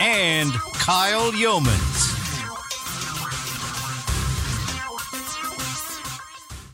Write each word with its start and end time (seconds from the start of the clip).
and 0.00 0.52
Kyle 0.74 1.30
Yeomans. 1.32 2.08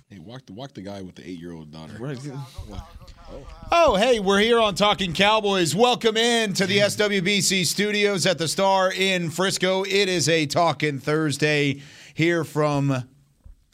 Hey, 0.09 0.21
walk 0.21 0.47
the 0.47 0.53
walk 0.53 0.73
the 0.75 0.83
guy 0.83 1.03
with 1.03 1.17
the 1.17 1.29
eight 1.29 1.39
year 1.41 1.53
old 1.53 1.73
daughter. 1.73 1.95
Oh, 3.73 3.97
hey, 3.97 4.21
we're 4.21 4.39
here 4.39 4.61
on 4.61 4.77
Talking 4.77 5.13
Cowboys. 5.13 5.75
Welcome 5.75 6.17
in 6.17 6.53
to 6.55 6.67
the 6.67 6.79
SWBC 6.79 7.67
studios 7.67 8.25
at 8.25 8.39
the 8.39 8.47
Star 8.47 8.93
in 8.93 9.31
Frisco. 9.31 9.83
It 9.83 10.09
is 10.09 10.29
a 10.29 10.47
Talking 10.47 11.01
Thursday 11.01 11.83
here 12.15 12.45
from 12.45 13.09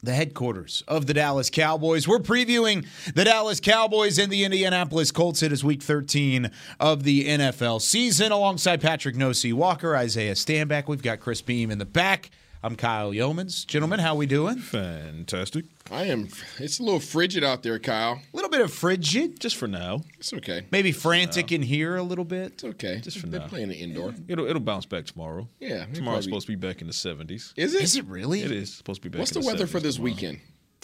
the 0.03 0.13
headquarters 0.13 0.83
of 0.87 1.07
the 1.07 1.13
Dallas 1.13 1.49
Cowboys. 1.49 2.07
We're 2.07 2.19
previewing 2.19 2.85
the 3.15 3.23
Dallas 3.23 3.61
Cowboys 3.61 4.19
and 4.19 4.31
the 4.31 4.43
Indianapolis 4.43 5.11
Colts. 5.11 5.41
It 5.41 5.53
is 5.53 5.63
week 5.63 5.81
13 5.81 6.51
of 6.79 7.03
the 7.03 7.25
NFL 7.25 7.81
season 7.81 8.31
alongside 8.31 8.81
Patrick 8.81 9.15
Nosey 9.15 9.53
Walker, 9.53 9.95
Isaiah 9.95 10.33
Stanback. 10.33 10.87
We've 10.87 11.01
got 11.01 11.21
Chris 11.21 11.41
Beam 11.41 11.71
in 11.71 11.77
the 11.77 11.85
back. 11.85 12.29
I'm 12.65 12.77
Kyle 12.77 13.11
Yeomans. 13.11 13.67
Gentlemen, 13.67 13.99
how 13.99 14.15
we 14.15 14.25
doing? 14.25 14.57
Fantastic. 14.57 15.65
I 15.91 16.03
am. 16.05 16.29
It's 16.59 16.79
a 16.79 16.83
little 16.83 17.01
frigid 17.01 17.43
out 17.43 17.61
there, 17.61 17.77
Kyle. 17.77 18.13
A 18.13 18.35
little 18.35 18.49
bit 18.49 18.61
of 18.61 18.71
frigid, 18.71 19.37
Just 19.41 19.57
for 19.57 19.67
now. 19.67 20.01
It's 20.17 20.31
okay. 20.33 20.65
maybe 20.71 20.93
frantic 20.93 21.51
in 21.51 21.61
here 21.61 21.97
a 21.97 22.03
little 22.03 22.23
bit. 22.23 22.53
It's 22.53 22.63
okay. 22.63 23.01
Just 23.01 23.17
for 23.19 23.27
now. 23.27 23.31
They're 23.31 23.39
now. 23.41 23.47
playing 23.47 23.71
it 23.71 23.75
indoor. 23.75 24.13
It'll 24.29 24.47
it'll 24.47 24.61
bounce 24.61 24.85
back 24.85 25.05
tomorrow. 25.05 25.49
Yeah, 25.59 25.85
we 25.87 25.95
Tomorrow's 25.95 26.03
probably- 26.03 26.21
supposed 26.23 26.47
to 26.47 26.51
be 26.53 26.67
back 26.67 26.79
in 26.79 26.87
the 26.87 26.93
seventies. 26.93 27.53
Is 27.57 27.73
it? 27.75 27.83
Is 27.83 27.97
it 27.97 28.05
really? 28.05 28.41
It 28.43 28.51
is 28.51 28.73
supposed 28.73 29.01
to 29.03 29.09
be 29.09 29.11
back. 29.11 29.19
What's 29.19 29.35
in 29.35 29.41
the 29.41 29.47
weather 29.47 29.67
for 29.67 29.81
this 29.81 29.95
tomorrow. 29.95 30.13
weekend? 30.13 30.39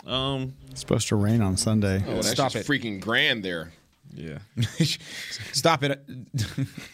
Um, 0.06 0.56
It's 0.72 0.82
supposed 0.82 1.08
to 1.10 1.16
rain 1.16 1.42
on 1.42 1.56
Sunday. 1.56 2.04
Oh, 2.08 2.16
that's 2.16 2.30
Stop 2.32 2.52
just 2.52 2.70
it. 2.70 2.72
freaking 2.72 3.00
grand 3.00 3.44
there. 3.44 3.72
Yeah. 4.14 4.40
Stop 5.54 5.84
it. 5.84 6.04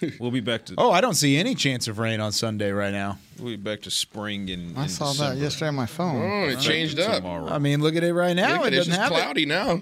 We'll 0.20 0.32
be 0.32 0.40
back 0.40 0.66
to 0.66 0.76
Oh, 0.78 0.92
I 0.92 1.02
don't 1.02 1.14
see 1.16 1.38
any 1.38 1.56
chance 1.56 1.88
of 1.88 1.98
rain 2.00 2.20
on 2.20 2.32
Sunday 2.32 2.72
right 2.72 2.92
now. 2.94 3.18
we'll 3.40 3.52
be 3.52 3.56
back 3.56 3.82
to 3.84 3.92
spring 3.92 4.50
and. 4.50 4.78
I 4.78 4.84
in 4.84 4.90
saw 4.90 5.14
that 5.14 5.38
yesterday 5.38 5.70
on 5.70 5.76
my 5.76 5.86
phone. 5.86 6.22
Oh, 6.22 6.50
it 6.50 6.60
changed 6.60 7.00
up. 7.00 7.18
tomorrow. 7.18 7.48
I 7.50 7.58
mean, 7.60 7.82
look 7.82 7.96
at 7.96 8.04
it 8.04 8.14
right 8.14 8.36
now. 8.36 8.54
Look 8.58 8.62
it 8.62 8.68
at 8.68 8.74
it, 8.74 8.78
it's 8.78 8.88
doesn't 8.88 9.02
just 9.02 9.14
have 9.14 9.22
cloudy 9.24 9.46
now. 9.46 9.82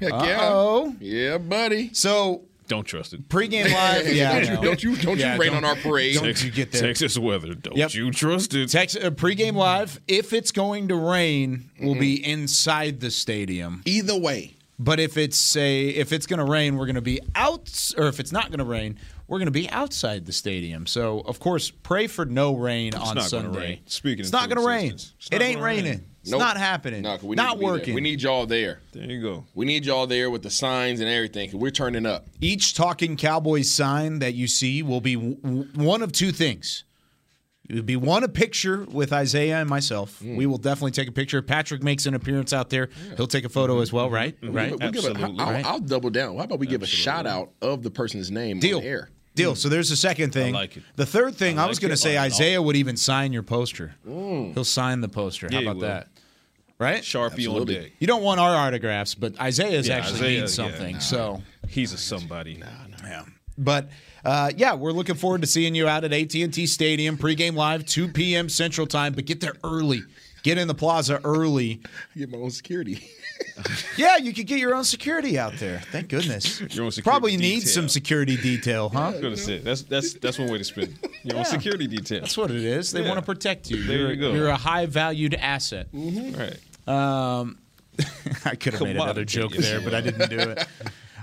Heck 0.00 0.12
Uh-oh. 0.12 0.96
yeah. 1.00 1.30
Yeah, 1.30 1.38
buddy. 1.38 1.90
So 1.94 2.42
Don't 2.68 2.84
trust 2.84 3.12
it. 3.14 3.28
pregame 3.28 3.72
live. 3.72 4.06
Yeah, 4.14 4.40
don't, 4.40 4.50
you, 4.50 4.62
don't 4.62 4.82
you 4.82 4.96
don't 4.96 5.18
Yeah, 5.18 5.34
you 5.34 5.40
rain 5.40 5.52
don't- 5.52 5.64
on 5.64 5.76
our 5.76 5.76
parade. 5.76 6.16
don't 6.16 6.42
you 6.44 6.50
get 6.50 6.72
there. 6.72 6.82
Texas 6.82 7.16
weather. 7.18 7.54
Don't 7.54 7.76
Yep. 7.76 7.94
you 7.94 8.10
trust 8.10 8.54
it? 8.54 8.68
Texas 8.70 9.04
uh, 9.04 9.10
pregame 9.10 9.54
live. 9.54 10.00
If 10.08 10.32
it's 10.32 10.50
going 10.52 10.88
to 10.88 10.96
rain, 10.96 11.70
we'll 11.80 11.94
be 11.94 12.24
inside 12.24 13.00
the 13.00 13.10
stadium. 13.10 13.82
Either 13.84 14.18
way. 14.18 14.56
But 14.82 14.98
if 14.98 15.16
it's 15.16 15.54
a 15.56 15.88
if 15.88 16.12
it's 16.12 16.26
going 16.26 16.38
to 16.38 16.44
rain, 16.50 16.76
we're 16.76 16.86
going 16.86 16.96
to 16.96 17.00
be 17.00 17.20
out. 17.36 17.92
Or 17.96 18.08
if 18.08 18.18
it's 18.18 18.32
not 18.32 18.48
going 18.48 18.58
to 18.58 18.64
rain, 18.64 18.98
we're 19.28 19.38
going 19.38 19.46
to 19.46 19.52
be 19.52 19.70
outside 19.70 20.26
the 20.26 20.32
stadium. 20.32 20.86
So 20.86 21.20
of 21.20 21.38
course, 21.38 21.70
pray 21.70 22.06
for 22.08 22.24
no 22.24 22.56
rain 22.56 22.94
on 22.94 23.00
not 23.00 23.14
gonna 23.14 23.28
Sunday. 23.28 23.58
rain. 23.58 23.78
Speaking 23.86 24.20
it's 24.20 24.32
not 24.32 24.48
going 24.48 24.60
to 24.60 24.66
rain. 24.66 24.94
It 25.30 25.40
ain't 25.40 25.54
gonna 25.56 25.64
rain. 25.64 25.84
raining. 25.84 26.04
It's 26.22 26.30
Nope. 26.30 26.40
not 26.40 26.56
happening. 26.56 27.02
No, 27.02 27.16
'cause 27.16 27.22
we 27.24 27.34
not 27.36 27.54
to 27.54 27.58
be 27.58 27.64
there. 27.64 27.72
working. 27.74 27.94
We 27.94 28.00
need 28.00 28.22
y'all 28.22 28.46
there. 28.46 28.80
There 28.92 29.04
you 29.10 29.20
go. 29.20 29.44
We 29.54 29.66
need 29.66 29.84
y'all 29.86 30.06
there 30.06 30.30
with 30.30 30.42
the 30.42 30.50
signs 30.50 31.00
and 31.00 31.08
everything. 31.08 31.50
we're 31.58 31.70
turning 31.70 32.06
up. 32.06 32.26
Each 32.40 32.74
Talking 32.74 33.16
Cowboys 33.16 33.70
sign 33.70 34.18
that 34.20 34.34
you 34.34 34.46
see 34.46 34.82
will 34.84 35.00
be 35.00 35.14
w- 35.16 35.34
w- 35.42 35.68
one 35.74 36.00
of 36.02 36.12
two 36.12 36.30
things. 36.32 36.84
It 37.68 37.76
would 37.76 37.86
be 37.86 37.96
one 37.96 38.24
a 38.24 38.28
picture 38.28 38.84
with 38.90 39.12
Isaiah 39.12 39.58
and 39.60 39.70
myself. 39.70 40.18
Mm. 40.20 40.36
We 40.36 40.46
will 40.46 40.58
definitely 40.58 40.90
take 40.90 41.08
a 41.08 41.12
picture. 41.12 41.40
Patrick 41.42 41.82
makes 41.82 42.06
an 42.06 42.14
appearance 42.14 42.52
out 42.52 42.70
there, 42.70 42.88
he'll 43.16 43.26
take 43.28 43.44
a 43.44 43.48
photo 43.48 43.80
as 43.80 43.92
well, 43.92 44.10
right? 44.10 44.38
Mm-hmm. 44.40 44.52
Right. 44.54 44.70
We'll 44.70 44.90
give 44.90 45.04
a- 45.04 45.08
Absolutely. 45.10 45.38
I'll, 45.40 45.50
Right. 45.52 45.64
I'll 45.64 45.78
double 45.78 46.10
down. 46.10 46.36
How 46.36 46.44
about 46.44 46.58
we 46.58 46.66
give 46.66 46.82
a 46.82 46.86
shout 46.86 47.26
out 47.26 47.50
of 47.62 47.82
the 47.82 47.90
person's 47.90 48.30
name 48.30 48.58
Deal. 48.58 48.78
on 48.78 48.84
air? 48.84 49.10
Deal. 49.34 49.54
So 49.54 49.68
there's 49.70 49.88
the 49.88 49.96
second 49.96 50.32
thing. 50.32 50.52
like 50.52 50.76
it. 50.76 50.82
The 50.96 51.06
third 51.06 51.36
thing, 51.36 51.58
I, 51.58 51.64
I 51.64 51.66
was 51.68 51.78
going 51.78 51.92
to 51.92 51.96
say 51.96 52.16
I 52.18 52.24
like. 52.24 52.32
Isaiah 52.32 52.60
would 52.60 52.76
even 52.76 52.96
sign 52.98 53.32
your 53.32 53.42
poster. 53.44 53.94
He'll 54.04 54.64
sign 54.64 55.00
the 55.00 55.08
poster. 55.08 55.48
How 55.50 55.54
Yeah, 55.58 55.60
he 55.60 55.66
about 55.68 55.80
that? 55.80 56.08
Right? 56.78 57.02
Sharpie 57.02 57.32
Absolutely. 57.34 57.76
on 57.76 57.82
deck. 57.84 57.92
You 58.00 58.08
don't 58.08 58.22
want 58.24 58.40
our 58.40 58.54
autographs, 58.56 59.14
but 59.14 59.40
Isaiah's 59.40 59.86
Yeah, 59.88 59.98
actually 59.98 60.16
Isaiah, 60.18 60.40
means 60.40 60.58
yeah, 60.58 60.64
something. 60.66 60.92
nah. 60.94 60.98
So 60.98 61.42
He's 61.68 61.92
a 61.92 61.96
somebody. 61.98 62.56
Nah, 62.56 62.66
Yeah. 63.04 63.22
But 63.56 63.88
uh, 64.24 64.50
yeah, 64.56 64.74
we're 64.74 64.92
looking 64.92 65.14
forward 65.16 65.40
to 65.42 65.46
seeing 65.46 65.74
you 65.74 65.88
out 65.88 66.04
at 66.04 66.12
AT&T 66.12 66.66
Stadium 66.66 67.16
pregame 67.16 67.54
live 67.54 67.84
2 67.86 68.08
p.m. 68.08 68.48
Central 68.48 68.86
Time. 68.86 69.12
But 69.14 69.26
get 69.26 69.40
there 69.40 69.54
early. 69.64 70.02
Get 70.42 70.58
in 70.58 70.66
the 70.68 70.74
plaza 70.74 71.20
early. 71.24 71.80
Get 72.16 72.30
my 72.30 72.38
own 72.38 72.50
security. 72.50 73.08
Yeah, 73.96 74.18
you 74.18 74.32
could 74.32 74.46
get 74.46 74.60
your 74.60 74.74
own 74.74 74.84
security 74.84 75.36
out 75.38 75.54
there. 75.54 75.80
Thank 75.90 76.08
goodness. 76.08 76.60
Your 76.74 76.84
own 76.84 76.90
security 76.92 77.02
Probably 77.02 77.36
need 77.36 77.62
some 77.62 77.88
security 77.88 78.36
detail, 78.36 78.88
huh? 78.88 79.00
I 79.00 79.10
was 79.10 79.20
gonna 79.20 79.36
say 79.36 79.58
that's 79.58 79.82
that's 79.82 80.14
that's 80.14 80.38
one 80.38 80.48
way 80.50 80.58
to 80.58 80.64
spin 80.64 80.96
it. 81.02 81.10
Your 81.24 81.38
own 81.38 81.44
security 81.44 81.88
detail. 81.88 82.20
That's 82.20 82.36
what 82.36 82.50
it 82.52 82.62
is. 82.62 82.92
They 82.92 83.02
Yeah. 83.02 83.08
want 83.08 83.18
to 83.18 83.26
protect 83.26 83.68
you. 83.70 83.82
There 83.82 83.98
you're, 83.98 84.12
you 84.12 84.20
go. 84.20 84.32
you're 84.32 84.48
a 84.48 84.56
high 84.56 84.86
valued 84.86 85.34
asset. 85.34 85.88
Right. 85.92 86.56
Um, 86.86 87.58
I 88.44 88.54
could 88.54 88.74
have 88.74 88.82
made 88.82 88.96
another 88.96 89.24
joke 89.24 89.52
there, 89.52 89.80
but 89.80 89.92
I 89.92 90.00
didn't 90.00 90.30
do 90.30 90.38
it. 90.38 90.64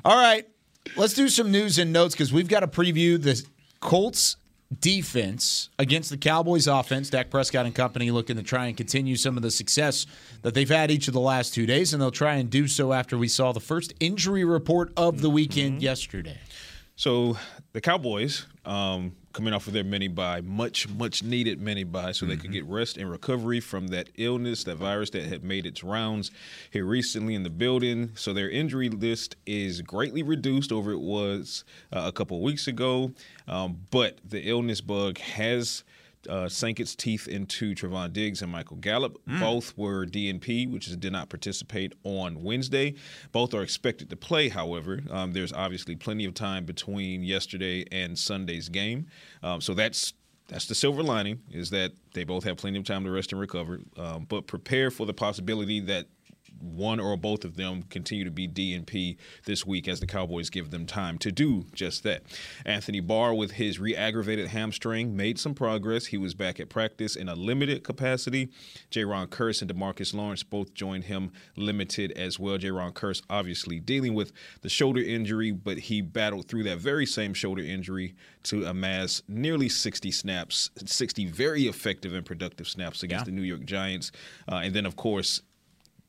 All 0.03 0.15
right, 0.17 0.45
let's 0.95 1.13
do 1.13 1.29
some 1.29 1.51
news 1.51 1.77
and 1.79 1.91
notes 1.93 2.15
because 2.15 2.31
we've 2.33 2.47
got 2.47 2.61
to 2.61 2.67
preview 2.67 3.21
the 3.21 3.43
Colts 3.79 4.37
defense 4.81 5.69
against 5.79 6.09
the 6.09 6.17
Cowboys 6.17 6.67
offense. 6.67 7.09
Dak 7.09 7.29
Prescott 7.29 7.65
and 7.65 7.73
company 7.73 8.11
looking 8.11 8.35
to 8.35 8.43
try 8.43 8.67
and 8.67 8.77
continue 8.77 9.15
some 9.15 9.35
of 9.35 9.43
the 9.43 9.51
success 9.51 10.05
that 10.41 10.53
they've 10.53 10.69
had 10.69 10.91
each 10.91 11.07
of 11.07 11.13
the 11.13 11.19
last 11.19 11.53
two 11.53 11.65
days, 11.65 11.93
and 11.93 12.01
they'll 12.01 12.11
try 12.11 12.35
and 12.35 12.49
do 12.49 12.67
so 12.67 12.93
after 12.93 13.17
we 13.17 13.27
saw 13.27 13.51
the 13.51 13.59
first 13.59 13.93
injury 13.99 14.43
report 14.43 14.91
of 14.95 15.21
the 15.21 15.29
weekend 15.29 15.81
yesterday. 15.81 16.37
So 16.95 17.37
the 17.71 17.81
Cowboys, 17.81 18.45
um, 18.65 19.15
coming 19.33 19.53
off 19.53 19.67
of 19.67 19.73
their 19.73 19.83
mini 19.83 20.07
bye, 20.07 20.41
much 20.41 20.89
much 20.89 21.23
needed 21.23 21.61
mini 21.61 21.83
bye, 21.83 22.11
so 22.11 22.25
they 22.25 22.35
could 22.35 22.51
get 22.51 22.65
rest 22.65 22.97
and 22.97 23.09
recovery 23.09 23.59
from 23.59 23.87
that 23.87 24.09
illness, 24.17 24.63
that 24.63 24.75
virus 24.75 25.09
that 25.11 25.23
had 25.23 25.43
made 25.43 25.65
its 25.65 25.83
rounds 25.83 26.31
here 26.71 26.85
recently 26.85 27.35
in 27.35 27.43
the 27.43 27.49
building. 27.49 28.11
So 28.15 28.33
their 28.33 28.49
injury 28.49 28.89
list 28.89 29.35
is 29.45 29.81
greatly 29.81 30.23
reduced 30.23 30.71
over 30.71 30.91
it 30.91 30.99
was 30.99 31.63
uh, 31.93 32.03
a 32.05 32.11
couple 32.11 32.37
of 32.37 32.43
weeks 32.43 32.67
ago, 32.67 33.11
um, 33.47 33.81
but 33.91 34.17
the 34.27 34.41
illness 34.49 34.81
bug 34.81 35.17
has. 35.19 35.83
Uh, 36.27 36.49
sank 36.49 36.79
its 36.79 36.95
teeth 36.95 37.27
into 37.27 37.73
Trevon 37.73 38.11
Diggs 38.11 38.41
and 38.41 38.51
Michael 38.51 38.77
Gallup. 38.77 39.17
Both 39.39 39.77
were 39.77 40.05
DNP, 40.05 40.69
which 40.69 40.87
is, 40.87 40.97
did 40.97 41.13
not 41.13 41.29
participate 41.29 41.93
on 42.03 42.43
Wednesday. 42.43 42.95
Both 43.31 43.53
are 43.53 43.61
expected 43.61 44.09
to 44.09 44.17
play, 44.17 44.49
however. 44.49 45.01
Um, 45.09 45.31
there's 45.31 45.53
obviously 45.53 45.95
plenty 45.95 46.25
of 46.25 46.33
time 46.33 46.65
between 46.65 47.23
yesterday 47.23 47.85
and 47.91 48.19
Sunday's 48.19 48.67
game. 48.67 49.07
Um, 49.43 49.61
so 49.61 49.73
that's 49.73 50.13
that's 50.49 50.65
the 50.65 50.75
silver 50.75 51.03
lining 51.03 51.41
is 51.51 51.69
that 51.69 51.91
they 52.13 52.23
both 52.23 52.43
have 52.43 52.57
plenty 52.57 52.79
of 52.79 52.83
time 52.83 53.03
to 53.05 53.11
rest 53.11 53.31
and 53.31 53.39
recover. 53.39 53.81
Um, 53.97 54.25
but 54.27 54.47
prepare 54.47 54.91
for 54.91 55.05
the 55.05 55.13
possibility 55.13 55.79
that 55.81 56.07
one 56.61 56.99
or 56.99 57.17
both 57.17 57.45
of 57.45 57.55
them 57.55 57.83
continue 57.83 58.23
to 58.23 58.31
be 58.31 58.47
DNP 58.47 59.17
this 59.45 59.65
week 59.65 59.87
as 59.87 59.99
the 59.99 60.07
Cowboys 60.07 60.49
give 60.49 60.71
them 60.71 60.85
time 60.85 61.17
to 61.19 61.31
do 61.31 61.65
just 61.73 62.03
that. 62.03 62.23
Anthony 62.65 62.99
Barr, 62.99 63.33
with 63.33 63.51
his 63.51 63.79
re 63.79 63.95
aggravated 63.95 64.47
hamstring, 64.47 65.15
made 65.15 65.39
some 65.39 65.53
progress. 65.53 66.07
He 66.07 66.17
was 66.17 66.33
back 66.33 66.59
at 66.59 66.69
practice 66.69 67.15
in 67.15 67.29
a 67.29 67.35
limited 67.35 67.83
capacity. 67.83 68.49
Jayron 68.91 69.27
Kearse 69.27 69.61
and 69.61 69.71
Demarcus 69.73 70.13
Lawrence 70.13 70.43
both 70.43 70.73
joined 70.73 71.05
him 71.05 71.31
limited 71.55 72.11
as 72.13 72.39
well. 72.39 72.57
Jayron 72.57 72.93
Kearse 72.93 73.21
obviously 73.29 73.79
dealing 73.79 74.13
with 74.13 74.31
the 74.61 74.69
shoulder 74.69 75.01
injury, 75.01 75.51
but 75.51 75.77
he 75.77 76.01
battled 76.01 76.47
through 76.47 76.63
that 76.63 76.79
very 76.79 77.05
same 77.05 77.33
shoulder 77.33 77.61
injury 77.61 78.15
to 78.43 78.65
amass 78.65 79.21
nearly 79.27 79.69
60 79.69 80.11
snaps, 80.11 80.69
60 80.85 81.25
very 81.25 81.63
effective 81.63 82.13
and 82.13 82.25
productive 82.25 82.67
snaps 82.67 83.03
against 83.03 83.25
the 83.25 83.31
New 83.31 83.41
York 83.41 83.65
Giants. 83.65 84.11
Uh, 84.49 84.55
and 84.55 84.73
then, 84.73 84.85
of 84.85 84.95
course, 84.95 85.41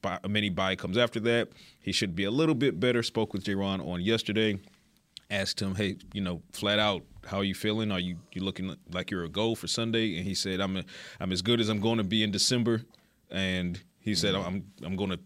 bye, 0.02 0.18
a 0.22 0.28
mini 0.28 0.50
bye 0.50 0.76
comes 0.76 0.96
after 0.96 1.20
that. 1.20 1.48
He 1.80 1.92
should 1.92 2.14
be 2.14 2.24
a 2.24 2.30
little 2.30 2.54
bit 2.54 2.80
better. 2.80 3.02
Spoke 3.02 3.32
with 3.32 3.44
Jayron 3.44 3.86
on 3.86 4.00
yesterday. 4.00 4.58
Asked 5.30 5.60
him, 5.60 5.76
hey, 5.76 5.96
you 6.12 6.20
know, 6.20 6.42
flat 6.52 6.78
out, 6.78 7.02
how 7.24 7.38
are 7.38 7.44
you 7.44 7.54
feeling? 7.54 7.92
Are 7.92 8.00
you 8.00 8.16
you 8.32 8.42
looking 8.42 8.74
like 8.92 9.10
you're 9.10 9.24
a 9.24 9.28
goal 9.28 9.54
for 9.54 9.68
Sunday? 9.68 10.16
And 10.16 10.26
he 10.26 10.34
said, 10.34 10.60
I'm 10.60 10.78
a, 10.78 10.84
I'm 11.20 11.30
as 11.30 11.40
good 11.42 11.60
as 11.60 11.68
I'm 11.68 11.80
going 11.80 11.98
to 11.98 12.04
be 12.04 12.22
in 12.22 12.32
December. 12.32 12.82
And 13.30 13.80
he 14.00 14.14
said, 14.14 14.34
mm-hmm. 14.34 14.46
I'm 14.46 14.64
I'm 14.82 14.96
going 14.96 15.10
to 15.10 15.20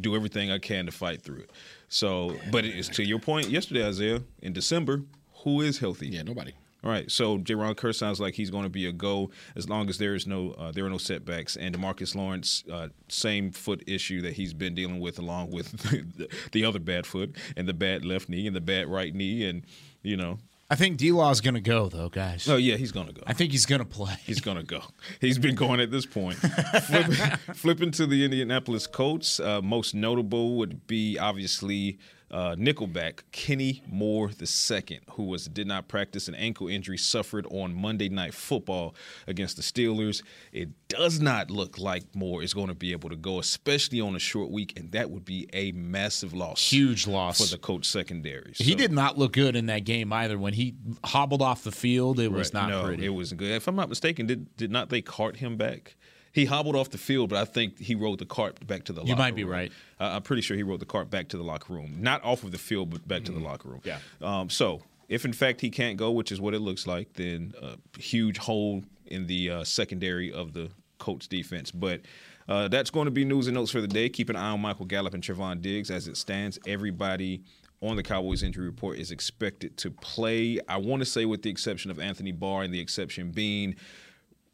do 0.00 0.14
everything 0.14 0.52
I 0.52 0.58
can 0.58 0.86
to 0.86 0.92
fight 0.92 1.22
through 1.22 1.40
it. 1.40 1.50
So, 1.88 2.36
but 2.52 2.64
it's 2.64 2.88
to 2.90 3.02
your 3.02 3.18
point 3.18 3.48
yesterday, 3.48 3.84
Isaiah. 3.84 4.22
In 4.42 4.52
December, 4.52 5.02
who 5.42 5.60
is 5.60 5.78
healthy? 5.78 6.08
Yeah, 6.08 6.22
nobody. 6.22 6.52
All 6.84 6.90
right, 6.90 7.10
so 7.10 7.38
Jayron 7.38 7.74
Kearse 7.74 7.96
sounds 7.96 8.20
like 8.20 8.34
he's 8.34 8.50
going 8.50 8.62
to 8.62 8.68
be 8.68 8.86
a 8.86 8.92
go 8.92 9.30
as 9.56 9.68
long 9.68 9.88
as 9.88 9.98
there 9.98 10.14
is 10.14 10.28
no 10.28 10.52
uh, 10.52 10.70
there 10.70 10.86
are 10.86 10.90
no 10.90 10.98
setbacks. 10.98 11.56
And 11.56 11.76
Demarcus 11.76 12.14
Lawrence, 12.14 12.62
uh, 12.72 12.88
same 13.08 13.50
foot 13.50 13.82
issue 13.88 14.20
that 14.22 14.34
he's 14.34 14.54
been 14.54 14.76
dealing 14.76 15.00
with, 15.00 15.18
along 15.18 15.50
with 15.50 15.72
the, 16.16 16.28
the 16.52 16.64
other 16.64 16.78
bad 16.78 17.04
foot 17.04 17.34
and 17.56 17.66
the 17.66 17.74
bad 17.74 18.04
left 18.04 18.28
knee 18.28 18.46
and 18.46 18.54
the 18.54 18.60
bad 18.60 18.86
right 18.86 19.12
knee, 19.12 19.44
and 19.44 19.64
you 20.02 20.16
know. 20.16 20.38
I 20.70 20.76
think 20.76 20.98
D 20.98 21.12
Law's 21.12 21.40
going 21.40 21.54
to 21.54 21.60
go, 21.60 21.88
though, 21.88 22.10
guys. 22.10 22.46
Oh 22.48 22.56
yeah, 22.56 22.76
he's 22.76 22.92
going 22.92 23.06
to 23.06 23.12
go. 23.12 23.22
I 23.26 23.32
think 23.32 23.52
he's 23.52 23.64
going 23.66 23.80
to 23.80 23.86
play. 23.86 24.14
He's 24.24 24.40
gonna 24.40 24.62
go. 24.62 24.82
He's 25.18 25.38
been 25.38 25.54
going 25.54 25.80
at 25.80 25.90
this 25.90 26.04
point. 26.04 26.36
Flip, 26.82 27.12
flipping 27.54 27.90
to 27.92 28.06
the 28.06 28.22
Indianapolis 28.24 28.86
Colts, 28.86 29.40
uh, 29.40 29.62
most 29.62 29.94
notable 29.94 30.56
would 30.58 30.86
be 30.86 31.18
obviously 31.18 31.98
uh, 32.30 32.54
Nickelback 32.56 33.20
Kenny 33.32 33.82
Moore 33.88 34.30
II, 34.30 35.00
who 35.12 35.24
was 35.24 35.46
did 35.46 35.66
not 35.66 35.88
practice 35.88 36.28
an 36.28 36.34
ankle 36.34 36.68
injury 36.68 36.98
suffered 36.98 37.46
on 37.50 37.74
Monday 37.74 38.08
Night 38.08 38.34
Football 38.34 38.94
against 39.26 39.56
the 39.56 39.62
Steelers. 39.62 40.22
It 40.52 40.68
does 40.88 41.20
not 41.20 41.50
look 41.50 41.78
like 41.78 42.04
Moore 42.14 42.42
is 42.42 42.52
going 42.54 42.68
to 42.68 42.74
be 42.74 42.92
able 42.92 43.08
to 43.10 43.16
go, 43.16 43.38
especially 43.38 44.00
on 44.00 44.14
a 44.14 44.18
short 44.18 44.50
week, 44.50 44.78
and 44.78 44.92
that 44.92 45.10
would 45.10 45.24
be 45.24 45.48
a 45.52 45.72
massive 45.72 46.34
loss. 46.34 46.70
Huge 46.70 47.06
loss 47.06 47.38
for 47.40 47.50
the 47.50 47.58
coach 47.58 47.86
secondary. 47.86 48.52
He 48.56 48.74
did 48.74 48.92
not 48.92 49.16
look 49.18 49.32
good 49.32 49.56
in 49.56 49.66
that 49.66 49.84
game 49.84 50.12
either. 50.12 50.38
When 50.38 50.52
he 50.54 50.74
hobbled 51.04 51.42
off 51.42 51.64
the 51.64 51.72
field, 51.72 52.20
it 52.20 52.30
was 52.32 52.52
Right. 52.52 52.62
not 52.62 52.70
no, 52.70 52.84
pretty. 52.84 53.06
It 53.06 53.10
wasn't 53.10 53.40
good. 53.40 53.50
If 53.52 53.68
I'm 53.68 53.76
not 53.76 53.88
mistaken, 53.88 54.26
did 54.26 54.54
did 54.56 54.70
not 54.70 54.90
they 54.90 55.00
cart 55.02 55.36
him 55.36 55.56
back? 55.56 55.96
He 56.38 56.44
hobbled 56.44 56.76
off 56.76 56.90
the 56.90 56.98
field, 56.98 57.30
but 57.30 57.38
I 57.40 57.44
think 57.44 57.80
he 57.80 57.96
rode 57.96 58.20
the 58.20 58.24
cart 58.24 58.64
back 58.64 58.84
to 58.84 58.92
the. 58.92 59.00
Locker 59.00 59.08
room. 59.08 59.10
You 59.10 59.16
might 59.16 59.34
be 59.34 59.42
room. 59.42 59.52
right. 59.52 59.72
Uh, 59.98 60.04
I'm 60.14 60.22
pretty 60.22 60.42
sure 60.42 60.56
he 60.56 60.62
rode 60.62 60.78
the 60.78 60.86
cart 60.86 61.10
back 61.10 61.26
to 61.30 61.36
the 61.36 61.42
locker 61.42 61.72
room, 61.72 61.96
not 61.98 62.24
off 62.24 62.44
of 62.44 62.52
the 62.52 62.58
field, 62.58 62.90
but 62.90 63.06
back 63.08 63.24
to 63.24 63.32
the 63.32 63.40
locker 63.40 63.68
room. 63.68 63.80
Yeah. 63.82 63.98
Um, 64.22 64.48
so 64.48 64.82
if 65.08 65.24
in 65.24 65.32
fact 65.32 65.60
he 65.60 65.68
can't 65.68 65.96
go, 65.96 66.12
which 66.12 66.30
is 66.30 66.40
what 66.40 66.54
it 66.54 66.60
looks 66.60 66.86
like, 66.86 67.12
then 67.14 67.54
a 67.60 67.76
huge 67.98 68.38
hole 68.38 68.84
in 69.06 69.26
the 69.26 69.50
uh, 69.50 69.64
secondary 69.64 70.32
of 70.32 70.52
the 70.52 70.70
Colts 70.98 71.26
defense. 71.26 71.72
But 71.72 72.02
uh, 72.48 72.68
that's 72.68 72.90
going 72.90 73.06
to 73.06 73.10
be 73.10 73.24
news 73.24 73.48
and 73.48 73.56
notes 73.56 73.72
for 73.72 73.80
the 73.80 73.88
day. 73.88 74.08
Keep 74.08 74.30
an 74.30 74.36
eye 74.36 74.50
on 74.50 74.60
Michael 74.60 74.86
Gallup 74.86 75.14
and 75.14 75.22
Trevon 75.22 75.60
Diggs 75.60 75.90
as 75.90 76.06
it 76.06 76.16
stands. 76.16 76.58
Everybody 76.66 77.42
on 77.80 77.96
the 77.96 78.02
Cowboys 78.02 78.42
injury 78.42 78.66
report 78.66 78.98
is 78.98 79.10
expected 79.10 79.76
to 79.78 79.90
play. 79.90 80.60
I 80.68 80.76
want 80.76 81.00
to 81.00 81.06
say, 81.06 81.24
with 81.24 81.42
the 81.42 81.50
exception 81.50 81.90
of 81.90 81.98
Anthony 81.98 82.32
Barr, 82.32 82.62
and 82.62 82.72
the 82.72 82.80
exception 82.80 83.30
being 83.30 83.76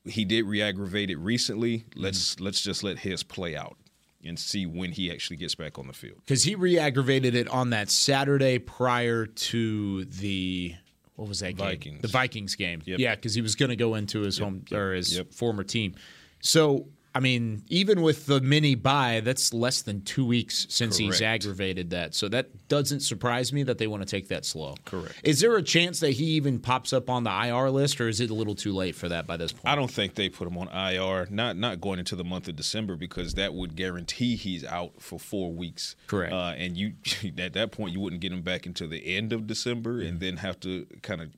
he 0.05 0.25
did 0.25 0.45
re-aggravate 0.45 1.11
it 1.11 1.17
recently. 1.17 1.79
Mm-hmm. 1.79 2.01
Let's 2.01 2.41
let's 2.41 2.61
just 2.61 2.83
let 2.83 2.99
his 3.01 3.23
play 3.23 3.57
out 3.57 3.77
and 4.25 4.39
see 4.39 4.65
when 4.67 4.93
he 4.93 5.13
actually 5.13 5.37
gets 5.37 5.55
back 5.55 5.79
on 5.79 5.87
the 5.87 5.93
field. 5.93 6.17
because 6.25 6.45
he 6.45 6.55
re-aggravated 6.55 7.35
it 7.35 7.47
on 7.49 7.71
that 7.71 7.91
Saturday 7.91 8.59
prior 8.59 9.27
to 9.27 10.05
the 10.07 10.75
what 11.17 11.29
was 11.29 11.41
that 11.41 11.57
game? 11.57 11.67
Vikings. 11.67 12.01
The 12.03 12.09
Vikings 12.09 12.55
game. 12.57 12.83
Yep. 12.85 12.99
Yeah, 12.99 13.15
because 13.15 13.35
he 13.35 13.41
was 13.43 13.55
going 13.55 13.69
to 13.69 13.77
go 13.77 13.95
into 13.95 14.21
his 14.23 14.39
home 14.39 14.65
or 14.73 14.93
his 14.95 15.17
Yep. 15.17 15.33
former 15.33 15.63
team. 15.63 15.95
So 16.41 16.89
I 17.17 17.21
mean, 17.21 17.63
even 17.69 18.03
with 18.03 18.27
the 18.27 18.41
mini 18.41 18.75
bye, 18.75 19.21
that's 19.23 19.55
less 19.55 19.83
than 19.83 20.03
two 20.03 20.27
weeks 20.27 20.67
since 20.69 20.97
he's 20.97 21.23
aggravated 21.23 21.91
that. 21.91 22.13
So 22.13 22.29
that 22.31 22.69
doesn't 22.69 23.01
surprise 23.01 23.53
me 23.53 23.63
that 23.63 23.79
they 23.79 23.87
want 23.87 24.03
to 24.03 24.09
take 24.09 24.29
that 24.29 24.45
slow. 24.45 24.75
Correct. 24.85 25.21
Is 25.23 25.39
there 25.39 25.55
a 25.57 25.63
chance 25.63 26.01
that 26.01 26.11
he 26.11 26.25
even 26.25 26.59
pops 26.59 26.93
up 26.93 27.09
on 27.09 27.23
the 27.23 27.31
IR 27.31 27.71
list, 27.71 28.01
or 28.01 28.09
is 28.09 28.21
it 28.21 28.31
a 28.31 28.35
little 28.35 28.57
too 28.57 28.73
late 28.73 28.97
for 28.97 29.09
that 29.09 29.29
by 29.29 29.37
this 29.37 29.53
point? 29.53 29.67
I 29.67 29.77
don't 29.77 29.91
think 29.91 30.17
they 30.17 30.29
put 30.29 30.49
him 30.49 30.59
on 30.59 30.69
IR. 30.69 31.29
Not 31.31 31.57
not 31.57 31.81
going 31.81 32.01
into 32.01 32.17
the 32.17 32.25
month 32.25 32.49
of 32.49 32.57
December 32.57 32.97
because 32.97 33.35
that 33.35 33.55
would 33.55 33.77
guarantee 33.77 34.35
he's 34.35 34.65
out 34.65 35.01
for 35.01 35.21
four 35.21 35.53
weeks. 35.53 35.95
Correct. 36.09 36.33
Uh, 36.33 36.55
and 36.57 36.77
you 36.77 36.95
at 37.39 37.53
that 37.53 37.71
point 37.71 37.93
you 37.93 38.01
wouldn't 38.01 38.23
get 38.23 38.33
him 38.33 38.43
back 38.43 38.67
until 38.67 38.89
the 38.89 39.17
end 39.17 39.33
of 39.33 39.47
December, 39.47 40.01
and 40.01 40.19
then 40.19 40.39
have 40.39 40.59
to 40.61 40.85
kind 41.03 41.21
of. 41.21 41.29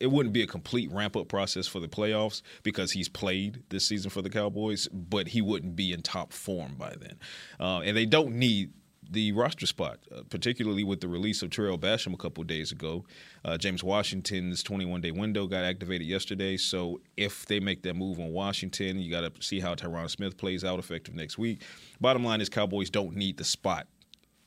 It 0.00 0.06
wouldn't 0.06 0.32
be 0.32 0.42
a 0.42 0.46
complete 0.46 0.90
ramp 0.90 1.16
up 1.16 1.28
process 1.28 1.66
for 1.66 1.80
the 1.80 1.88
playoffs 1.88 2.40
because 2.62 2.92
he's 2.92 3.08
played 3.08 3.62
this 3.68 3.86
season 3.86 4.10
for 4.10 4.22
the 4.22 4.30
Cowboys, 4.30 4.88
but 4.88 5.25
he 5.28 5.40
wouldn't 5.40 5.76
be 5.76 5.92
in 5.92 6.02
top 6.02 6.32
form 6.32 6.74
by 6.76 6.94
then. 6.98 7.18
Uh, 7.58 7.80
and 7.80 7.96
they 7.96 8.06
don't 8.06 8.34
need 8.34 8.72
the 9.08 9.32
roster 9.32 9.66
spot, 9.66 9.98
uh, 10.14 10.22
particularly 10.30 10.84
with 10.84 11.00
the 11.00 11.08
release 11.08 11.42
of 11.42 11.50
Tarell 11.50 11.78
Basham 11.78 12.12
a 12.12 12.16
couple 12.16 12.42
days 12.44 12.72
ago. 12.72 13.04
Uh, 13.44 13.56
James 13.56 13.84
Washington's 13.84 14.62
21 14.62 15.00
day 15.00 15.10
window 15.10 15.46
got 15.46 15.64
activated 15.64 16.06
yesterday. 16.06 16.56
So 16.56 17.00
if 17.16 17.46
they 17.46 17.60
make 17.60 17.82
that 17.82 17.94
move 17.94 18.18
on 18.18 18.32
Washington, 18.32 18.98
you 18.98 19.10
got 19.10 19.20
to 19.20 19.42
see 19.42 19.60
how 19.60 19.74
Tyron 19.74 20.10
Smith 20.10 20.36
plays 20.36 20.64
out 20.64 20.78
effective 20.78 21.14
next 21.14 21.38
week. 21.38 21.62
Bottom 22.00 22.24
line 22.24 22.40
is, 22.40 22.48
Cowboys 22.48 22.90
don't 22.90 23.14
need 23.16 23.36
the 23.36 23.44
spot. 23.44 23.86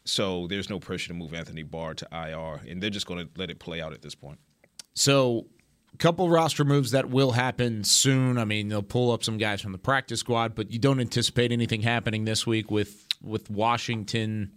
So 0.05 0.47
there's 0.47 0.69
no 0.69 0.79
pressure 0.79 1.09
to 1.09 1.13
move 1.13 1.33
Anthony 1.33 1.63
Barr 1.63 1.93
to 1.93 2.07
IR, 2.11 2.61
and 2.69 2.81
they're 2.81 2.89
just 2.89 3.05
going 3.05 3.25
to 3.25 3.31
let 3.37 3.49
it 3.49 3.59
play 3.59 3.81
out 3.81 3.93
at 3.93 4.01
this 4.01 4.15
point. 4.15 4.39
So, 4.93 5.45
couple 5.97 6.29
roster 6.29 6.63
moves 6.63 6.91
that 6.91 7.09
will 7.09 7.31
happen 7.31 7.83
soon. 7.83 8.37
I 8.37 8.45
mean, 8.45 8.69
they'll 8.69 8.81
pull 8.81 9.11
up 9.11 9.23
some 9.23 9.37
guys 9.37 9.61
from 9.61 9.71
the 9.71 9.77
practice 9.77 10.19
squad, 10.19 10.55
but 10.55 10.71
you 10.71 10.79
don't 10.79 10.99
anticipate 10.99 11.51
anything 11.51 11.81
happening 11.81 12.25
this 12.25 12.47
week 12.47 12.71
with 12.71 13.07
with 13.21 13.49
Washington 13.49 14.51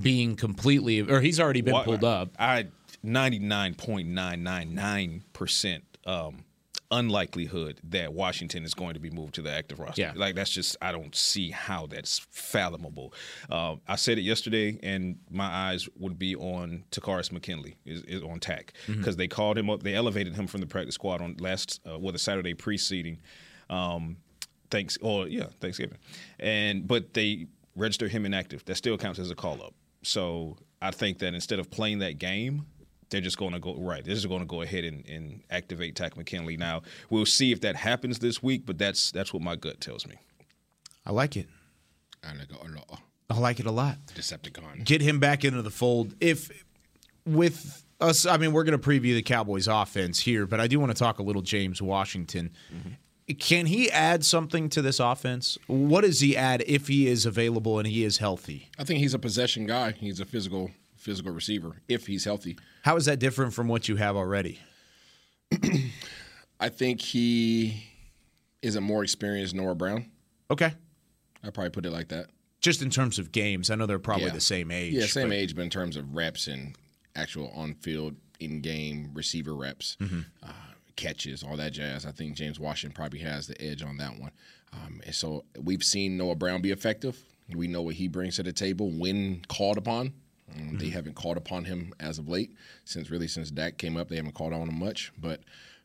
being 0.00 0.36
completely, 0.36 1.00
or 1.00 1.20
he's 1.20 1.40
already 1.40 1.62
been 1.62 1.82
pulled 1.82 2.04
up. 2.04 2.30
I 2.38 2.68
99.999 3.04 5.22
percent 5.32 5.84
um, 6.06 6.44
unlikelihood 6.90 7.80
that 7.84 8.12
Washington 8.12 8.64
is 8.64 8.74
going 8.74 8.94
to 8.94 9.00
be 9.00 9.10
moved 9.10 9.34
to 9.34 9.42
the 9.42 9.50
active 9.50 9.78
roster. 9.78 10.00
Yeah. 10.00 10.12
Like 10.14 10.34
that's 10.34 10.50
just 10.50 10.76
I 10.80 10.92
don't 10.92 11.14
see 11.14 11.50
how 11.50 11.86
that's 11.86 12.18
fathomable. 12.30 13.12
Uh, 13.50 13.76
I 13.86 13.96
said 13.96 14.18
it 14.18 14.22
yesterday, 14.22 14.78
and 14.82 15.18
my 15.30 15.46
eyes 15.46 15.88
would 15.98 16.18
be 16.18 16.36
on 16.36 16.84
Takkarist 16.90 17.32
McKinley 17.32 17.76
is, 17.84 18.02
is 18.02 18.22
on 18.22 18.40
tack 18.40 18.72
because 18.86 19.16
they 19.16 19.28
called 19.28 19.58
him 19.58 19.70
up. 19.70 19.82
They 19.82 19.94
elevated 19.94 20.34
him 20.34 20.46
from 20.46 20.60
the 20.60 20.66
practice 20.66 20.94
squad 20.94 21.20
on 21.20 21.36
last 21.38 21.80
uh, 21.88 21.98
well 21.98 22.12
the 22.12 22.18
Saturday 22.18 22.54
preceding. 22.54 23.18
Um, 23.68 24.18
thanks 24.70 24.96
or 25.00 25.28
yeah 25.28 25.46
Thanksgiving, 25.60 25.98
and 26.38 26.86
but 26.86 27.14
they 27.14 27.46
register 27.74 28.08
him 28.08 28.26
inactive. 28.26 28.64
That 28.64 28.76
still 28.76 28.96
counts 28.96 29.18
as 29.18 29.30
a 29.30 29.34
call 29.34 29.62
up. 29.62 29.74
So 30.02 30.56
I 30.80 30.90
think 30.90 31.18
that 31.18 31.34
instead 31.34 31.58
of 31.58 31.70
playing 31.70 31.98
that 32.00 32.18
game, 32.18 32.66
they're 33.10 33.20
just 33.20 33.38
going 33.38 33.52
to 33.52 33.58
go 33.58 33.74
right. 33.76 34.04
They're 34.04 34.14
just 34.14 34.28
going 34.28 34.40
to 34.40 34.46
go 34.46 34.62
ahead 34.62 34.84
and, 34.84 35.06
and 35.08 35.42
activate 35.50 35.96
Tack 35.96 36.16
McKinley. 36.16 36.56
Now 36.56 36.82
we'll 37.10 37.26
see 37.26 37.52
if 37.52 37.60
that 37.60 37.76
happens 37.76 38.18
this 38.18 38.42
week, 38.42 38.66
but 38.66 38.78
that's 38.78 39.10
that's 39.10 39.32
what 39.32 39.42
my 39.42 39.56
gut 39.56 39.80
tells 39.80 40.06
me. 40.06 40.16
I 41.04 41.12
like 41.12 41.36
it. 41.36 41.48
I 42.24 42.34
like 42.34 42.50
it 42.50 42.56
a 42.60 42.74
lot. 42.74 43.00
I 43.28 43.38
like 43.38 43.60
it 43.60 43.66
a 43.66 43.70
lot. 43.70 43.98
Decepticon. 44.14 44.84
Get 44.84 45.00
him 45.00 45.20
back 45.20 45.44
into 45.44 45.62
the 45.62 45.70
fold. 45.70 46.14
If 46.20 46.50
with 47.24 47.84
us, 48.00 48.26
I 48.26 48.36
mean, 48.36 48.52
we're 48.52 48.64
going 48.64 48.78
to 48.78 48.84
preview 48.88 49.14
the 49.14 49.22
Cowboys' 49.22 49.68
offense 49.68 50.20
here, 50.20 50.46
but 50.46 50.60
I 50.60 50.66
do 50.66 50.78
want 50.78 50.90
to 50.90 50.98
talk 50.98 51.18
a 51.18 51.22
little 51.22 51.42
James 51.42 51.80
Washington. 51.80 52.50
Can 53.40 53.66
he 53.66 53.90
add 53.90 54.24
something 54.24 54.68
to 54.70 54.82
this 54.82 55.00
offense? 55.00 55.58
What 55.66 56.02
does 56.02 56.20
he 56.20 56.36
add 56.36 56.62
if 56.66 56.86
he 56.86 57.08
is 57.08 57.26
available 57.26 57.78
and 57.78 57.86
he 57.88 58.04
is 58.04 58.18
healthy? 58.18 58.70
I 58.78 58.84
think 58.84 59.00
he's 59.00 59.14
a 59.14 59.18
possession 59.18 59.66
guy. 59.66 59.92
He's 59.92 60.20
a 60.20 60.24
physical 60.24 60.70
physical 61.06 61.30
receiver 61.32 61.76
if 61.88 62.04
he's 62.08 62.24
healthy. 62.24 62.58
How 62.82 62.96
is 62.96 63.04
that 63.04 63.20
different 63.20 63.54
from 63.54 63.68
what 63.68 63.88
you 63.88 63.94
have 63.94 64.16
already? 64.16 64.58
I 66.60 66.68
think 66.68 67.00
he 67.00 67.84
is 68.60 68.74
a 68.74 68.80
more 68.80 69.02
experienced 69.04 69.54
Noah 69.54 69.76
Brown. 69.76 70.10
Okay. 70.50 70.74
I 71.44 71.50
probably 71.50 71.70
put 71.70 71.86
it 71.86 71.90
like 71.92 72.08
that. 72.08 72.26
Just 72.60 72.82
in 72.82 72.90
terms 72.90 73.18
of 73.20 73.30
games, 73.30 73.70
I 73.70 73.76
know 73.76 73.86
they're 73.86 73.98
probably 74.00 74.26
Yeah. 74.26 74.32
the 74.32 74.40
same 74.40 74.70
age. 74.72 74.94
Yeah, 74.94 75.06
same 75.06 75.28
but- 75.28 75.36
age, 75.36 75.54
but 75.54 75.62
in 75.62 75.70
terms 75.70 75.96
of 75.96 76.14
reps 76.14 76.48
and 76.48 76.76
actual 77.14 77.50
on-field, 77.54 78.16
in-game 78.40 79.12
receiver 79.14 79.54
reps, 79.54 79.96
uh, 80.42 80.52
catches, 80.96 81.42
all 81.44 81.56
that 81.56 81.72
jazz, 81.72 82.04
I 82.04 82.10
think 82.10 82.34
James 82.36 82.58
Washington 82.58 82.94
probably 82.96 83.20
has 83.20 83.46
the 83.46 83.60
edge 83.62 83.82
on 83.82 83.96
that 83.98 84.18
one. 84.18 84.32
Um, 84.72 85.00
and 85.06 85.14
so 85.14 85.44
we've 85.62 85.84
seen 85.84 86.16
Noah 86.16 86.34
Brown 86.34 86.60
be 86.62 86.72
effective. 86.72 87.16
We 87.54 87.68
know 87.68 87.82
what 87.82 87.94
he 87.94 88.08
brings 88.08 88.36
to 88.36 88.42
the 88.42 88.52
table 88.52 88.90
when 88.90 89.42
called 89.48 89.78
upon. 89.78 90.12
Um, 90.54 90.78
They 90.78 90.90
haven't 90.90 91.14
called 91.14 91.36
upon 91.36 91.64
him 91.64 91.92
as 92.00 92.18
of 92.18 92.28
late, 92.28 92.52
since 92.84 93.10
really 93.10 93.28
since 93.28 93.50
Dak 93.50 93.78
came 93.78 93.96
up. 93.96 94.08
They 94.08 94.16
haven't 94.16 94.34
called 94.34 94.52
on 94.52 94.68
him 94.68 94.78
much, 94.78 95.12
but 95.18 95.40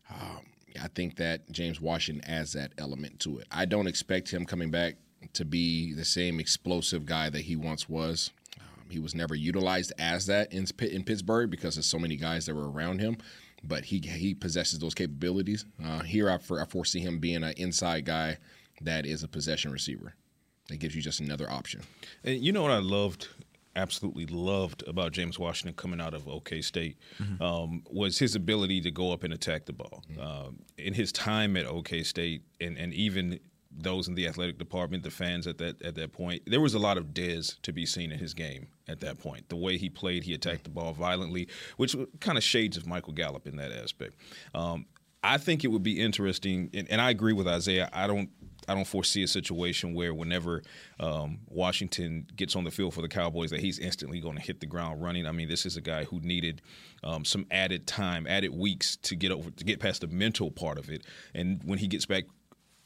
um, 0.10 0.42
I 0.82 0.88
think 0.88 1.18
that 1.18 1.52
James 1.52 1.82
Washington 1.82 2.24
adds 2.30 2.54
that 2.54 2.74
element 2.78 3.20
to 3.22 3.40
it. 3.40 3.48
I 3.52 3.66
don't 3.66 3.88
expect 3.88 4.32
him 4.32 4.46
coming 4.46 4.72
back 4.72 4.96
to 5.34 5.46
be 5.46 5.94
the 5.94 6.06
same 6.06 6.40
explosive 6.40 7.06
guy 7.06 7.30
that 7.30 7.42
he 7.42 7.56
once 7.56 7.88
was. 7.90 8.32
Um, 8.60 8.90
he 8.90 9.00
was 9.00 9.16
never 9.16 9.36
utilized 9.36 9.94
as 10.00 10.26
that 10.28 10.52
in, 10.54 10.66
in 10.80 11.04
Pittsburgh 11.04 11.50
because 11.50 11.76
there's 11.76 11.86
so 11.86 12.00
many 12.00 12.16
guys 12.16 12.46
that 12.46 12.56
were 12.56 12.70
around 12.70 13.00
him. 13.00 13.18
But 13.64 13.86
he 13.86 14.00
he 14.00 14.34
possesses 14.34 14.80
those 14.80 14.96
capabilities. 14.96 15.66
Uh, 15.84 16.00
here, 16.00 16.32
I, 16.32 16.40
for, 16.40 16.60
I 16.60 16.66
foresee 16.66 17.00
him 17.00 17.20
being 17.20 17.44
an 17.44 17.54
inside 17.58 18.06
guy 18.06 18.40
that 18.82 19.06
is 19.06 19.22
a 19.22 19.28
possession 19.28 19.72
receiver. 19.72 20.16
That 20.70 20.78
gives 20.78 20.96
you 20.96 21.02
just 21.02 21.20
another 21.20 21.48
option. 21.50 21.82
And 22.24 22.40
you 22.40 22.52
know 22.52 22.64
what 22.64 22.72
I 22.72 22.80
loved, 22.80 23.28
absolutely 23.76 24.26
loved 24.26 24.84
about 24.88 25.12
James 25.12 25.40
Washington 25.40 25.76
coming 25.76 26.02
out 26.02 26.14
of 26.14 26.28
OK 26.28 26.62
State 26.62 26.98
um, 27.40 27.84
was 27.90 28.20
his 28.20 28.36
ability 28.36 28.82
to 28.82 28.92
go 28.92 29.12
up 29.12 29.24
and 29.24 29.34
attack 29.34 29.66
the 29.66 29.74
ball. 29.74 30.04
Um, 30.20 30.60
in 30.78 30.94
his 30.94 31.12
time 31.12 31.56
at 31.58 31.66
OK 31.66 32.04
State, 32.04 32.44
and, 32.60 32.78
and 32.78 32.94
even 32.94 33.40
those 33.74 34.08
in 34.08 34.16
the 34.16 34.28
athletic 34.28 34.58
department, 34.58 35.04
the 35.04 35.10
fans 35.12 35.48
at 35.48 35.58
that 35.60 35.82
at 35.82 35.96
that 35.96 36.12
point, 36.12 36.42
there 36.46 36.60
was 36.60 36.74
a 36.74 36.80
lot 36.80 36.98
of 36.98 37.08
Dez 37.14 37.62
to 37.62 37.72
be 37.72 37.86
seen 37.86 38.12
in 38.12 38.20
his 38.20 38.34
game 38.34 38.68
at 38.88 39.00
that 39.00 39.20
point. 39.20 39.48
The 39.50 39.56
way 39.56 39.78
he 39.78 39.90
played, 39.90 40.24
he 40.24 40.34
attacked 40.34 40.66
the 40.66 40.70
ball 40.70 40.92
violently, 40.94 41.48
which 41.78 41.96
kind 42.20 42.38
of 42.38 42.44
shades 42.44 42.76
of 42.76 42.86
Michael 42.86 43.14
Gallup 43.14 43.48
in 43.48 43.56
that 43.58 43.72
aspect. 43.72 44.16
Um, 44.54 44.86
I 45.24 45.38
think 45.38 45.64
it 45.64 45.68
would 45.68 45.84
be 45.84 46.00
interesting, 46.00 46.70
and, 46.74 46.90
and 46.90 47.00
I 47.00 47.12
agree 47.12 47.34
with 47.34 47.48
Isaiah. 47.48 47.90
I 47.94 48.08
don't. 48.08 48.30
I 48.68 48.76
don't 48.76 48.88
foresee 48.88 49.24
a 49.24 49.28
situation 49.28 49.94
where 49.94 50.14
whenever 50.14 50.62
um, 51.00 51.40
Washington 51.48 52.28
gets 52.36 52.56
on 52.56 52.64
the 52.64 52.72
field 52.72 52.94
for 52.94 53.02
the 53.02 53.08
Cowboys 53.08 53.50
that 53.52 53.60
he's 53.60 53.80
instantly 53.80 54.20
going 54.20 54.36
to 54.36 54.42
hit 54.42 54.60
the 54.60 54.66
ground 54.66 55.02
running. 55.02 55.26
I 55.26 55.32
mean, 55.32 55.48
this 55.48 55.66
is 55.66 55.78
a 55.78 55.82
guy 55.82 56.04
who 56.04 56.20
needed 56.20 56.62
um, 57.04 57.26
some 57.26 57.46
added 57.52 57.88
time, 57.88 58.28
added 58.28 58.54
weeks 58.54 58.98
to 58.98 59.16
get 59.16 59.32
over 59.32 59.50
to 59.50 59.64
get 59.64 59.80
past 59.80 60.02
the 60.02 60.08
mental 60.08 60.52
part 60.52 60.78
of 60.78 60.90
it. 60.90 61.06
And 61.34 61.62
when 61.64 61.80
he 61.80 61.88
gets 61.88 62.06
back 62.06 62.26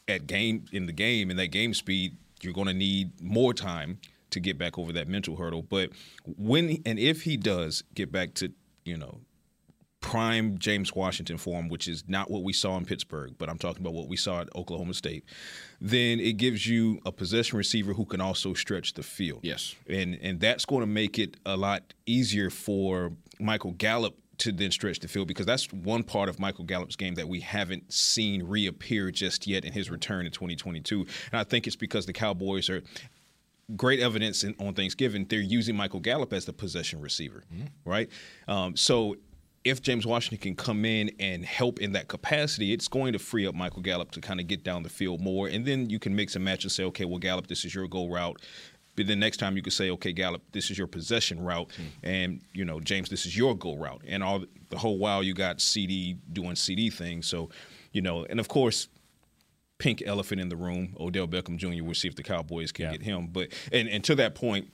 at 0.08 0.28
game 0.28 0.66
in 0.72 0.86
the 0.86 0.94
game 0.94 1.30
in 1.30 1.38
that 1.38 1.48
game 1.48 1.74
speed, 1.74 2.18
you're 2.42 2.54
going 2.54 2.68
to 2.68 2.74
need 2.74 3.22
more 3.22 3.54
time 3.54 4.00
to 4.32 4.40
get 4.40 4.58
back 4.58 4.78
over 4.78 4.92
that 4.94 5.08
mental 5.08 5.36
hurdle. 5.36 5.62
But 5.62 5.92
when 6.26 6.82
and 6.86 7.00
if 7.00 7.24
he 7.24 7.38
does 7.38 7.84
get 7.94 8.12
back 8.12 8.34
to 8.36 8.52
you 8.84 8.98
know 8.98 9.20
prime 10.06 10.56
James 10.60 10.94
Washington 10.94 11.36
form, 11.36 11.68
which 11.68 11.88
is 11.88 12.04
not 12.08 12.30
what 12.30 12.44
we 12.44 12.54
saw 12.54 12.78
in 12.78 12.86
Pittsburgh, 12.86 13.34
but 13.40 13.50
I'm 13.50 13.58
talking 13.58 13.82
about 13.82 13.96
what 13.96 14.08
we 14.08 14.16
saw 14.16 14.42
at 14.42 14.56
Oklahoma 14.56 14.94
State, 14.94 15.26
then 15.82 16.20
it 16.20 16.34
gives 16.34 16.68
you 16.68 17.00
a 17.08 17.12
possession 17.12 17.58
receiver 17.58 17.94
who 17.94 18.06
can 18.06 18.22
also 18.22 18.54
stretch 18.54 18.94
the 18.94 19.02
field. 19.02 19.40
Yes. 19.42 19.74
And 19.90 20.14
and 20.22 20.40
that's 20.40 20.64
going 20.64 20.82
to 20.82 20.88
make 20.88 21.18
it 21.18 21.38
a 21.44 21.58
lot 21.58 21.96
easier 22.06 22.52
for 22.52 23.14
Michael 23.40 23.72
Gallup 23.72 24.16
to 24.38 24.52
then 24.52 24.70
stretch 24.70 25.00
the 25.00 25.08
field 25.08 25.28
because 25.28 25.48
that's 25.48 25.74
one 25.74 26.04
part 26.04 26.30
of 26.30 26.40
Michael 26.40 26.66
Gallup's 26.66 26.96
game 26.96 27.16
that 27.16 27.28
we 27.28 27.40
haven't 27.40 27.92
seen 27.92 28.44
reappear 28.44 29.10
just 29.10 29.48
yet 29.48 29.66
in 29.66 29.74
his 29.74 29.90
return 29.90 30.28
in 30.28 30.32
2022. 30.32 31.00
And 31.32 31.40
I 31.40 31.44
think 31.44 31.66
it's 31.66 31.76
because 31.76 32.06
the 32.06 32.14
Cowboys 32.14 32.70
are 32.70 32.84
great 33.76 34.00
evidence 34.00 34.44
in, 34.44 34.56
on 34.60 34.74
Thanksgiving. 34.74 35.26
They're 35.26 35.40
using 35.40 35.76
Michael 35.76 36.00
Gallup 36.00 36.34
as 36.34 36.46
the 36.46 36.54
possession 36.54 37.02
receiver, 37.02 37.44
right? 37.86 38.10
Um, 38.48 38.76
so 38.76 39.16
if 39.66 39.82
James 39.82 40.06
Washington 40.06 40.38
can 40.38 40.56
come 40.56 40.86
in 40.86 41.12
and 41.20 41.44
help 41.44 41.82
in 41.82 41.94
that 41.94 42.08
capacity, 42.08 42.72
it's 42.72 42.88
going 42.88 43.14
to 43.14 43.20
free 43.20 43.48
up 43.48 43.56
Michael 43.56 43.82
Gallup 43.82 44.12
to 44.12 44.22
kind 44.22 44.40
of 44.40 44.46
get 44.48 44.64
down 44.64 44.84
the 44.84 44.90
field 44.90 45.20
more. 45.20 45.48
And 45.48 45.66
then 45.66 45.90
you 45.90 45.98
can 45.98 46.16
mix 46.16 46.36
and 46.36 46.46
match 46.46 46.64
and 46.64 46.72
say, 46.72 46.84
okay, 46.86 47.04
well, 47.04 47.18
Gallup, 47.18 47.48
this 47.48 47.66
is 47.66 47.74
your 47.74 47.88
go 47.88 48.08
route. 48.08 48.40
But 48.96 49.08
then 49.08 49.20
next 49.20 49.38
time 49.38 49.58
you 49.58 49.64
could 49.64 49.74
say, 49.74 49.90
okay, 49.90 50.14
Gallup, 50.14 50.44
this 50.52 50.70
is 50.70 50.78
your 50.78 50.88
possession 50.88 51.44
route, 51.44 51.70
hmm. 51.76 52.08
and 52.08 52.42
you 52.54 52.64
know, 52.64 52.80
James, 52.80 53.10
this 53.10 53.26
is 53.26 53.36
your 53.36 53.54
go 53.54 53.76
route. 53.76 54.02
And 54.08 54.24
all 54.24 54.46
the 54.70 54.78
whole 54.78 54.98
while 55.00 55.22
you 55.22 55.34
got 55.34 55.58
CeeDee 55.58 56.18
doing 56.32 56.54
CeeDee 56.54 56.94
things. 56.94 57.28
So, 57.28 57.50
you 57.92 58.02
know, 58.02 58.24
and 58.30 58.40
of 58.40 58.48
course, 58.48 58.88
pink 59.80 60.02
elephant 60.06 60.40
in 60.40 60.48
the 60.48 60.56
room, 60.56 60.96
Odell 60.98 61.28
Beckham 61.28 61.58
Jr. 61.58 61.84
We'll 61.84 61.94
see 61.94 62.08
if 62.08 62.16
the 62.16 62.24
Cowboys 62.24 62.72
can 62.72 62.92
get 62.92 63.02
him. 63.02 63.28
But 63.28 63.50
and, 63.72 63.90
and 63.90 64.04
to 64.06 64.16
that 64.16 64.36
point, 64.36 64.70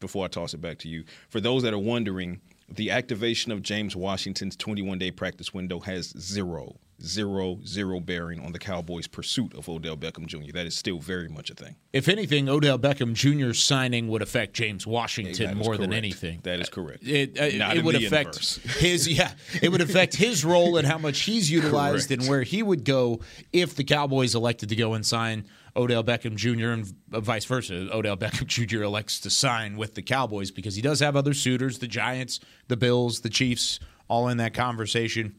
before 0.00 0.24
I 0.24 0.28
toss 0.28 0.54
it 0.54 0.62
back 0.62 0.78
to 0.78 0.88
you, 0.88 1.04
for 1.28 1.40
those 1.40 1.62
that 1.62 1.74
are 1.74 1.78
wondering, 1.78 2.40
the 2.68 2.90
activation 2.90 3.52
of 3.52 3.62
James 3.62 3.94
Washington's 3.94 4.56
21 4.56 4.98
day 4.98 5.10
practice 5.10 5.54
window 5.54 5.80
has 5.80 6.12
zero, 6.18 6.76
zero, 7.02 7.58
zero 7.64 8.00
bearing 8.00 8.44
on 8.44 8.52
the 8.52 8.58
Cowboys' 8.58 9.06
pursuit 9.06 9.54
of 9.54 9.68
Odell 9.68 9.96
Beckham 9.96 10.26
Jr. 10.26 10.52
That 10.52 10.66
is 10.66 10.76
still 10.76 10.98
very 10.98 11.28
much 11.28 11.50
a 11.50 11.54
thing. 11.54 11.76
If 11.92 12.08
anything, 12.08 12.48
Odell 12.48 12.78
Beckham 12.78 13.14
Jr.'s 13.14 13.58
signing 13.58 14.08
would 14.08 14.22
affect 14.22 14.54
James 14.54 14.86
Washington 14.86 15.58
more 15.58 15.76
than 15.76 15.92
anything. 15.92 16.40
That 16.42 16.60
is 16.60 16.68
correct. 16.68 17.06
It, 17.06 17.38
uh, 17.38 17.56
Not 17.56 17.76
it 17.76 17.84
would 17.84 17.96
affect 17.96 18.38
his 18.78 19.08
yeah. 19.08 19.32
It 19.62 19.70
would 19.70 19.80
affect 19.80 20.16
his 20.16 20.44
role 20.44 20.76
and 20.76 20.86
how 20.86 20.98
much 20.98 21.20
he's 21.22 21.50
utilized 21.50 22.10
and 22.10 22.26
where 22.26 22.42
he 22.42 22.62
would 22.62 22.84
go 22.84 23.20
if 23.52 23.76
the 23.76 23.84
Cowboys 23.84 24.34
elected 24.34 24.68
to 24.70 24.76
go 24.76 24.94
and 24.94 25.04
sign 25.04 25.46
Odell 25.76 26.02
Beckham 26.02 26.36
Jr. 26.36 26.70
and 26.70 26.86
vice 27.10 27.44
versa. 27.44 27.88
Odell 27.92 28.16
Beckham 28.16 28.46
Jr. 28.68 28.82
elects 28.82 29.20
to 29.20 29.30
sign 29.30 29.76
with 29.76 29.94
the 29.94 30.02
Cowboys 30.02 30.50
because 30.50 30.74
he 30.74 30.82
does 30.82 31.00
have 31.00 31.16
other 31.16 31.34
suitors: 31.34 31.78
the 31.78 31.88
Giants, 31.88 32.40
the 32.68 32.76
Bills, 32.76 33.20
the 33.20 33.28
Chiefs, 33.28 33.78
all 34.08 34.28
in 34.28 34.38
that 34.38 34.54
conversation. 34.54 35.36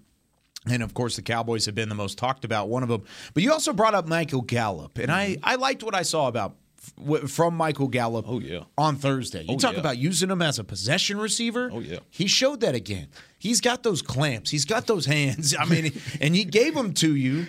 And 0.72 0.84
of 0.84 0.94
course, 0.94 1.16
the 1.16 1.22
Cowboys 1.22 1.66
have 1.66 1.76
been 1.76 1.90
the 1.90 1.96
most 1.96 2.18
talked 2.18 2.46
about 2.46 2.70
one 2.70 2.84
of 2.84 2.90
them. 2.90 3.04
But 3.34 3.44
you 3.44 3.52
also 3.52 3.74
brought 3.74 3.96
up 3.96 4.08
Michael 4.08 4.42
Gallup, 4.42 4.98
and 4.98 5.12
I, 5.12 5.38
I 5.44 5.56
liked 5.56 5.84
what 5.84 5.96
I 5.96 6.02
saw 6.04 6.28
about 6.28 6.56
f- 7.12 7.30
from 7.30 7.56
Michael 7.56 7.88
Gallup. 7.88 8.26
Oh, 8.28 8.40
yeah. 8.40 8.62
on 8.78 8.96
Thursday. 8.98 9.44
You 9.44 9.56
Oh, 9.56 9.58
talk 9.58 9.74
yeah. 9.74 9.80
about 9.80 9.98
using 9.98 10.30
him 10.30 10.42
as 10.42 10.60
a 10.60 10.64
possession 10.64 11.18
receiver. 11.20 11.70
Oh, 11.74 11.80
yeah. 11.80 12.00
he 12.10 12.28
showed 12.28 12.62
that 12.62 12.76
again. 12.76 13.08
He's 13.40 13.62
got 13.62 13.84
those 13.84 14.02
clamps. 14.02 14.50
He's 14.50 14.66
got 14.66 14.88
those 14.88 15.06
hands. 15.06 15.56
I 15.58 15.66
mean, 15.66 15.94
and 16.22 16.36
he 16.36 16.44
gave 16.44 16.74
them 16.74 16.94
to 16.96 17.16
you 17.16 17.46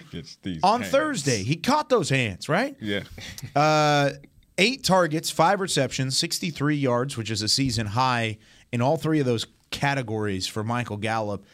on 0.63 0.81
hands. 0.83 0.93
Thursday. 0.93 1.43
He 1.43 1.57
caught 1.57 1.89
those 1.89 2.11
hands, 2.11 2.49
right? 2.49 2.77
Yeah. 2.81 3.05
Uh, 3.57 4.11
eight 4.59 4.83
targets, 4.85 5.31
five 5.31 5.61
receptions, 5.61 6.19
63 6.19 6.77
yards, 6.77 7.17
which 7.17 7.31
is 7.31 7.43
a 7.43 7.49
season 7.49 7.87
high 7.87 8.39
in 8.73 8.83
all 8.83 8.97
three 8.97 9.21
of 9.21 9.27
those 9.27 9.47
categories 9.71 10.47
for 10.47 10.63
Michael 10.65 10.97
Gallup. 10.97 11.45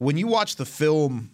When 0.00 0.16
you 0.16 0.28
watch 0.28 0.56
the 0.56 0.64
film, 0.64 1.30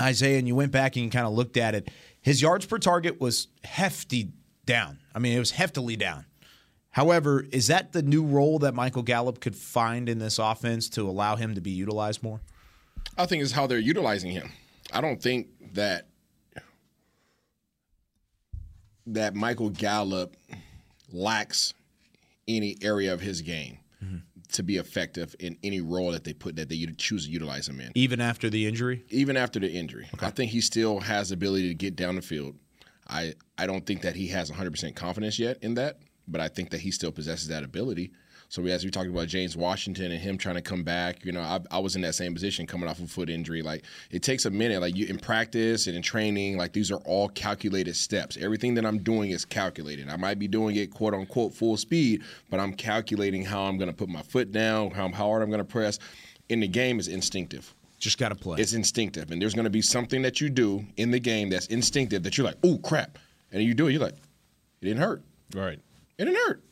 Isaiah, 0.00 0.38
and 0.38 0.48
you 0.48 0.54
went 0.54 0.72
back 0.72 0.96
and 0.96 1.04
you 1.04 1.10
kind 1.10 1.26
of 1.26 1.34
looked 1.34 1.58
at 1.58 1.74
it, 1.74 1.90
his 2.22 2.40
yards 2.40 2.64
per 2.64 2.78
target 2.78 3.20
was 3.20 3.48
hefty 3.64 4.32
down. 4.64 4.98
I 5.14 5.18
mean, 5.18 5.36
it 5.36 5.38
was 5.38 5.52
heftily 5.52 5.98
down. 5.98 6.24
However, 6.88 7.44
is 7.52 7.66
that 7.66 7.92
the 7.92 8.02
new 8.02 8.24
role 8.24 8.58
that 8.60 8.72
Michael 8.72 9.02
Gallup 9.02 9.40
could 9.40 9.54
find 9.54 10.08
in 10.08 10.18
this 10.18 10.38
offense 10.38 10.88
to 10.90 11.02
allow 11.02 11.36
him 11.36 11.54
to 11.54 11.60
be 11.60 11.70
utilized 11.70 12.22
more? 12.22 12.40
I 13.18 13.26
think 13.26 13.42
it's 13.42 13.52
how 13.52 13.66
they're 13.66 13.78
utilizing 13.78 14.32
him. 14.32 14.50
I 14.90 15.02
don't 15.02 15.22
think 15.22 15.48
that 15.74 16.06
that 19.06 19.34
Michael 19.34 19.68
Gallup 19.68 20.34
lacks 21.12 21.74
any 22.48 22.78
area 22.80 23.12
of 23.12 23.20
his 23.20 23.42
game 23.42 23.80
mm-hmm. 24.02 24.16
To 24.52 24.62
be 24.62 24.76
effective 24.76 25.34
in 25.38 25.56
any 25.62 25.80
role 25.80 26.12
that 26.12 26.24
they 26.24 26.32
put 26.32 26.56
that 26.56 26.68
they 26.68 26.86
choose 26.96 27.26
to 27.26 27.32
utilize 27.32 27.68
him 27.68 27.80
in. 27.80 27.90
Even 27.94 28.20
after 28.20 28.48
the 28.50 28.66
injury? 28.66 29.04
Even 29.10 29.36
after 29.36 29.58
the 29.58 29.70
injury, 29.70 30.08
I 30.20 30.30
think 30.30 30.50
he 30.50 30.60
still 30.60 31.00
has 31.00 31.28
the 31.30 31.34
ability 31.34 31.68
to 31.68 31.74
get 31.74 31.96
down 31.96 32.16
the 32.16 32.22
field. 32.22 32.56
I 33.08 33.34
I 33.58 33.66
don't 33.66 33.84
think 33.84 34.02
that 34.02 34.16
he 34.16 34.28
has 34.28 34.50
100% 34.50 34.94
confidence 34.94 35.38
yet 35.38 35.58
in 35.62 35.74
that, 35.74 35.98
but 36.28 36.40
I 36.40 36.48
think 36.48 36.70
that 36.70 36.80
he 36.80 36.90
still 36.90 37.12
possesses 37.12 37.48
that 37.48 37.62
ability. 37.62 38.12
So 38.52 38.62
as 38.66 38.84
we 38.84 38.90
talked 38.90 39.08
about 39.08 39.28
James 39.28 39.56
Washington 39.56 40.12
and 40.12 40.20
him 40.20 40.36
trying 40.36 40.56
to 40.56 40.60
come 40.60 40.82
back, 40.82 41.24
you 41.24 41.32
know, 41.32 41.40
I, 41.40 41.60
I 41.70 41.78
was 41.78 41.96
in 41.96 42.02
that 42.02 42.14
same 42.14 42.34
position 42.34 42.66
coming 42.66 42.86
off 42.86 43.00
a 43.00 43.06
foot 43.06 43.30
injury. 43.30 43.62
Like 43.62 43.82
it 44.10 44.22
takes 44.22 44.44
a 44.44 44.50
minute. 44.50 44.82
Like 44.82 44.94
you 44.94 45.06
in 45.06 45.18
practice 45.18 45.86
and 45.86 45.96
in 45.96 46.02
training, 46.02 46.58
like 46.58 46.74
these 46.74 46.90
are 46.90 46.98
all 47.06 47.30
calculated 47.30 47.96
steps. 47.96 48.36
Everything 48.36 48.74
that 48.74 48.84
I'm 48.84 48.98
doing 48.98 49.30
is 49.30 49.46
calculated. 49.46 50.10
I 50.10 50.16
might 50.16 50.38
be 50.38 50.48
doing 50.48 50.76
it 50.76 50.90
quote 50.92 51.14
unquote 51.14 51.54
full 51.54 51.78
speed, 51.78 52.24
but 52.50 52.60
I'm 52.60 52.74
calculating 52.74 53.42
how 53.42 53.62
I'm 53.62 53.78
going 53.78 53.88
to 53.88 53.96
put 53.96 54.10
my 54.10 54.20
foot 54.20 54.52
down, 54.52 54.90
how 54.90 55.08
hard 55.08 55.40
I'm 55.40 55.48
going 55.48 55.56
to 55.56 55.64
press. 55.64 55.98
In 56.50 56.60
the 56.60 56.68
game 56.68 57.00
is 57.00 57.08
instinctive. 57.08 57.74
Just 57.98 58.18
got 58.18 58.28
to 58.28 58.34
play. 58.34 58.60
It's 58.60 58.74
instinctive, 58.74 59.30
and 59.30 59.40
there's 59.40 59.54
going 59.54 59.64
to 59.64 59.70
be 59.70 59.80
something 59.80 60.20
that 60.20 60.42
you 60.42 60.50
do 60.50 60.84
in 60.98 61.10
the 61.10 61.20
game 61.20 61.48
that's 61.48 61.68
instinctive 61.68 62.22
that 62.24 62.36
you're 62.36 62.46
like, 62.46 62.58
"Oh 62.62 62.76
crap," 62.84 63.16
and 63.50 63.62
you 63.62 63.72
do 63.72 63.86
it. 63.86 63.92
You're 63.92 64.02
like, 64.02 64.16
"It 64.82 64.84
didn't 64.84 65.00
hurt. 65.00 65.22
Right. 65.54 65.78
It 66.18 66.26
didn't 66.26 66.36
hurt." 66.46 66.62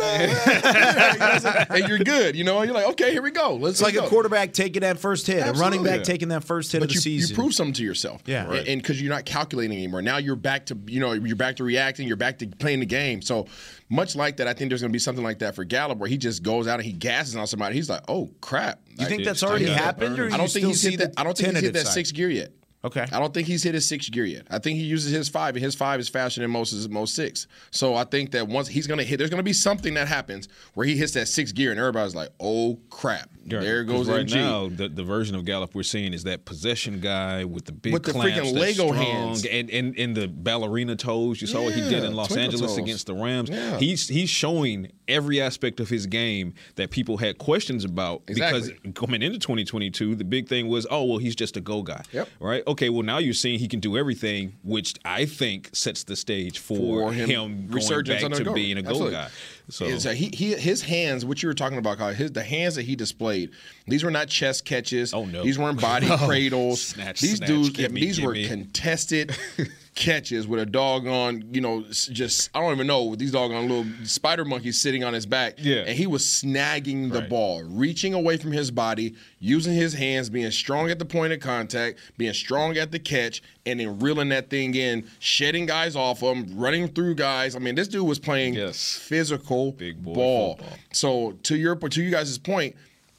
and 1.70 1.88
you're 1.88 1.98
good, 1.98 2.36
you 2.36 2.44
know. 2.44 2.62
You're 2.62 2.74
like, 2.74 2.86
okay, 2.90 3.12
here 3.12 3.22
we 3.22 3.30
go. 3.30 3.54
Let's 3.54 3.74
It's 3.74 3.82
like 3.82 3.94
let's 3.94 4.06
a 4.06 4.08
go. 4.08 4.08
quarterback 4.10 4.52
taking 4.52 4.80
that 4.82 4.98
first 4.98 5.26
hit, 5.26 5.36
a 5.38 5.52
running 5.52 5.80
Absolutely. 5.80 5.88
back 5.90 6.02
taking 6.04 6.28
that 6.28 6.44
first 6.44 6.72
hit 6.72 6.78
But 6.80 6.84
of 6.84 6.88
the 6.90 6.94
you, 6.94 7.00
season. 7.00 7.30
you 7.30 7.34
prove 7.42 7.54
something 7.54 7.74
to 7.74 7.82
yourself, 7.84 8.22
Yeah. 8.26 8.48
And- 8.50 8.68
And 8.68 8.82
because 8.82 9.00
you're 9.00 9.12
not 9.12 9.24
calculating 9.24 9.76
anymore. 9.76 10.02
Now 10.02 10.18
you're 10.18 10.36
back 10.36 10.66
to 10.66 10.78
you 10.86 11.00
know 11.00 11.12
you're 11.12 11.36
back 11.36 11.56
to 11.56 11.64
reacting. 11.64 12.06
You're 12.08 12.16
back 12.16 12.38
to 12.38 12.46
playing 12.46 12.80
the 12.80 12.86
game. 12.86 13.22
So 13.22 13.46
much 13.88 14.14
like 14.16 14.36
that, 14.38 14.46
I 14.48 14.52
think 14.52 14.70
there's 14.70 14.80
going 14.82 14.90
to 14.90 14.96
be 14.96 14.98
something 14.98 15.24
like 15.24 15.38
that 15.40 15.54
for 15.54 15.64
Gallup, 15.64 15.98
where 15.98 16.08
he 16.08 16.16
just 16.18 16.42
goes 16.42 16.66
out 16.66 16.74
and 16.80 16.84
he 16.84 16.92
gasses 16.92 17.36
on 17.36 17.46
somebody. 17.46 17.74
He's 17.74 17.88
like, 17.88 18.02
oh 18.08 18.30
crap. 18.40 18.80
you 18.98 19.06
think 19.06 19.24
that's 19.24 19.42
already 19.42 19.66
happened, 19.66 20.18
or 20.18 20.26
I 20.32 20.36
don't 20.36 20.50
think 20.50 20.66
he's 20.66 20.82
hit 20.82 20.98
that. 20.98 21.14
I 21.16 21.24
don't 21.24 21.36
think 21.36 21.52
he's 21.54 21.60
hit 21.62 21.72
that 21.74 21.86
side? 21.86 21.92
sixth 21.94 22.14
gear 22.14 22.28
yet. 22.30 22.52
Okay. 22.84 23.04
I 23.12 23.18
don't 23.18 23.34
think 23.34 23.48
he's 23.48 23.62
hit 23.64 23.74
his 23.74 23.86
sixth 23.88 24.10
gear 24.12 24.24
yet. 24.24 24.46
I 24.50 24.58
think 24.60 24.78
he 24.78 24.84
uses 24.84 25.10
his 25.12 25.28
five, 25.28 25.56
and 25.56 25.64
his 25.64 25.74
five 25.74 25.98
is 25.98 26.08
faster 26.08 26.40
than 26.40 26.50
most 26.50 26.88
most 26.90 27.14
six. 27.16 27.48
So 27.72 27.94
I 27.96 28.04
think 28.04 28.30
that 28.32 28.46
once 28.46 28.68
he's 28.68 28.86
gonna 28.86 29.02
hit, 29.02 29.16
there's 29.16 29.30
gonna 29.30 29.42
be 29.42 29.52
something 29.52 29.94
that 29.94 30.06
happens 30.06 30.48
where 30.74 30.86
he 30.86 30.96
hits 30.96 31.12
that 31.14 31.26
sixth 31.26 31.54
gear, 31.56 31.72
and 31.72 31.80
everybody's 31.80 32.14
like, 32.14 32.28
"Oh 32.38 32.78
crap, 32.88 33.30
Right. 33.50 33.60
there 33.62 33.82
goes 33.82 34.08
right 34.08 34.24
MG." 34.26 34.34
now. 34.36 34.68
The, 34.68 34.88
the 34.88 35.02
version 35.02 35.34
of 35.34 35.44
Gallup 35.44 35.74
we're 35.74 35.82
seeing 35.82 36.12
is 36.12 36.22
that 36.24 36.44
possession 36.44 37.00
guy 37.00 37.44
with 37.44 37.64
the 37.64 37.72
big 37.72 37.92
With 37.92 38.04
the 38.04 38.12
clamps, 38.12 38.50
freaking 38.50 38.58
Lego 38.58 38.92
hands. 38.92 39.44
and, 39.44 39.68
and 39.70 39.98
and 39.98 40.16
the 40.16 40.28
ballerina 40.28 40.94
toes. 40.94 41.40
You 41.40 41.48
saw 41.48 41.62
what 41.64 41.74
he 41.74 41.80
did 41.80 42.04
in 42.04 42.14
Los 42.14 42.36
Angeles 42.36 42.72
toes. 42.72 42.78
against 42.78 43.06
the 43.08 43.14
Rams. 43.14 43.50
Yeah. 43.50 43.78
He's 43.78 44.06
he's 44.08 44.30
showing 44.30 44.92
every 45.08 45.40
aspect 45.40 45.80
of 45.80 45.88
his 45.88 46.06
game 46.06 46.54
that 46.76 46.90
people 46.90 47.16
had 47.16 47.38
questions 47.38 47.82
about 47.84 48.22
Exactly. 48.28 48.60
because 48.74 48.92
coming 48.94 49.22
into 49.22 49.38
2022, 49.38 50.14
the 50.14 50.24
big 50.24 50.48
thing 50.48 50.68
was, 50.68 50.86
oh 50.90 51.02
well, 51.04 51.18
he's 51.18 51.34
just 51.34 51.56
a 51.56 51.60
go 51.60 51.82
guy. 51.82 52.02
Yep. 52.12 52.28
Right. 52.38 52.62
Okay. 52.68 52.88
Well, 52.90 53.02
now 53.02 53.18
you're 53.18 53.34
seeing 53.34 53.58
he 53.58 53.66
can 53.68 53.80
do 53.80 53.96
everything, 53.98 54.54
which 54.62 54.94
I 55.04 55.24
think 55.24 55.70
sets 55.74 56.04
the 56.04 56.14
stage 56.16 56.58
for, 56.58 56.76
for 56.76 57.12
him, 57.12 57.28
him, 57.28 57.68
resurgence 57.70 58.22
back 58.22 58.32
to 58.32 58.44
go. 58.44 58.52
being 58.54 58.76
a 58.76 58.80
Absolutely. 58.80 59.12
guy. 59.12 59.28
So 59.70 59.86
It's, 59.86 60.06
uh, 60.06 60.10
he, 60.10 60.30
he, 60.32 60.54
his 60.54 60.82
hands, 60.82 61.24
what 61.24 61.42
you 61.42 61.48
were 61.48 61.54
talking 61.54 61.78
about, 61.78 61.98
Kyle, 61.98 62.12
his 62.14 62.32
the 62.32 62.42
hands 62.42 62.76
that 62.76 62.82
he 62.82 62.94
displayed. 62.96 63.50
These 63.86 64.04
were 64.04 64.10
not 64.10 64.28
chest 64.28 64.64
catches. 64.64 65.12
Oh, 65.12 65.24
no. 65.24 65.42
These 65.42 65.58
weren't 65.58 65.80
body 65.80 66.08
cradles. 66.26 66.80
Snatch, 66.82 67.20
these 67.20 67.36
snatch, 67.38 67.48
dudes, 67.48 67.70
gimme, 67.70 68.00
these 68.00 68.20
were 68.20 68.32
gimme. 68.34 68.48
contested 68.48 69.36
catches 69.98 70.46
with 70.46 70.60
a 70.60 70.64
doggone, 70.66 71.42
you 71.52 71.60
know, 71.60 71.82
just 71.90 72.50
I 72.54 72.60
don't 72.60 72.72
even 72.72 72.86
know 72.86 73.02
with 73.04 73.18
these 73.18 73.32
doggone 73.32 73.68
little 73.68 73.84
spider 74.04 74.44
monkeys 74.44 74.80
sitting 74.80 75.02
on 75.02 75.12
his 75.12 75.26
back. 75.26 75.54
Yeah. 75.58 75.78
and 75.86 75.90
he 75.98 76.06
was 76.06 76.22
snagging 76.24 77.12
the 77.12 77.18
Right. 77.20 77.28
ball, 77.28 77.62
reaching 77.64 78.14
away 78.14 78.36
from 78.36 78.52
his 78.52 78.70
body, 78.70 79.14
using 79.40 79.74
his 79.74 79.94
hands, 79.94 80.30
being 80.30 80.50
strong 80.52 80.88
at 80.90 81.00
the 81.00 81.04
point 81.04 81.32
of 81.32 81.40
contact, 81.40 81.98
being 82.16 82.32
strong 82.32 82.76
at 82.76 82.92
the 82.92 82.98
catch, 83.00 83.42
and 83.66 83.80
then 83.80 83.98
reeling 83.98 84.28
that 84.28 84.48
thing 84.50 84.74
in, 84.76 85.04
shedding 85.18 85.66
guys 85.66 85.96
off 85.96 86.20
him, 86.20 86.46
running 86.56 86.86
through 86.88 87.16
guys. 87.16 87.56
I 87.56 87.58
mean, 87.58 87.74
this 87.74 87.88
dude 87.88 88.06
was 88.06 88.20
playing 88.20 88.54
Yes. 88.54 88.94
physical 89.02 89.72
Big 89.72 90.02
boy 90.02 90.14
ball. 90.14 90.56
football. 90.58 90.78
So 90.92 91.32
to 91.42 91.56
your 91.56 91.74
to 91.74 92.02
you 92.02 92.10
guys' 92.12 92.38
point, 92.38 92.76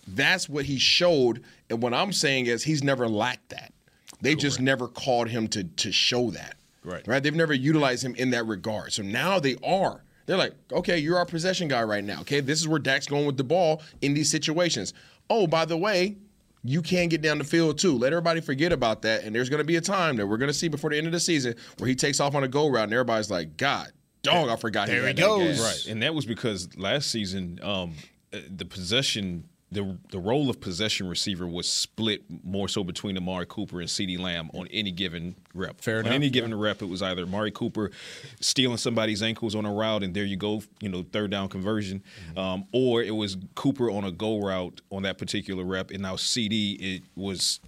that's 0.07 0.47
what 0.47 0.63
he 0.65 0.79
showed. 0.79 1.43
And 1.69 1.83
what 1.83 1.93
I'm 1.93 2.13
saying 2.13 2.45
is 2.45 2.63
he's 2.63 2.83
never 2.83 3.07
lacked 3.09 3.49
that. 3.49 3.73
They 4.21 4.35
just 4.35 4.59
never 4.59 4.87
called 4.87 5.27
him 5.29 5.47
to 5.49 5.63
to 5.65 5.91
show 5.91 6.31
that. 6.31 6.55
Right. 6.83 7.07
Right. 7.07 7.21
They've 7.21 7.35
never 7.35 7.53
utilized 7.53 8.03
him 8.03 8.15
in 8.15 8.31
that 8.31 8.45
regard. 8.45 8.93
So 8.93 9.03
now 9.03 9.39
they 9.39 9.55
are. 9.63 10.03
They're 10.25 10.37
like, 10.37 10.53
okay, 10.71 10.99
you're 10.99 11.17
our 11.17 11.25
possession 11.25 11.67
guy 11.67 11.81
right 11.83 12.03
now. 12.03 12.21
Okay, 12.21 12.39
this 12.39 12.59
is 12.59 12.67
where 12.67 12.79
Dak's 12.79 13.07
going 13.07 13.25
with 13.25 13.37
the 13.37 13.43
ball 13.43 13.81
in 14.01 14.13
these 14.13 14.29
situations. 14.29 14.93
Oh, 15.29 15.47
by 15.47 15.65
the 15.65 15.75
way, 15.75 16.17
you 16.63 16.81
can 16.81 17.07
get 17.07 17.21
down 17.21 17.37
the 17.37 17.43
field 17.43 17.79
too. 17.79 17.97
Let 17.97 18.13
everybody 18.13 18.41
forget 18.41 18.71
about 18.71 19.01
that. 19.03 19.23
And 19.23 19.33
there's 19.33 19.49
going 19.49 19.59
to 19.59 19.65
be 19.65 19.77
a 19.77 19.81
time 19.81 20.17
that 20.17 20.27
we're 20.27 20.37
going 20.37 20.49
to 20.49 20.53
see 20.53 20.67
before 20.67 20.91
the 20.91 20.97
end 20.97 21.07
of 21.07 21.13
the 21.13 21.19
season 21.19 21.55
where 21.77 21.87
he 21.87 21.95
takes 21.95 22.19
off 22.19 22.35
on 22.35 22.43
a 22.43 22.47
go 22.47 22.67
route, 22.67 22.83
and 22.83 22.93
everybody's 22.93 23.31
like, 23.31 23.57
God, 23.57 23.91
dog, 24.21 24.49
I 24.49 24.55
forgot. 24.55 24.87
There 24.87 25.07
he 25.07 25.13
that 25.13 25.17
goes. 25.17 25.59
Right, 25.59 25.91
and 25.91 26.03
that 26.03 26.13
was 26.13 26.25
because 26.25 26.75
last 26.77 27.09
season, 27.09 27.59
um, 27.63 27.95
uh, 28.31 28.39
the 28.55 28.65
possession, 28.65 29.45
the 29.71 29.97
the 30.09 30.19
role 30.19 30.49
of 30.49 30.59
possession 30.59 31.07
receiver 31.07 31.47
was 31.47 31.67
split 31.67 32.23
more 32.43 32.67
so 32.67 32.83
between 32.83 33.17
Amari 33.17 33.45
Cooper 33.47 33.79
and 33.79 33.89
CeeDee 33.89 34.19
Lamb 34.19 34.49
on 34.53 34.67
any 34.71 34.91
given 34.91 35.35
rep. 35.53 35.81
Fair 35.81 35.99
on 35.99 36.05
enough, 36.05 36.13
any 36.13 36.29
given 36.29 36.57
rep, 36.57 36.81
it 36.81 36.87
was 36.87 37.01
either 37.01 37.23
Amari 37.23 37.51
Cooper 37.51 37.91
stealing 38.39 38.77
somebody's 38.77 39.21
ankles 39.21 39.55
on 39.55 39.65
a 39.65 39.73
route, 39.73 40.03
and 40.03 40.13
there 40.13 40.25
you 40.25 40.37
go, 40.37 40.63
you 40.81 40.89
know, 40.89 41.05
third 41.11 41.31
down 41.31 41.49
conversion, 41.49 42.03
um, 42.35 42.65
or 42.71 43.03
it 43.03 43.15
was 43.15 43.37
Cooper 43.55 43.91
on 43.91 44.03
a 44.05 44.11
go 44.11 44.39
route 44.39 44.81
on 44.91 45.03
that 45.03 45.17
particular 45.17 45.63
rep, 45.63 45.91
and 45.91 46.01
now 46.01 46.15
CeeDee 46.15 46.97
it 46.97 47.03
was 47.15 47.59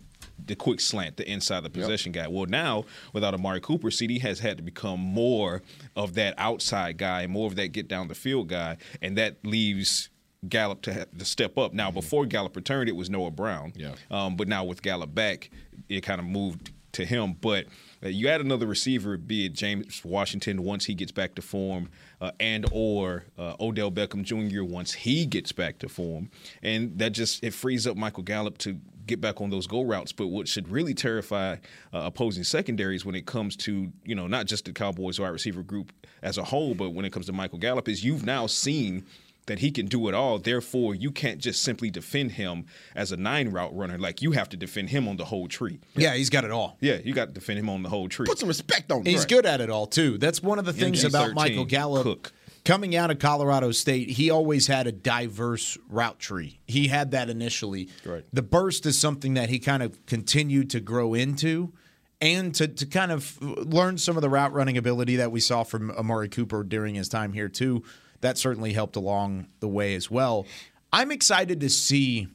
the 0.43 0.55
quick 0.55 0.79
slant, 0.79 1.17
the 1.17 1.31
inside 1.31 1.57
of 1.57 1.63
the 1.63 1.69
possession 1.69 2.11
guy. 2.11 2.27
Well, 2.27 2.47
now 2.47 2.85
without 3.13 3.35
Amari 3.35 3.61
Cooper, 3.61 3.89
CeeDee 3.89 4.21
has 4.21 4.39
had 4.39 4.57
to 4.57 4.63
become 4.63 4.99
more 4.99 5.61
of 5.95 6.15
that 6.15 6.33
outside 6.39 6.97
guy, 6.97 7.27
more 7.27 7.45
of 7.47 7.55
that 7.57 7.69
get 7.69 7.87
down 7.87 8.07
the 8.07 8.15
field 8.15 8.47
guy, 8.47 8.77
and 9.03 9.15
that 9.19 9.37
leaves 9.45 10.09
Gallup 10.47 10.81
to 10.83 10.93
have 10.93 11.17
to 11.17 11.25
step 11.25 11.57
up. 11.57 11.73
Now, 11.73 11.91
before 11.91 12.25
Gallup 12.25 12.55
returned, 12.55 12.89
it 12.89 12.95
was 12.95 13.09
Noah 13.09 13.31
Brown. 13.31 13.73
Yeah. 13.75 13.93
Um, 14.09 14.35
but 14.35 14.47
now 14.47 14.63
with 14.63 14.81
Gallup 14.81 15.13
back, 15.13 15.51
it 15.87 16.01
kind 16.01 16.19
of 16.19 16.25
moved 16.25 16.71
to 16.93 17.05
him. 17.05 17.33
But 17.39 17.67
uh, 18.03 18.07
you 18.09 18.27
add 18.27 18.41
another 18.41 18.65
receiver, 18.65 19.17
be 19.17 19.45
it 19.45 19.53
James 19.53 20.03
Washington 20.03 20.63
once 20.63 20.85
he 20.85 20.95
gets 20.95 21.11
back 21.11 21.35
to 21.35 21.43
form, 21.43 21.89
uh, 22.19 22.31
and 22.39 22.65
or 22.71 23.25
uh, 23.37 23.55
Odell 23.59 23.91
Beckham 23.91 24.23
Jr. 24.23 24.63
once 24.63 24.93
he 24.93 25.27
gets 25.27 25.51
back 25.51 25.77
to 25.79 25.89
form, 25.89 26.31
and 26.63 26.97
that 26.97 27.11
just 27.11 27.43
it 27.43 27.53
frees 27.53 27.85
up 27.85 27.95
Michael 27.95 28.23
Gallup 28.23 28.57
to 28.59 28.79
get 29.05 29.21
back 29.21 29.41
on 29.41 29.51
those 29.51 29.67
go 29.67 29.83
routes. 29.83 30.11
But 30.11 30.27
what 30.27 30.47
should 30.47 30.67
really 30.69 30.95
terrify 30.95 31.53
uh, 31.53 31.57
opposing 31.91 32.43
secondaries 32.43 33.05
when 33.05 33.15
it 33.15 33.27
comes 33.27 33.55
to 33.57 33.91
you 34.03 34.15
know 34.15 34.25
not 34.25 34.47
just 34.47 34.65
the 34.65 34.73
Cowboys 34.73 35.19
wide 35.19 35.29
receiver 35.29 35.61
group 35.61 35.91
as 36.23 36.39
a 36.39 36.43
whole, 36.43 36.73
but 36.73 36.91
when 36.91 37.05
it 37.05 37.11
comes 37.11 37.27
to 37.27 37.33
Michael 37.33 37.59
Gallup, 37.59 37.87
is 37.87 38.03
you've 38.03 38.25
now 38.25 38.47
seen 38.47 39.05
that 39.47 39.59
he 39.59 39.71
can 39.71 39.87
do 39.87 40.07
it 40.07 40.13
all. 40.13 40.39
Therefore, 40.39 40.95
you 40.95 41.11
can't 41.11 41.39
just 41.39 41.61
simply 41.61 41.89
defend 41.89 42.33
him 42.33 42.65
as 42.95 43.11
a 43.11 43.17
nine 43.17 43.49
route 43.49 43.75
runner. 43.75 43.97
Like 43.97 44.21
you 44.21 44.31
have 44.31 44.49
to 44.49 44.57
defend 44.57 44.89
him 44.89 45.07
on 45.07 45.17
the 45.17 45.25
whole 45.25 45.47
tree. 45.47 45.79
Yeah, 45.95 46.13
he's 46.13 46.29
got 46.29 46.45
it 46.45 46.51
all. 46.51 46.77
Yeah, 46.79 46.99
you 47.03 47.13
got 47.13 47.29
to 47.29 47.33
defend 47.33 47.59
him 47.59 47.69
on 47.69 47.83
the 47.83 47.89
whole 47.89 48.07
tree. 48.07 48.25
Put 48.25 48.39
some 48.39 48.47
respect 48.49 48.91
on 48.91 48.99
him. 48.99 49.05
He's 49.05 49.25
good 49.25 49.45
at 49.45 49.61
it 49.61 49.69
all 49.69 49.87
too. 49.87 50.17
That's 50.17 50.41
one 50.41 50.59
of 50.59 50.65
the 50.65 50.73
things 50.73 51.03
about 51.03 51.31
NC-13, 51.31 51.35
Michael 51.35 51.65
Gallup. 51.65 52.03
Cook. 52.03 52.33
Coming 52.63 52.95
out 52.95 53.09
of 53.09 53.17
Colorado 53.17 53.71
State, 53.71 54.11
he 54.11 54.29
always 54.29 54.67
had 54.67 54.85
a 54.85 54.91
diverse 54.91 55.79
route 55.89 56.19
tree. 56.19 56.59
He 56.67 56.89
had 56.89 57.09
that 57.11 57.27
initially. 57.27 57.89
Right. 58.05 58.23
The 58.31 58.43
burst 58.43 58.85
is 58.85 58.99
something 58.99 59.33
that 59.33 59.49
he 59.49 59.57
kind 59.57 59.81
of 59.81 60.05
continued 60.05 60.69
to 60.71 60.79
grow 60.79 61.15
into 61.15 61.73
and 62.21 62.53
to, 62.53 62.67
to 62.67 62.85
kind 62.85 63.11
of 63.11 63.41
learn 63.41 63.97
some 63.97 64.15
of 64.15 64.21
the 64.21 64.29
route 64.29 64.53
running 64.53 64.77
ability 64.77 65.15
that 65.15 65.31
we 65.31 65.39
saw 65.39 65.63
from 65.63 65.89
Amari 65.91 66.29
Cooper 66.29 66.63
during 66.63 66.93
his 66.93 67.09
time 67.09 67.33
here 67.33 67.49
too. 67.49 67.83
That 68.21 68.37
certainly 68.37 68.73
helped 68.73 68.95
along 68.95 69.47
the 69.59 69.67
way 69.67 69.95
as 69.95 70.09
well. 70.09 70.45
I'm 70.93 71.11
excited 71.11 71.59
to 71.61 71.69
see 71.69 72.27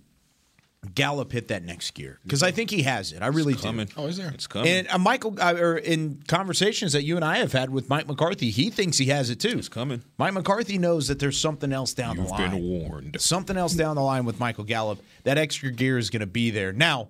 Gallup 0.94 1.32
hit 1.32 1.48
that 1.48 1.64
next 1.64 1.92
gear 1.94 2.20
because 2.22 2.42
I 2.42 2.50
think 2.52 2.70
he 2.70 2.82
has 2.82 3.12
it. 3.12 3.22
I 3.22 3.26
really 3.26 3.54
do. 3.54 3.60
coming. 3.62 3.88
Oh, 3.96 4.06
is 4.06 4.16
there? 4.18 4.30
It's 4.30 4.46
coming. 4.46 4.68
And 4.70 4.88
uh, 4.88 4.98
Michael, 4.98 5.34
uh, 5.40 5.54
or 5.58 5.76
in 5.78 6.22
conversations 6.28 6.92
that 6.92 7.02
you 7.02 7.16
and 7.16 7.24
I 7.24 7.38
have 7.38 7.52
had 7.52 7.70
with 7.70 7.88
Mike 7.88 8.06
McCarthy, 8.06 8.50
he 8.50 8.70
thinks 8.70 8.98
he 8.98 9.06
has 9.06 9.28
it 9.28 9.40
too. 9.40 9.58
It's 9.58 9.68
coming. 9.68 10.02
Mike 10.16 10.34
McCarthy 10.34 10.78
knows 10.78 11.08
that 11.08 11.18
there's 11.18 11.38
something 11.40 11.72
else 11.72 11.92
down 11.92 12.16
You've 12.16 12.26
the 12.26 12.32
line. 12.32 12.50
been 12.52 12.62
warned. 12.62 13.16
Something 13.20 13.56
else 13.56 13.74
down 13.74 13.96
the 13.96 14.02
line 14.02 14.24
with 14.24 14.38
Michael 14.38 14.64
Gallup. 14.64 15.00
That 15.24 15.38
extra 15.38 15.70
gear 15.72 15.98
is 15.98 16.08
going 16.10 16.20
to 16.20 16.26
be 16.26 16.50
there. 16.50 16.72
Now, 16.72 17.08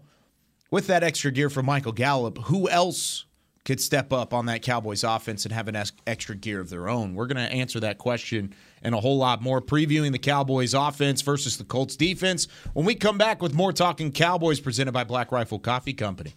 with 0.70 0.86
that 0.86 1.02
extra 1.02 1.30
gear 1.30 1.50
for 1.50 1.62
Michael 1.62 1.92
Gallup, 1.92 2.38
who 2.44 2.68
else 2.70 3.25
could 3.66 3.80
step 3.80 4.12
up 4.12 4.32
on 4.32 4.46
that 4.46 4.62
Cowboys 4.62 5.04
offense 5.04 5.44
and 5.44 5.52
have 5.52 5.68
an 5.68 5.76
extra 6.06 6.34
gear 6.34 6.60
of 6.60 6.70
their 6.70 6.88
own? 6.88 7.14
We're 7.14 7.26
going 7.26 7.44
to 7.44 7.52
answer 7.52 7.80
that 7.80 7.98
question 7.98 8.54
and 8.80 8.94
a 8.94 9.00
whole 9.00 9.18
lot 9.18 9.42
more, 9.42 9.60
previewing 9.60 10.12
the 10.12 10.18
Cowboys 10.18 10.72
offense 10.72 11.20
versus 11.20 11.58
the 11.58 11.64
Colts 11.64 11.96
defense 11.96 12.46
when 12.72 12.86
we 12.86 12.94
come 12.94 13.18
back 13.18 13.42
with 13.42 13.52
more 13.52 13.72
Talking 13.72 14.12
Cowboys 14.12 14.60
presented 14.60 14.92
by 14.92 15.04
Black 15.04 15.32
Rifle 15.32 15.58
Coffee 15.58 15.92
Company. 15.92 16.34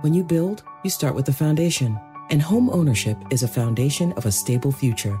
When 0.00 0.14
you 0.14 0.24
build, 0.24 0.64
you 0.82 0.90
start 0.90 1.14
with 1.14 1.26
the 1.26 1.32
foundation. 1.32 2.00
And 2.30 2.40
home 2.40 2.70
ownership 2.70 3.18
is 3.30 3.42
a 3.42 3.48
foundation 3.48 4.12
of 4.12 4.24
a 4.24 4.32
stable 4.32 4.72
future. 4.72 5.20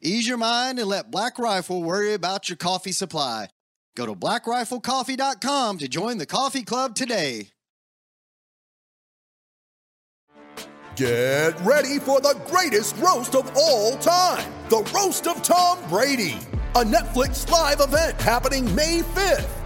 Ease 0.00 0.28
your 0.28 0.38
mind 0.38 0.78
and 0.78 0.88
let 0.88 1.10
Black 1.10 1.38
Rifle 1.38 1.82
worry 1.82 2.12
about 2.12 2.48
your 2.48 2.56
coffee 2.56 2.92
supply. 2.92 3.48
Go 3.96 4.06
to 4.06 4.14
blackriflecoffee.com 4.14 5.78
to 5.78 5.88
join 5.88 6.18
the 6.18 6.26
coffee 6.26 6.62
club 6.62 6.94
today. 6.94 7.50
Get 10.96 11.52
ready 11.60 11.98
for 11.98 12.22
the 12.22 12.40
greatest 12.46 12.96
roast 12.96 13.34
of 13.34 13.54
all 13.54 13.98
time 13.98 14.50
the 14.70 14.78
Roast 14.94 15.26
of 15.28 15.42
Tom 15.42 15.78
Brady, 15.88 16.38
a 16.74 16.82
Netflix 16.82 17.48
live 17.50 17.80
event 17.80 18.20
happening 18.20 18.74
May 18.74 19.00
5th. 19.00 19.65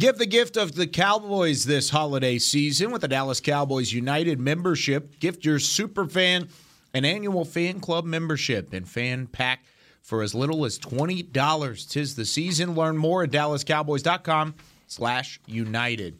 Give 0.00 0.16
the 0.16 0.24
gift 0.24 0.56
of 0.56 0.76
the 0.76 0.86
Cowboys 0.86 1.66
this 1.66 1.90
holiday 1.90 2.38
season 2.38 2.90
with 2.90 3.02
the 3.02 3.08
Dallas 3.08 3.38
Cowboys 3.38 3.92
United 3.92 4.40
membership. 4.40 5.20
Gift 5.20 5.44
your 5.44 5.58
super 5.58 6.06
fan 6.06 6.48
an 6.94 7.04
annual 7.04 7.44
fan 7.44 7.80
club 7.80 8.06
membership 8.06 8.72
and 8.72 8.88
fan 8.88 9.26
pack 9.26 9.62
for 10.00 10.22
as 10.22 10.34
little 10.34 10.64
as 10.64 10.78
$20. 10.78 11.90
Tis 11.90 12.14
the 12.14 12.24
season. 12.24 12.74
Learn 12.74 12.96
more 12.96 13.24
at 13.24 13.30
dallascowboys.com 13.30 14.54
slash 14.86 15.38
united. 15.44 16.16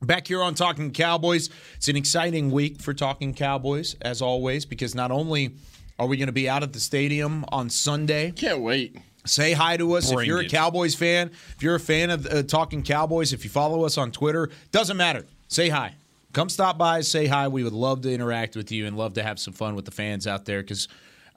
Back 0.00 0.28
here 0.28 0.42
on 0.42 0.54
Talking 0.54 0.90
Cowboys, 0.90 1.50
it's 1.76 1.88
an 1.88 1.96
exciting 1.96 2.50
week 2.50 2.80
for 2.80 2.94
Talking 2.94 3.34
Cowboys, 3.34 3.94
as 4.00 4.22
always, 4.22 4.64
because 4.64 4.94
not 4.94 5.10
only 5.10 5.54
are 5.98 6.06
we 6.06 6.16
going 6.16 6.28
to 6.28 6.32
be 6.32 6.48
out 6.48 6.62
at 6.62 6.72
the 6.72 6.80
stadium 6.80 7.44
on 7.48 7.68
Sunday. 7.68 8.30
Can't 8.30 8.62
wait. 8.62 8.96
Say 9.24 9.52
hi 9.52 9.76
to 9.76 9.92
us 9.94 10.10
Bring 10.12 10.20
if 10.20 10.26
you're 10.26 10.40
it. 10.42 10.46
a 10.46 10.48
Cowboys 10.48 10.94
fan. 10.94 11.30
If 11.56 11.62
you're 11.62 11.76
a 11.76 11.80
fan 11.80 12.10
of 12.10 12.26
uh, 12.26 12.42
Talking 12.42 12.82
Cowboys, 12.82 13.32
if 13.32 13.44
you 13.44 13.50
follow 13.50 13.84
us 13.84 13.96
on 13.96 14.10
Twitter, 14.10 14.50
doesn't 14.72 14.96
matter. 14.96 15.24
Say 15.48 15.68
hi. 15.68 15.94
Come 16.32 16.48
stop 16.48 16.78
by, 16.78 17.02
say 17.02 17.26
hi. 17.26 17.46
We 17.48 17.62
would 17.62 17.74
love 17.74 18.00
to 18.02 18.12
interact 18.12 18.56
with 18.56 18.72
you 18.72 18.86
and 18.86 18.96
love 18.96 19.14
to 19.14 19.22
have 19.22 19.38
some 19.38 19.52
fun 19.54 19.74
with 19.76 19.84
the 19.84 19.90
fans 19.90 20.26
out 20.26 20.44
there 20.46 20.62
because 20.62 20.88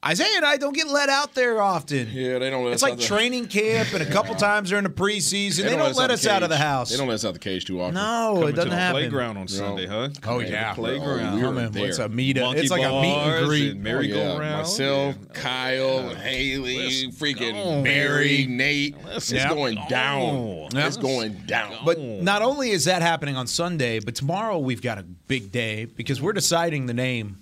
Isaiah 0.08 0.36
and 0.38 0.46
I 0.46 0.58
don't 0.58 0.76
get 0.76 0.88
let 0.88 1.10
out 1.10 1.34
there 1.34 1.60
often. 1.62 2.10
Yeah, 2.12 2.38
they 2.38 2.50
don't 2.52 2.64
let 2.64 2.74
It's 2.74 2.84
us 2.84 2.90
like 2.90 2.94
out 2.94 3.00
the- 3.00 3.06
training 3.06 3.48
camp 3.48 3.92
and 3.94 4.04
a 4.04 4.06
couple 4.06 4.36
times 4.36 4.70
during 4.70 4.84
the 4.84 4.90
preseason. 4.92 5.64
They, 5.64 5.76
don't, 5.76 5.96
let 5.96 6.12
us 6.12 6.28
out 6.28 6.44
of 6.44 6.50
the 6.50 6.58
house. 6.58 6.92
They 6.92 6.98
don't 6.98 7.08
let 7.08 7.16
us 7.16 7.26
out 7.26 7.34
the 7.34 7.40
cage 7.40 7.66
too 7.66 7.82
often. 7.82 7.96
No, 7.96 8.34
Coming 8.36 8.50
it 8.50 8.52
doesn't 8.56 8.70
to 8.70 8.76
the 8.76 8.82
happen. 8.82 9.02
playground 9.02 9.38
on 9.38 9.48
Sunday, 9.48 9.88
huh? 9.88 10.10
Oh 10.16 10.20
Coming 10.22 10.40
to 10.42 10.46
the 10.46 10.52
yeah, 10.52 10.74
playground. 10.76 11.36
we 11.38 11.44
were 11.44 11.70
there. 11.70 11.84
What's 11.84 11.98
a 11.98 12.08
meet? 12.10 12.38
Monkey 12.38 12.62
It's 12.62 12.70
like 12.70 12.84
a 12.84 13.02
meet 13.02 13.16
and 13.16 13.48
greet. 13.48 13.72
and 13.72 13.84
merry-go-round. 13.84 14.58
Myself, 14.58 15.16
Yeah. 15.20 15.34
Kyle, 15.42 16.10
Haley, 16.16 16.78
Let's 17.06 17.18
freaking 17.20 17.54
go. 17.54 17.84
Barry, 17.84 18.46
Nate. 18.48 18.96
It's 19.08 19.32
going 19.32 19.80
down. 19.90 20.70
Yeah. 20.74 20.86
It's 20.88 20.98
going 20.98 21.34
down. 21.48 21.78
But 21.84 22.00
not 22.00 22.42
only 22.44 22.70
is 22.72 22.86
that 22.86 23.02
happening 23.02 23.36
on 23.38 23.48
Sunday, 23.48 24.00
but 24.00 24.14
tomorrow 24.16 24.60
we've 24.60 24.82
got 24.82 25.00
a 25.00 25.04
big 25.04 25.52
day 25.52 25.86
because 25.86 26.22
we're 26.22 26.34
deciding 26.34 26.86
the 26.86 26.94
name 26.94 27.42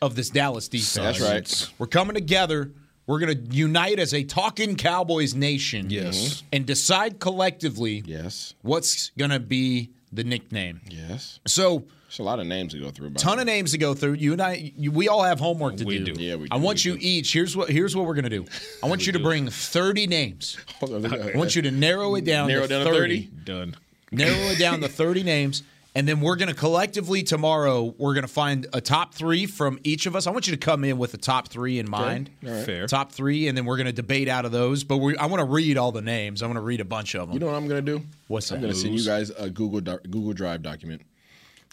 of 0.00 0.14
this 0.14 0.30
Dallas 0.30 0.68
defense. 0.68 1.18
That's 1.18 1.20
right. 1.20 1.70
We're 1.78 1.86
coming 1.86 2.14
together. 2.14 2.72
We're 3.06 3.18
going 3.20 3.34
to 3.48 3.54
unite 3.56 3.98
as 3.98 4.12
a 4.12 4.22
talking 4.22 4.76
Cowboys 4.76 5.34
nation. 5.34 5.88
Yes. 5.88 6.16
Mm-hmm. 6.18 6.46
And 6.52 6.66
decide 6.66 7.20
collectively 7.20 8.02
yes, 8.04 8.54
what's 8.62 9.10
going 9.16 9.30
to 9.30 9.40
be 9.40 9.90
the 10.12 10.24
nickname. 10.24 10.80
yes. 10.90 11.40
So, 11.46 11.84
There's 12.06 12.18
a 12.18 12.22
lot 12.22 12.38
of 12.38 12.46
names 12.46 12.72
to 12.72 12.78
go 12.78 12.90
through. 12.90 13.10
by 13.10 13.18
ton 13.18 13.36
the 13.36 13.42
of 13.42 13.46
names 13.46 13.72
to 13.72 13.78
go 13.78 13.94
through. 13.94 14.14
You 14.14 14.32
and 14.32 14.42
I, 14.42 14.72
you, 14.76 14.90
we 14.92 15.08
all 15.08 15.22
have 15.22 15.38
homework 15.40 15.76
to 15.78 15.84
We 15.84 15.98
do. 15.98 16.12
do. 16.14 16.22
Yeah, 16.22 16.36
we 16.36 16.48
do. 16.48 16.48
I 16.50 16.56
want 16.58 16.84
we 16.84 16.92
you 16.92 16.98
do. 16.98 17.06
each. 17.06 17.32
Here's 17.32 17.56
what. 17.56 17.70
Here's 17.70 17.96
what 17.96 18.04
we're 18.06 18.14
gonna 18.14 18.28
do. 18.30 18.44
I 18.82 18.88
want 18.88 19.06
you 19.06 19.12
to 19.14 19.18
bring 19.18 19.48
30 19.48 20.06
names. 20.06 20.56
I 20.82 21.32
want 21.34 21.56
you 21.56 21.62
to 21.62 21.70
narrow 21.70 22.14
it 22.14 22.24
down. 22.24 22.48
Narrow 22.48 22.62
to 22.62 22.68
down 22.68 22.86
to 22.86 22.92
30. 22.92 23.22
30? 23.22 23.30
Done. 23.44 23.76
narrow 24.12 24.36
it 24.52 24.58
down 24.58 24.80
to 24.80 24.88
30 24.88 25.22
names 25.34 25.62
and 25.94 26.06
then 26.06 26.20
we're 26.20 26.36
going 26.36 26.48
to 26.48 26.54
collectively 26.54 27.22
tomorrow 27.22 27.94
we're 27.98 28.14
going 28.14 28.26
to 28.26 28.32
find 28.32 28.66
a 28.72 28.80
top 28.80 29.14
three 29.14 29.46
from 29.46 29.78
each 29.84 30.06
of 30.06 30.14
us 30.14 30.26
i 30.26 30.30
want 30.30 30.46
you 30.46 30.52
to 30.52 30.58
come 30.58 30.84
in 30.84 30.98
with 30.98 31.14
a 31.14 31.16
top 31.16 31.48
three 31.48 31.78
in 31.78 31.88
mind 31.88 32.30
All 32.46 32.50
right. 32.52 32.64
Fair. 32.64 32.86
top 32.86 33.12
three 33.12 33.48
and 33.48 33.56
then 33.56 33.64
we're 33.64 33.76
going 33.76 33.86
to 33.86 33.92
debate 33.92 34.28
out 34.28 34.44
of 34.44 34.52
those 34.52 34.84
but 34.84 34.98
we, 34.98 35.16
i 35.16 35.26
want 35.26 35.40
to 35.40 35.44
read 35.46 35.78
all 35.78 35.90
the 35.92 36.02
names 36.02 36.42
i 36.42 36.46
want 36.46 36.56
to 36.58 36.62
read 36.62 36.80
a 36.80 36.84
bunch 36.84 37.14
of 37.14 37.28
them 37.28 37.34
You 37.34 37.40
know 37.40 37.46
what 37.46 37.54
I'm 37.56 37.66
gonna 37.68 37.80
do? 37.82 38.02
What's 38.28 38.50
up? 38.52 38.56
I'm 38.56 38.62
that? 38.62 38.68
gonna 38.68 38.78
send 38.78 38.98
you 38.98 39.04
guys 39.06 39.30
a 39.30 39.48
Google 39.50 39.80
doc- 39.80 40.02
Google 40.04 40.32
Drive 40.34 40.62
document. 40.62 41.02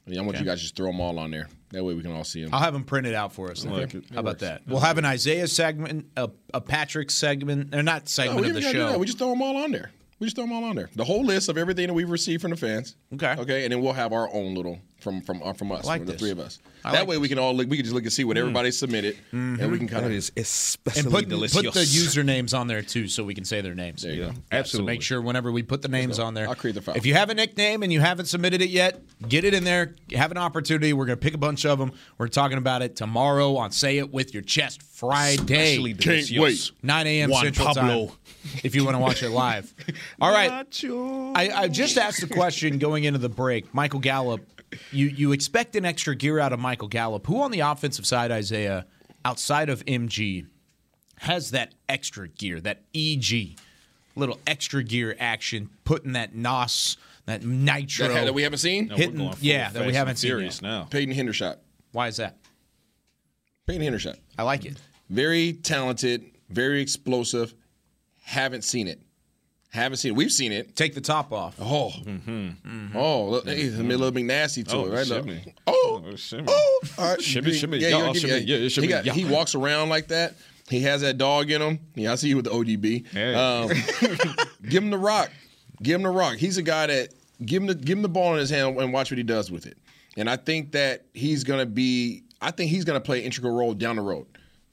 And 0.07 0.17
I 0.17 0.21
want 0.21 0.37
you 0.39 0.45
guys 0.45 0.59
to 0.59 0.61
just 0.63 0.75
throw 0.75 0.85
them 0.85 1.01
all 1.01 1.17
on 1.17 1.31
there. 1.31 1.47
That 1.71 1.83
way 1.83 1.95
we 1.95 2.03
can 2.03 2.11
all 2.11 2.23
see 2.23 2.43
them. 2.43 2.53
i'll 2.53 2.59
have 2.61 2.73
them 2.73 2.83
printed 2.83 3.13
out 3.15 3.33
for 3.33 3.49
us 3.51 3.63
then. 3.63 3.73
like 3.73 3.91
how 4.13 4.19
about 4.19 4.39
that 4.39 4.61
we'll 4.67 4.79
have 4.79 4.97
an 4.97 5.03
isaiah 5.05 5.47
segment 5.47 6.05
a, 6.15 6.29
a 6.53 6.61
patrick 6.61 7.09
segment 7.11 7.73
or 7.75 7.83
not 7.83 8.03
No, 8.03 8.05
segment 8.05 8.41
we 8.41 8.47
of 8.49 8.53
the 8.55 8.61
ain't 8.63 8.71
do 8.73 8.79
that. 8.79 8.91
show 8.93 8.97
We 8.99 9.05
just 9.07 9.17
throw 9.17 9.29
them 9.29 9.41
all 9.41 9.57
on 9.57 9.71
there. 9.71 9.91
We 10.19 10.27
just 10.27 10.35
throw 10.37 10.45
them 10.45 10.53
all 10.53 10.63
on 10.63 10.75
there. 10.75 10.89
The 10.95 11.03
whole 11.03 11.25
list 11.25 11.49
of 11.49 11.57
everything 11.57 11.87
that 11.87 11.93
we've 11.93 12.09
received 12.09 12.41
from 12.41 12.51
the 12.51 12.57
fans. 12.57 12.95
Okay. 13.13 13.35
Okay, 13.37 13.63
and 13.63 13.73
then 13.73 13.81
we'll 13.81 13.93
have 13.93 14.13
our 14.13 14.33
own 14.33 14.55
little 14.55 14.79
from 15.05 15.21
from 15.21 15.43
uh, 15.43 15.53
from 15.53 15.71
us, 15.71 15.85
like 15.85 15.99
from 15.99 16.07
the 16.07 16.11
this. 16.13 16.19
three 16.21 16.31
of 16.31 16.39
us. 16.39 16.57
I 16.83 16.91
that 16.91 16.99
like 17.01 17.07
way 17.09 17.17
we 17.19 17.29
can 17.29 17.37
all 17.39 17.53
look. 17.55 17.69
We 17.69 17.77
can 17.77 17.85
just 17.85 17.93
look 17.93 18.03
and 18.03 18.11
see 18.11 18.23
what 18.23 18.37
everybody 18.37 18.71
submitted, 18.71 19.15
and 19.31 19.71
we 19.71 19.77
can 19.77 19.87
kind 19.87 20.03
That 20.03 20.09
of 20.11 20.17
is 20.17 20.31
especially 20.35 21.01
and 21.01 21.11
put, 21.11 21.29
delicious. 21.29 21.55
put 21.61 21.73
the 21.73 21.79
usernames 21.81 22.57
on 22.57 22.67
there 22.67 22.81
too 22.81 23.07
so 23.07 23.23
we 23.23 23.35
can 23.35 23.45
say 23.45 23.61
their 23.61 23.75
names 23.75 24.01
There 24.01 24.13
you 24.13 24.21
go. 24.25 24.31
So 24.31 24.37
Absolutely. 24.51 24.93
make 24.93 25.01
sure 25.03 25.21
whenever 25.21 25.51
we 25.51 25.61
put 25.63 25.81
the 25.83 25.87
names 25.87 26.17
on 26.19 26.33
there, 26.33 26.49
I'll 26.49 26.55
create 26.55 26.73
the 26.73 26.81
file. 26.81 26.95
If 26.95 27.05
you 27.05 27.13
have 27.13 27.29
a 27.29 27.35
nickname 27.35 27.83
and 27.83 27.93
you 27.93 28.01
haven't 28.01 28.25
submitted 28.25 28.61
it 28.63 28.69
yet, 28.69 28.99
get 29.29 29.43
it 29.43 29.53
in 29.53 29.63
there. 29.63 29.93
Have 30.13 30.31
an 30.31 30.37
opportunity. 30.37 30.91
We're 30.93 31.05
going 31.05 31.17
to 31.19 31.23
pick 31.23 31.33
a 31.35 31.39
bunch 31.39 31.65
of 31.65 31.77
them. 31.79 31.91
We're 32.17 32.27
talking 32.27 32.57
about 32.57 32.81
it 32.81 32.95
tomorrow 32.95 33.55
on 33.57 33.71
Say 33.71 33.97
It 33.99 34.11
With 34.11 34.33
Your 34.33 34.43
Chest 34.43 34.81
Friday, 34.81 35.75
Especially 35.75 35.93
Can't 35.93 36.29
wait. 36.41 36.71
9 36.83 37.07
a.m. 37.07 37.29
Juan 37.29 37.43
Central 37.45 37.67
Pablo. 37.67 38.05
Time. 38.07 38.15
If 38.63 38.75
you 38.75 38.85
want 38.85 38.95
to 38.95 38.99
watch 38.99 39.23
it 39.23 39.29
live. 39.29 39.73
All 40.21 40.31
right. 40.31 40.51
I, 40.83 41.51
I 41.63 41.67
just 41.67 41.97
asked 41.97 42.21
the 42.21 42.27
question 42.33 42.77
going 42.77 43.03
into 43.05 43.19
the 43.19 43.29
break. 43.29 43.73
Michael 43.73 43.99
Gallup, 43.99 44.41
you, 44.91 45.07
you 45.07 45.31
expect 45.31 45.75
an 45.75 45.85
extra 45.85 46.15
gear 46.15 46.39
out 46.39 46.53
of 46.53 46.59
Michael 46.59 46.87
Gallup. 46.87 47.25
Who 47.27 47.41
on 47.41 47.51
the 47.51 47.61
offensive 47.61 48.05
side, 48.05 48.31
Isaiah, 48.31 48.85
outside 49.23 49.69
of 49.69 49.83
MG, 49.85 50.47
has 51.19 51.51
that 51.51 51.73
extra 51.89 52.27
gear, 52.27 52.59
that 52.61 52.83
EG, 52.93 53.57
little 54.15 54.39
extra 54.45 54.83
gear 54.83 55.15
action, 55.19 55.69
putting 55.83 56.13
that 56.13 56.35
NOS, 56.35 56.97
that 57.25 57.43
nitro. 57.43 58.07
that, 58.09 58.25
that 58.25 58.33
we 58.33 58.43
haven't 58.43 58.59
seen. 58.59 58.87
No, 58.87 58.95
we're 58.95 59.01
hitting- 59.01 59.33
yeah, 59.41 59.69
that 59.71 59.85
we 59.85 59.93
haven't 59.93 60.17
seen 60.17 60.29
Furious 60.29 60.61
yet. 60.61 60.67
now. 60.67 60.83
Peyton 60.85 61.13
Hendershot. 61.15 61.57
Why 61.91 62.07
is 62.07 62.17
that? 62.17 62.37
Peyton 63.65 63.81
Hendershot. 63.81 64.17
I 64.37 64.43
like 64.43 64.65
it. 64.65 64.77
Very 65.09 65.53
talented, 65.53 66.23
very 66.49 66.81
explosive. 66.81 67.53
Haven't 68.23 68.63
seen 68.63 68.87
it. 68.87 68.99
Haven't 69.75 69.97
seen 69.97 70.11
it. 70.13 70.15
We've 70.15 70.31
seen 70.31 70.51
it. 70.51 70.75
Take 70.75 70.95
the 70.95 71.01
top 71.01 71.31
off. 71.33 71.55
Oh, 71.59 71.91
oh, 72.95 73.25
look, 73.29 73.47
he's 73.47 73.77
a 73.77 73.83
little 73.83 74.11
bit 74.11 74.23
nasty 74.25 74.63
to 74.63 74.75
Oh, 74.75 74.85
it, 74.85 74.91
right? 74.93 75.05
shimmy. 75.07 75.41
Look. 75.45 75.55
Oh, 75.67 76.03
Oh, 76.05 76.15
shimmy. 76.15 76.45
oh, 76.47 76.81
all 76.97 77.09
right. 77.09 77.21
Shimmy, 77.21 77.51
Yeah, 77.51 77.57
shimmy. 77.57 77.77
Yeah, 77.79 77.87
Yeah, 77.89 77.95
oh, 78.09 78.13
shimmy. 78.13 78.39
Yeah, 78.39 78.57
he, 78.57 78.69
shimmy. 78.69 78.87
got- 78.87 79.05
he 79.05 79.25
walks 79.25 79.53
around 79.55 79.89
like 79.89 80.07
that. 80.07 80.35
He 80.69 80.79
has 80.81 81.01
that 81.01 81.17
dog 81.17 81.51
in 81.51 81.61
him. 81.61 81.79
Yeah, 81.95 82.11
I 82.13 82.15
see 82.15 82.29
you 82.29 82.37
with 82.37 82.45
the 82.45 82.51
ODB. 82.51 83.05
Hey. 83.09 83.33
Um, 83.35 83.69
give 84.69 84.81
him 84.83 84.89
the 84.89 84.97
rock. 84.97 85.29
Give 85.83 85.95
him 85.95 86.03
the 86.03 86.09
rock. 86.09 86.37
He's 86.37 86.57
a 86.57 86.63
guy 86.63 86.87
that 86.87 87.09
give 87.45 87.61
him 87.61 87.67
the 87.67 87.75
give 87.75 87.97
him 87.97 88.01
the 88.01 88.09
ball 88.09 88.33
in 88.33 88.39
his 88.39 88.49
hand 88.49 88.79
and 88.79 88.91
watch 88.93 89.11
what 89.11 89.17
he 89.17 89.23
does 89.23 89.51
with 89.51 89.65
it. 89.67 89.77
And 90.17 90.29
I 90.29 90.37
think 90.37 90.71
that 90.71 91.05
he's 91.13 91.43
gonna 91.43 91.65
be. 91.67 92.23
I 92.41 92.51
think 92.51 92.71
he's 92.71 92.83
gonna 92.85 93.01
play 93.01 93.19
an 93.19 93.25
integral 93.25 93.53
role 93.55 93.73
down 93.73 93.97
the 93.97 94.01
road. 94.01 94.25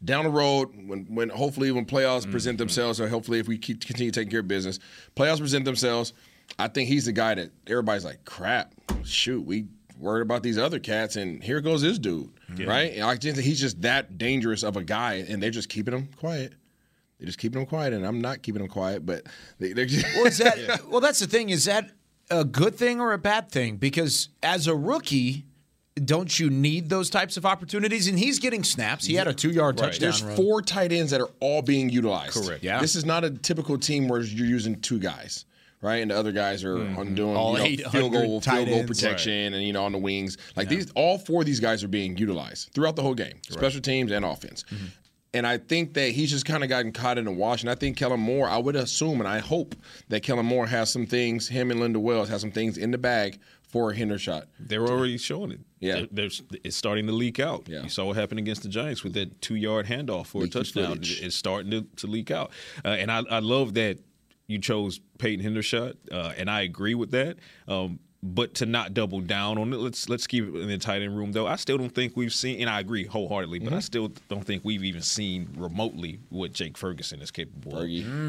Down 0.04 0.24
the 0.24 0.30
road, 0.30 0.70
when 0.86 1.04
when 1.06 1.28
hopefully 1.28 1.70
when 1.70 1.86
playoffs 1.86 2.26
mm, 2.26 2.32
present 2.32 2.56
mm. 2.56 2.58
themselves, 2.58 3.00
or 3.00 3.08
hopefully 3.08 3.38
if 3.38 3.48
we 3.48 3.58
keep 3.58 3.84
continue 3.84 4.10
taking 4.10 4.30
care 4.30 4.40
of 4.40 4.48
business, 4.48 4.78
playoffs 5.16 5.38
present 5.38 5.64
themselves. 5.64 6.12
I 6.58 6.68
think 6.68 6.88
he's 6.88 7.06
the 7.06 7.12
guy 7.12 7.34
that 7.34 7.50
everybody's 7.66 8.04
like, 8.04 8.24
crap, 8.24 8.74
shoot, 9.04 9.40
we 9.40 9.66
worried 9.98 10.22
about 10.22 10.42
these 10.42 10.58
other 10.58 10.78
cats, 10.78 11.16
and 11.16 11.42
here 11.42 11.60
goes 11.60 11.80
this 11.80 11.98
dude, 11.98 12.30
right? 12.66 12.92
And 12.92 13.04
I 13.04 13.16
just 13.16 13.36
think 13.36 13.46
he's 13.46 13.60
just 13.60 13.80
that 13.82 14.18
dangerous 14.18 14.62
of 14.62 14.76
a 14.76 14.82
guy, 14.82 15.24
and 15.28 15.42
they're 15.42 15.50
just 15.50 15.68
keeping 15.68 15.94
him 15.94 16.08
quiet. 16.16 16.54
They're 17.18 17.26
just 17.26 17.38
keeping 17.38 17.60
him 17.60 17.66
quiet, 17.66 17.92
and 17.92 18.04
I'm 18.04 18.20
not 18.20 18.42
keeping 18.42 18.62
him 18.62 18.68
quiet, 18.68 19.06
but 19.06 19.26
they, 19.58 19.72
they're 19.72 19.86
just. 19.86 20.04
Well, 20.16 20.26
is 20.26 20.38
that 20.38 20.86
well? 20.88 21.00
That's 21.00 21.20
the 21.20 21.28
thing. 21.28 21.50
Is 21.50 21.64
that 21.66 21.90
a 22.30 22.44
good 22.44 22.74
thing 22.74 23.00
or 23.00 23.12
a 23.12 23.18
bad 23.18 23.50
thing? 23.50 23.76
Because 23.76 24.28
as 24.42 24.66
a 24.66 24.74
rookie, 24.74 25.46
don't 25.96 26.38
you 26.38 26.48
need 26.48 26.88
those 26.88 27.10
types 27.10 27.36
of 27.36 27.44
opportunities? 27.44 28.08
And 28.08 28.18
he's 28.18 28.38
getting 28.38 28.64
snaps. 28.64 29.06
He 29.06 29.14
had 29.14 29.28
a 29.28 29.34
two-yard 29.34 29.76
touchdown. 29.76 30.00
There's 30.00 30.22
run. 30.22 30.36
four 30.36 30.62
tight 30.62 30.92
ends 30.92 31.10
that 31.10 31.20
are 31.20 31.30
all 31.40 31.62
being 31.62 31.90
utilized. 31.90 32.42
Correct. 32.42 32.64
Yeah. 32.64 32.80
This 32.80 32.96
is 32.96 33.04
not 33.04 33.24
a 33.24 33.30
typical 33.30 33.78
team 33.78 34.08
where 34.08 34.20
you're 34.20 34.46
using 34.46 34.80
two 34.80 34.98
guys, 34.98 35.44
right? 35.82 35.96
And 35.96 36.10
the 36.10 36.16
other 36.16 36.32
guys 36.32 36.64
are 36.64 36.76
mm-hmm. 36.76 36.98
on 36.98 37.14
doing 37.14 37.36
All 37.36 37.58
you 37.58 37.82
know, 37.82 37.90
field 37.90 38.12
goal, 38.12 38.40
field 38.40 38.68
goal 38.68 38.78
ends. 38.78 39.00
protection, 39.00 39.54
and 39.54 39.62
you 39.62 39.72
know 39.74 39.84
on 39.84 39.92
the 39.92 39.98
wings. 39.98 40.38
Like 40.56 40.68
these, 40.68 40.90
all 40.94 41.18
four 41.18 41.42
of 41.42 41.46
these 41.46 41.60
guys 41.60 41.84
are 41.84 41.88
being 41.88 42.16
utilized 42.16 42.70
throughout 42.72 42.96
the 42.96 43.02
whole 43.02 43.14
game, 43.14 43.40
special 43.48 43.80
teams 43.80 44.12
and 44.12 44.24
offense. 44.24 44.64
Mm-hmm. 44.70 44.86
And 45.34 45.46
I 45.46 45.56
think 45.56 45.94
that 45.94 46.10
he's 46.10 46.30
just 46.30 46.44
kind 46.44 46.62
of 46.62 46.68
gotten 46.68 46.92
caught 46.92 47.16
in 47.16 47.24
the 47.24 47.32
wash. 47.32 47.62
And 47.62 47.70
I 47.70 47.74
think 47.74 47.96
Kellen 47.96 48.20
Moore, 48.20 48.48
I 48.48 48.58
would 48.58 48.76
assume 48.76 49.18
and 49.18 49.26
I 49.26 49.38
hope 49.38 49.74
that 50.08 50.22
Kellen 50.22 50.44
Moore 50.44 50.66
has 50.66 50.92
some 50.92 51.06
things, 51.06 51.48
him 51.48 51.70
and 51.70 51.80
Lunda 51.80 51.98
Wells 51.98 52.28
has 52.28 52.42
some 52.42 52.50
things 52.50 52.76
in 52.76 52.90
the 52.90 52.98
bag 52.98 53.38
for 53.62 53.90
a 53.90 53.94
Hendershot. 53.94 54.44
They're 54.60 54.86
already 54.86 55.16
showing 55.16 55.52
it. 55.52 55.60
Yeah. 55.82 56.06
there's 56.10 56.42
it's 56.64 56.76
starting 56.76 57.06
to 57.06 57.12
leak 57.12 57.40
out. 57.40 57.68
Yeah. 57.68 57.82
You 57.82 57.88
saw 57.88 58.04
what 58.06 58.16
happened 58.16 58.38
against 58.38 58.62
the 58.62 58.68
Giants 58.68 59.02
with 59.04 59.14
that 59.14 59.40
two 59.40 59.56
yard 59.56 59.86
handoff 59.86 60.26
for 60.28 60.42
Leaky 60.42 60.58
a 60.58 60.62
touchdown. 60.62 60.86
footage. 60.94 61.20
It's 61.22 61.36
starting 61.36 61.70
to, 61.72 61.82
to 61.96 62.06
leak 62.06 62.30
out, 62.30 62.50
uh, 62.84 62.88
and 62.88 63.10
I, 63.10 63.22
I 63.30 63.40
love 63.40 63.74
that 63.74 63.98
you 64.46 64.58
chose 64.58 65.00
Peyton 65.18 65.44
Hendershot, 65.44 65.94
uh, 66.10 66.32
and 66.36 66.50
I 66.50 66.62
agree 66.62 66.94
with 66.94 67.10
that. 67.12 67.36
Um, 67.68 67.98
but 68.24 68.54
to 68.54 68.66
not 68.66 68.94
double 68.94 69.20
down 69.20 69.58
on 69.58 69.72
it, 69.72 69.78
let's 69.78 70.08
let's 70.08 70.28
keep 70.28 70.44
it 70.44 70.54
in 70.56 70.68
the 70.68 70.78
tight 70.78 71.02
end 71.02 71.16
room 71.16 71.32
though. 71.32 71.48
I 71.48 71.56
still 71.56 71.76
don't 71.76 71.92
think 71.92 72.16
we've 72.16 72.32
seen, 72.32 72.60
and 72.60 72.70
I 72.70 72.78
agree 72.78 73.04
wholeheartedly, 73.04 73.58
but 73.58 73.72
I 73.72 73.80
still 73.80 74.12
don't 74.28 74.44
think 74.44 74.64
we've 74.64 74.84
even 74.84 75.02
seen 75.02 75.48
remotely 75.56 76.20
what 76.28 76.52
Jake 76.52 76.76
Ferguson 76.78 77.20
is 77.20 77.32
capable 77.32 77.78
of. 77.78 77.84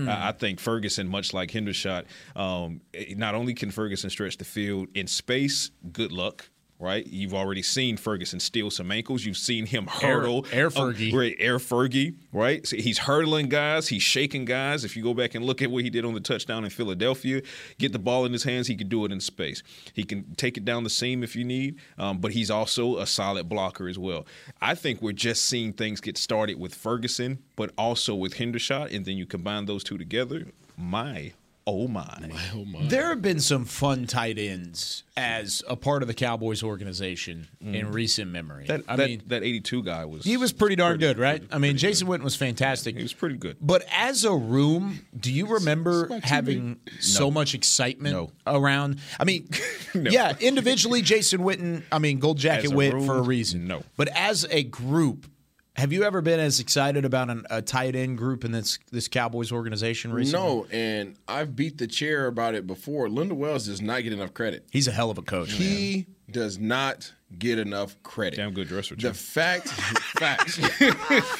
I, 0.10 0.30
I 0.30 0.32
think 0.32 0.60
Ferguson, 0.60 1.08
much 1.08 1.32
like 1.32 1.52
Hendershot, 1.52 2.06
um, 2.36 2.82
not 3.12 3.36
only 3.36 3.54
can 3.54 3.70
Ferguson 3.70 4.10
stretch 4.10 4.38
the 4.38 4.46
field 4.46 4.88
in 4.96 5.06
space, 5.06 5.70
good 5.92 6.12
luck. 6.12 6.50
Right, 6.84 7.08
you've 7.08 7.34
already 7.34 7.62
seen 7.62 7.96
Ferguson 7.96 8.41
steal 8.41 8.69
some 8.69 8.91
ankles. 8.91 9.24
You've 9.24 9.38
seen 9.38 9.65
him 9.65 9.88
hurdle, 9.88 10.46
air 10.52 10.67
uh, 10.67 10.72
Fergie. 10.72 11.13
right, 11.13 11.34
air 11.39 11.58
Fergie. 11.58 12.15
Right, 12.34 12.67
so 12.67 12.76
he's 12.76 12.98
hurdling 12.98 13.48
guys, 13.48 13.88
he's 13.88 14.04
shaking 14.04 14.43
guys. 14.43 14.84
If 14.84 14.98
you 14.98 15.02
go 15.02 15.13
back 15.13 15.34
and 15.34 15.46
look 15.46 15.62
at 15.62 15.72
what 15.72 15.86
he 15.86 15.89
did 15.89 16.04
on 16.04 16.13
the 16.13 16.19
touchdown 16.19 16.65
in 16.65 16.69
Philadelphia, 16.69 17.41
get 17.78 17.93
the 17.93 18.00
ball 18.00 18.26
in 18.26 18.34
his 18.34 18.43
hands, 18.43 18.67
he 18.67 18.76
can 18.76 18.89
do 18.89 19.06
it 19.06 19.13
in 19.13 19.22
space. 19.22 19.63
He 19.93 20.04
can 20.04 20.36
take 20.36 20.58
it 20.58 20.65
down 20.65 20.84
the 20.84 20.89
seam 20.89 21.24
if 21.24 21.38
you 21.38 21.46
need, 21.46 21.80
um, 21.98 22.17
but 22.17 22.34
he's 22.34 22.52
also 22.52 22.98
a 22.98 23.08
solid 23.08 23.48
blocker 23.48 23.88
as 23.88 23.98
well. 23.98 24.26
I 24.62 24.76
think 24.76 25.02
we're 25.02 25.13
just 25.13 25.46
seeing 25.46 25.72
things 25.72 26.02
get 26.02 26.17
started 26.17 26.60
with 26.60 26.76
Ferguson, 26.76 27.39
but 27.56 27.72
also 27.78 28.13
with 28.13 28.34
Hendershot, 28.34 28.93
and 28.93 29.06
then 29.06 29.15
you 29.15 29.26
combine 29.26 29.67
those 29.67 29.86
two 29.86 29.98
together. 29.98 30.48
My 30.78 31.32
Oh, 31.65 31.84
oh 31.84 31.88
my, 31.88 32.17
oh 32.54 32.65
my. 32.65 32.86
There 32.88 33.10
have 33.10 33.21
been 33.21 33.39
some 33.39 33.63
fun 33.63 34.06
tight 34.06 34.38
ends 34.38 35.04
as 35.15 35.63
a 35.67 35.76
part 35.76 36.02
of 36.02 36.08
the 36.08 36.13
Cowboys 36.13 36.62
organization 36.62 37.47
in 37.62 37.88
mm. 37.88 37.93
recent 37.93 38.32
memory. 38.32 38.65
That 38.65 38.82
I 38.88 38.95
that, 38.97 39.08
mean, 39.08 39.21
that 39.28 39.43
82 39.43 39.84
guy 39.84 40.06
was 40.06 40.26
he 40.26 40.36
was 40.36 40.52
pretty 40.52 40.76
darn 40.76 40.97
good, 40.97 41.17
right? 41.17 41.41
I 41.52 41.60
mean, 41.60 41.78
Jason 41.78 42.08
Witten 42.08 42.23
was 42.23 42.36
fantastic. 42.36 42.97
he 42.97 43.04
was 43.04 43.13
pretty 43.13 43.38
good. 43.38 43.58
But 43.62 43.86
as 43.91 44.26
a 44.26 44.34
room, 44.34 45.06
do 45.17 45.32
you 45.32 45.47
remember 45.47 46.19
having 46.23 46.80
so 46.99 47.32
much 47.32 47.54
excitement 47.54 48.13
No. 48.15 48.32
around? 48.45 48.99
I 49.19 49.23
mean, 49.23 49.47
yeah, 49.93 50.34
individually, 50.39 51.02
Jason 51.02 51.41
Witten, 51.41 51.84
I 51.91 51.99
mean, 51.99 52.19
Gold 52.19 52.39
Jacket 52.39 52.65
As 52.65 52.73
Witt 52.73 52.93
room, 52.93 53.06
for 53.06 53.17
a 53.17 53.21
reason. 53.21 53.67
no. 53.67 53.84
But 53.95 54.10
as 54.10 54.45
a 54.49 54.63
group, 54.63 55.28
have 55.76 55.92
you 55.92 56.04
ever 56.04 56.22
been 56.22 56.40
as 56.40 56.60
excited 56.60 57.04
about 57.06 57.30
an, 57.30 57.46
a 57.50 57.62
tight 57.62 57.96
end 57.96 58.18
group 58.18 58.46
in 58.46 58.52
this 58.52 58.78
this 58.92 59.08
Cowboys 59.08 59.52
organization 59.52 60.14
recently? 60.14 60.46
No, 60.46 60.68
and 60.72 61.16
I've 61.28 61.56
beat 61.56 61.78
the 61.80 61.88
chair 61.88 62.28
about 62.28 62.54
it 62.56 62.68
before. 62.68 63.08
Lunda 63.08 63.34
Wells 63.34 63.66
does 63.66 63.82
not 63.82 64.04
get 64.04 64.14
enough 64.14 64.34
credit. 64.34 64.66
He's 64.72 64.88
a 64.88 64.92
hell 64.92 65.10
of 65.10 65.18
a 65.18 65.24
coach. 65.24 65.52
He 65.54 66.06
does 66.32 66.58
not 66.60 67.12
get 67.38 67.58
enough 67.60 68.02
credit. 68.04 68.38
Damn 68.38 68.54
good 68.54 68.68
dresser. 68.68 68.96
The 68.96 69.14
fact, 69.14 69.68
facts, 70.20 70.58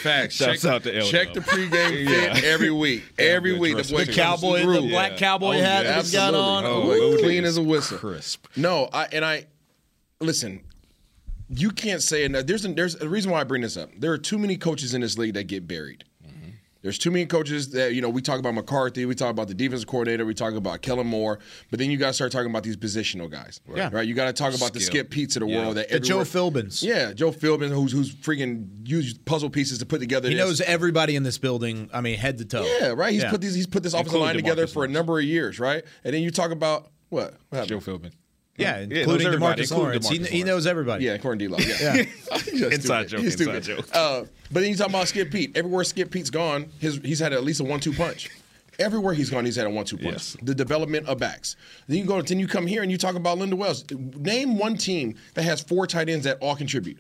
facts. 0.02 0.36
Shouts 0.36 0.62
check, 0.63 0.72
out 0.72 0.84
to 0.84 0.96
Elder. 0.98 1.12
check 1.12 1.34
the 1.34 1.39
pregame 1.39 2.08
fit 2.08 2.43
Yeah. 2.43 2.50
every 2.50 2.72
week. 2.72 3.04
Every 3.19 3.58
week, 3.58 3.78
the 3.78 3.84
boy 3.93 4.06
The 4.06 4.13
cowboy, 4.13 4.62
through. 4.63 4.82
the 4.82 4.89
black 4.89 5.12
Yeah. 5.12 5.17
cowboy 5.17 5.58
Oh, 5.58 5.62
hat 5.62 5.86
yeah, 5.86 5.91
that 5.93 6.02
he's 6.02 6.12
got 6.12 6.34
on. 6.34 6.65
Oh, 6.65 7.17
clean 7.19 7.43
as 7.46 7.58
a 7.58 7.63
whistle. 7.63 7.98
Crisp. 8.00 8.48
No, 8.56 8.89
I 8.91 9.06
and 9.12 9.24
I 9.24 9.46
listen. 10.19 10.62
You 11.55 11.71
can't 11.71 12.01
say 12.01 12.23
enough. 12.25 12.45
There's 12.45 12.65
a, 12.65 12.73
there's 12.73 12.95
a 12.95 13.07
reason 13.09 13.31
why 13.31 13.41
I 13.41 13.43
bring 13.43 13.61
this 13.61 13.77
up. 13.77 13.89
There 13.97 14.11
are 14.11 14.17
too 14.17 14.37
many 14.37 14.57
coaches 14.57 14.93
in 14.93 15.01
this 15.01 15.17
league 15.17 15.33
that 15.35 15.45
get 15.47 15.67
buried. 15.67 16.03
Mm-hmm. 16.25 16.49
There's 16.81 16.97
too 16.97 17.11
many 17.11 17.25
coaches 17.25 17.69
that 17.71 17.93
you 17.93 18.01
know. 18.01 18.09
We 18.09 18.21
talk 18.21 18.39
about 18.39 18.53
McCarthy, 18.55 19.05
we 19.05 19.15
talk 19.15 19.29
about 19.31 19.47
the 19.47 19.53
defensive 19.53 19.87
coordinator, 19.87 20.25
we 20.25 20.33
talk 20.33 20.53
about 20.53 20.81
Kellen 20.81 21.07
Moore, 21.07 21.39
but 21.69 21.79
then 21.79 21.89
you 21.91 21.97
got 21.97 22.07
to 22.07 22.13
start 22.13 22.31
talking 22.31 22.49
about 22.49 22.63
these 22.63 22.75
positional 22.75 23.29
guys. 23.31 23.61
Yeah. 23.73 23.89
right. 23.93 24.05
You 24.07 24.13
got 24.15 24.25
to 24.25 24.33
talk 24.33 24.53
about 24.55 24.73
the 24.73 24.79
Skip. 24.81 25.07
Skip 25.07 25.09
Peete's 25.11 25.35
of 25.37 25.41
the 25.41 25.47
Yeah. 25.47 25.61
world. 25.61 25.77
That 25.77 25.89
The 25.89 25.99
Joe 25.99 26.19
everywhere- 26.19 26.25
Philbins. 26.63 26.83
Yeah, 26.83 27.13
Joe 27.13 27.31
Philbin, 27.31 27.69
who's 27.69 27.91
who's 27.93 28.13
freaking 28.13 28.67
used 28.87 29.23
puzzle 29.25 29.49
pieces 29.49 29.77
to 29.79 29.85
put 29.85 29.99
together. 30.01 30.27
He 30.29 30.35
this. 30.35 30.43
knows 30.45 30.61
everybody 30.61 31.15
in 31.15 31.23
this 31.23 31.37
building. 31.37 31.89
I 31.93 32.01
mean, 32.01 32.17
head 32.17 32.37
to 32.39 32.45
toe. 32.45 32.65
Yeah, 32.81 32.89
right. 32.89 33.13
He's 33.13 33.23
Yeah. 33.23 33.31
put 33.31 33.41
these. 33.41 33.53
He's 33.55 33.67
put 33.67 33.83
this 33.83 33.93
offensive 33.93 34.15
Including 34.15 34.25
line 34.27 34.35
together 34.35 34.65
DeMarcus 34.65 34.73
for 34.73 34.83
a 34.85 34.89
number 34.89 35.19
of 35.19 35.25
years, 35.25 35.59
right? 35.59 35.83
And 36.03 36.13
then 36.13 36.21
you 36.21 36.31
talk 36.31 36.51
about 36.51 36.91
what? 37.09 37.35
what 37.49 37.67
Joe 37.67 37.79
happened? 37.79 38.03
Philbin. 38.03 38.11
Yeah, 38.57 38.79
Yeah, 38.81 38.99
including 38.99 39.05
knows 39.05 39.25
everybody, 39.25 39.61
Demarcus 39.63 39.71
including 39.71 39.83
Lawrence. 39.83 40.09
He, 40.09 40.19
DeMarcus 40.19 40.27
he 40.27 40.43
knows 40.43 40.67
everybody. 40.67 41.05
Yeah, 41.05 41.13
according 41.13 41.39
to 41.39 41.57
D-Lo. 41.57 41.57
Yeah. 41.79 42.03
You're 42.53 42.71
Inside 42.71 43.07
joke, 43.07 43.21
You're 43.21 43.31
inside 43.31 43.63
stupid. 43.63 43.63
joke. 43.63 43.87
Uh, 43.93 44.25
but 44.51 44.59
then 44.61 44.69
you 44.69 44.75
talk 44.75 44.89
about 44.89 45.07
Skip 45.07 45.31
Peete. 45.31 45.57
Everywhere 45.57 45.83
Skip 45.83 46.11
Peete's 46.11 46.29
gone, 46.29 46.69
his 46.79 46.97
he's 46.97 47.19
had 47.19 47.33
at 47.33 47.43
least 47.43 47.59
a 47.61 47.63
one-two 47.63 47.93
punch. 47.93 48.29
Everywhere 48.79 49.13
he's 49.13 49.29
gone, 49.29 49.45
he's 49.45 49.55
had 49.55 49.65
a 49.65 49.69
one-two 49.69 49.97
punch. 49.97 50.11
Yes. 50.13 50.37
The 50.43 50.53
development 50.55 51.07
of 51.07 51.17
backs. 51.19 51.55
Then 51.87 51.97
you 51.99 52.05
go. 52.05 52.21
Then 52.21 52.39
you 52.39 52.47
come 52.47 52.67
here 52.67 52.81
and 52.83 52.91
you 52.91 52.97
talk 52.97 53.15
about 53.15 53.37
Lunda 53.39 53.55
Wells. 53.55 53.85
Name 53.91 54.57
one 54.57 54.77
team 54.77 55.15
that 55.33 55.43
has 55.43 55.61
four 55.61 55.87
tight 55.87 56.09
ends 56.09 56.25
that 56.25 56.37
all 56.39 56.55
contribute. 56.55 56.99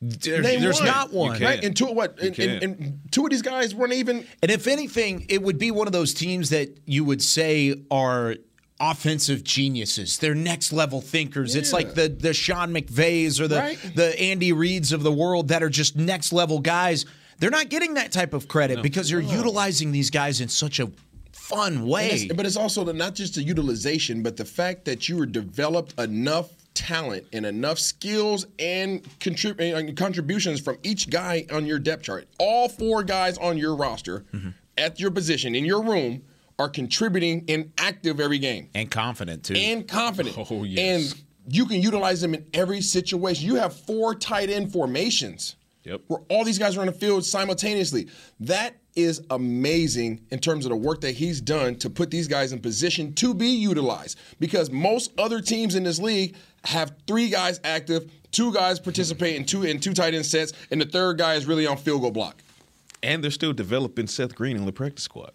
There's, 0.00 0.44
Name 0.44 0.60
there's 0.60 0.78
one. 0.78 0.86
not 0.86 1.12
one. 1.12 1.40
Right? 1.40 1.62
And 1.62 1.76
two 1.76 1.86
what? 1.86 2.20
And, 2.20 2.36
and, 2.38 2.62
and 2.62 3.00
two 3.12 3.24
of 3.24 3.30
these 3.30 3.42
guys 3.42 3.72
weren't 3.72 3.92
even. 3.92 4.26
And 4.42 4.50
if 4.50 4.66
anything, 4.66 5.26
it 5.28 5.42
would 5.42 5.58
be 5.58 5.70
one 5.70 5.86
of 5.86 5.92
those 5.92 6.12
teams 6.12 6.50
that 6.50 6.76
you 6.86 7.04
would 7.04 7.22
say 7.22 7.76
are 7.88 8.34
offensive 8.82 9.44
geniuses. 9.44 10.18
They're 10.18 10.34
next 10.34 10.72
level 10.72 11.00
thinkers. 11.00 11.54
It's 11.54 11.72
like 11.72 11.94
the 11.94 12.08
the 12.08 12.34
Sean 12.34 12.74
McVays 12.74 13.40
or 13.40 13.46
the 13.46 13.56
Right. 13.56 13.78
the 13.94 14.18
Andy 14.20 14.52
Reids 14.52 14.92
of 14.92 15.04
the 15.04 15.12
world 15.12 15.48
that 15.48 15.62
are 15.62 15.70
just 15.70 15.96
next 15.96 16.32
level 16.32 16.58
guys. 16.58 17.06
They're 17.38 17.50
not 17.50 17.68
getting 17.68 17.94
that 17.94 18.10
type 18.12 18.34
of 18.34 18.48
credit 18.48 18.82
because 18.82 19.10
you're 19.10 19.20
utilizing 19.20 19.92
these 19.92 20.10
guys 20.10 20.40
in 20.40 20.48
such 20.48 20.80
a 20.80 20.90
fun 21.32 21.86
way. 21.86 22.06
it's- 22.10 22.36
but 22.36 22.44
it's 22.46 22.56
also 22.56 22.84
the, 22.84 22.92
not 22.92 23.14
just 23.14 23.34
the 23.34 23.42
utilization, 23.42 24.22
but 24.22 24.36
the 24.36 24.44
fact 24.44 24.84
that 24.84 25.08
you 25.08 25.16
were 25.16 25.26
developed 25.26 25.98
enough 25.98 26.50
talent 26.74 27.24
and 27.32 27.44
enough 27.44 27.78
skills 27.78 28.46
and 28.58 29.02
contrib- 29.18 29.60
and 29.60 29.96
contributions 29.96 30.60
from 30.60 30.78
each 30.82 31.10
guy 31.10 31.44
on 31.52 31.66
your 31.66 31.78
depth 31.78 32.04
chart. 32.04 32.26
All 32.38 32.68
four 32.68 33.02
guys 33.02 33.38
on 33.38 33.58
your 33.58 33.74
roster 33.76 34.24
mm-hmm. 34.32 34.50
at 34.78 34.98
your 34.98 35.10
position 35.10 35.54
in 35.54 35.64
your 35.64 35.82
room 35.82 36.22
are 36.62 36.68
contributing 36.68 37.44
and 37.48 37.72
active 37.78 38.20
every 38.20 38.38
game 38.38 38.68
and 38.74 38.90
confident 38.90 39.44
too. 39.44 39.54
and 39.54 39.86
confident. 39.86 40.36
Oh, 40.50 40.64
yes. 40.64 41.12
And 41.12 41.22
you 41.54 41.66
can 41.66 41.82
utilize 41.82 42.20
them 42.20 42.34
in 42.34 42.46
every 42.54 42.80
situation. 42.80 43.46
You 43.46 43.56
have 43.56 43.74
four 43.74 44.14
tight 44.14 44.48
end 44.50 44.72
formations. 44.72 45.56
Yep. 45.84 46.02
Where 46.06 46.20
all 46.28 46.44
these 46.44 46.58
guys 46.58 46.76
are 46.76 46.80
on 46.80 46.86
the 46.86 46.92
field 46.92 47.24
simultaneously. 47.24 48.08
That 48.40 48.76
is 48.94 49.22
amazing 49.30 50.20
in 50.30 50.38
terms 50.38 50.64
of 50.64 50.70
the 50.70 50.76
work 50.76 51.00
that 51.00 51.12
he's 51.12 51.40
done 51.40 51.74
to 51.76 51.90
put 51.90 52.10
these 52.10 52.28
guys 52.28 52.52
in 52.52 52.60
position 52.60 53.12
to 53.14 53.34
be 53.34 53.48
utilized. 53.48 54.18
Because 54.38 54.70
most 54.70 55.10
other 55.18 55.40
teams 55.40 55.74
in 55.74 55.82
this 55.82 55.98
league 55.98 56.36
have 56.64 56.94
three 57.08 57.28
guys 57.30 57.58
active, 57.64 58.10
two 58.30 58.52
guys 58.52 58.78
participate 58.78 59.34
in 59.34 59.44
two 59.44 59.64
in 59.64 59.80
two 59.80 59.92
tight 59.92 60.14
end 60.14 60.24
sets, 60.26 60.52
and 60.70 60.80
the 60.80 60.84
third 60.86 61.18
guy 61.18 61.34
is 61.34 61.46
really 61.46 61.66
on 61.66 61.76
field 61.76 62.02
goal 62.02 62.12
block. 62.12 62.42
And 63.02 63.24
they're 63.24 63.32
still 63.32 63.52
developing 63.52 64.06
Seth 64.06 64.36
Green 64.36 64.56
on 64.56 64.64
the 64.66 64.72
practice 64.72 65.02
squad. 65.04 65.32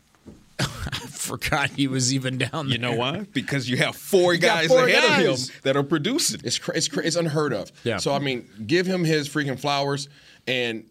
I 0.60 0.98
forgot 1.08 1.70
he 1.70 1.88
was 1.88 2.14
even 2.14 2.38
down 2.38 2.68
there. 2.68 2.74
You 2.74 2.78
know 2.78 2.96
why? 2.96 3.28
Because 3.34 3.70
you 3.70 3.78
have 3.78 3.96
four 3.96 4.34
You 4.34 4.40
guys 4.40 4.68
four 4.68 4.88
ahead 4.88 5.04
guys. 5.04 5.50
of 5.50 5.54
him 5.54 5.62
that 5.64 5.78
are 5.78 5.84
producing. 5.84 6.42
It's 6.44 6.58
cra- 6.58 6.76
it's, 6.76 6.88
cra- 6.88 7.06
it's 7.06 7.16
unheard 7.16 7.54
of. 7.54 7.72
Yeah. 7.84 7.98
So 7.98 8.14
I 8.14 8.20
mean, 8.20 8.50
give 8.66 8.86
him 8.86 9.04
his 9.04 9.30
freaking 9.30 9.60
flowers 9.60 10.10
and 10.48 10.86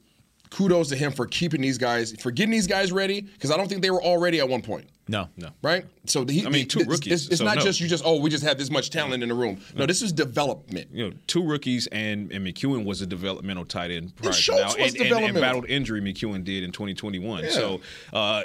kudos 0.51 0.89
to 0.91 0.97
him 0.97 1.13
for 1.13 1.27
keeping 1.27 1.61
these 1.61 1.79
guys 1.79 2.13
for 2.21 2.31
getting 2.31 2.53
these 2.53 2.67
guys 2.67 2.93
ready 2.93 3.21
because 3.21 3.51
I 3.51 3.57
don't 3.57 3.69
think 3.69 3.83
they 3.83 3.91
were 3.91 4.03
all 4.03 4.19
ready 4.19 4.39
at 4.41 4.49
one 4.49 4.63
point. 4.63 4.89
No. 5.09 5.29
No. 5.37 5.51
Right? 5.63 5.85
So 6.07 6.25
the, 6.25 6.47
I 6.47 6.51
mean, 6.51 6.67
two 6.67 6.81
it's, 6.81 6.89
rookies, 6.89 7.13
It's, 7.13 7.29
it's 7.29 7.39
so 7.39 7.45
not 7.45 7.57
no. 7.57 7.63
just 7.63 7.81
you 7.81 7.89
just 7.89 8.05
oh 8.05 8.21
we 8.21 8.31
just 8.31 8.45
have 8.45 8.59
this 8.59 8.71
much 8.71 8.91
talent 8.91 9.23
in 9.23 9.29
the 9.29 9.35
room. 9.35 9.61
No, 9.75 9.87
this 9.87 10.03
is 10.03 10.13
development. 10.13 10.89
You 10.93 11.11
know, 11.11 11.17
two 11.27 11.45
rookies 11.45 11.87
and, 11.89 12.31
and 12.33 12.47
McKeon 12.47 12.85
was 12.85 13.03
a 13.03 13.07
developmental 13.07 13.65
tight 13.65 13.91
end 13.91 14.15
prior 14.17 14.33
to 14.33 14.39
Schultz 14.39 14.77
now, 14.77 14.85
was 14.85 14.95
and, 14.95 15.13
and, 15.13 15.25
and 15.25 15.35
battled 15.35 15.67
injury. 15.69 16.01
McKeon 16.01 16.45
did 16.45 16.63
in 16.63 16.73
2021. 16.73 17.45
Yeah. 17.45 17.51
So. 17.51 17.81
Uh, 18.13 18.45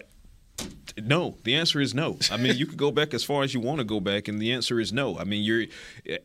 no, 1.01 1.37
the 1.43 1.55
answer 1.55 1.79
is 1.79 1.93
no. 1.93 2.17
I 2.29 2.37
mean, 2.37 2.57
you 2.57 2.65
could 2.65 2.77
go 2.77 2.91
back 2.91 3.13
as 3.13 3.23
far 3.23 3.43
as 3.43 3.53
you 3.53 3.59
want 3.59 3.79
to 3.79 3.83
go 3.85 3.99
back, 3.99 4.27
and 4.27 4.39
the 4.41 4.51
answer 4.51 4.79
is 4.79 4.91
no. 4.91 5.17
I 5.17 5.23
mean, 5.23 5.43
you're 5.43 5.65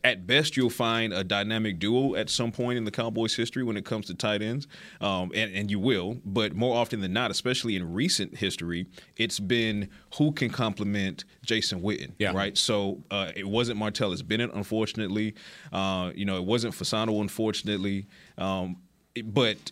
at 0.03 0.27
best 0.27 0.57
you'll 0.57 0.69
find 0.69 1.13
a 1.13 1.23
dynamic 1.23 1.79
duo 1.79 2.15
at 2.15 2.29
some 2.29 2.51
point 2.51 2.77
in 2.77 2.83
the 2.83 2.91
Cowboys' 2.91 3.35
history 3.35 3.63
when 3.63 3.77
it 3.77 3.85
comes 3.85 4.07
to 4.07 4.13
tight 4.13 4.41
ends, 4.41 4.67
um, 5.01 5.31
and 5.33 5.53
and 5.55 5.71
you 5.71 5.79
will. 5.79 6.17
But 6.25 6.53
more 6.55 6.75
often 6.75 6.99
than 7.01 7.13
not, 7.13 7.31
especially 7.31 7.75
in 7.75 7.93
recent 7.93 8.37
history, 8.37 8.87
it's 9.15 9.39
been 9.39 9.89
who 10.17 10.31
can 10.33 10.49
complement 10.49 11.23
Jason 11.45 11.81
Witten, 11.81 12.11
Yeah. 12.19 12.33
right? 12.33 12.57
So 12.57 13.03
uh, 13.09 13.31
it 13.35 13.47
wasn't 13.47 13.79
Martellus 13.79 14.25
Bennett, 14.27 14.51
unfortunately. 14.53 15.33
Uh, 15.71 16.11
you 16.13 16.25
know, 16.25 16.37
it 16.37 16.43
wasn't 16.45 16.73
Fasano, 16.73 17.21
unfortunately. 17.21 18.05
Um, 18.37 18.77
but 19.23 19.71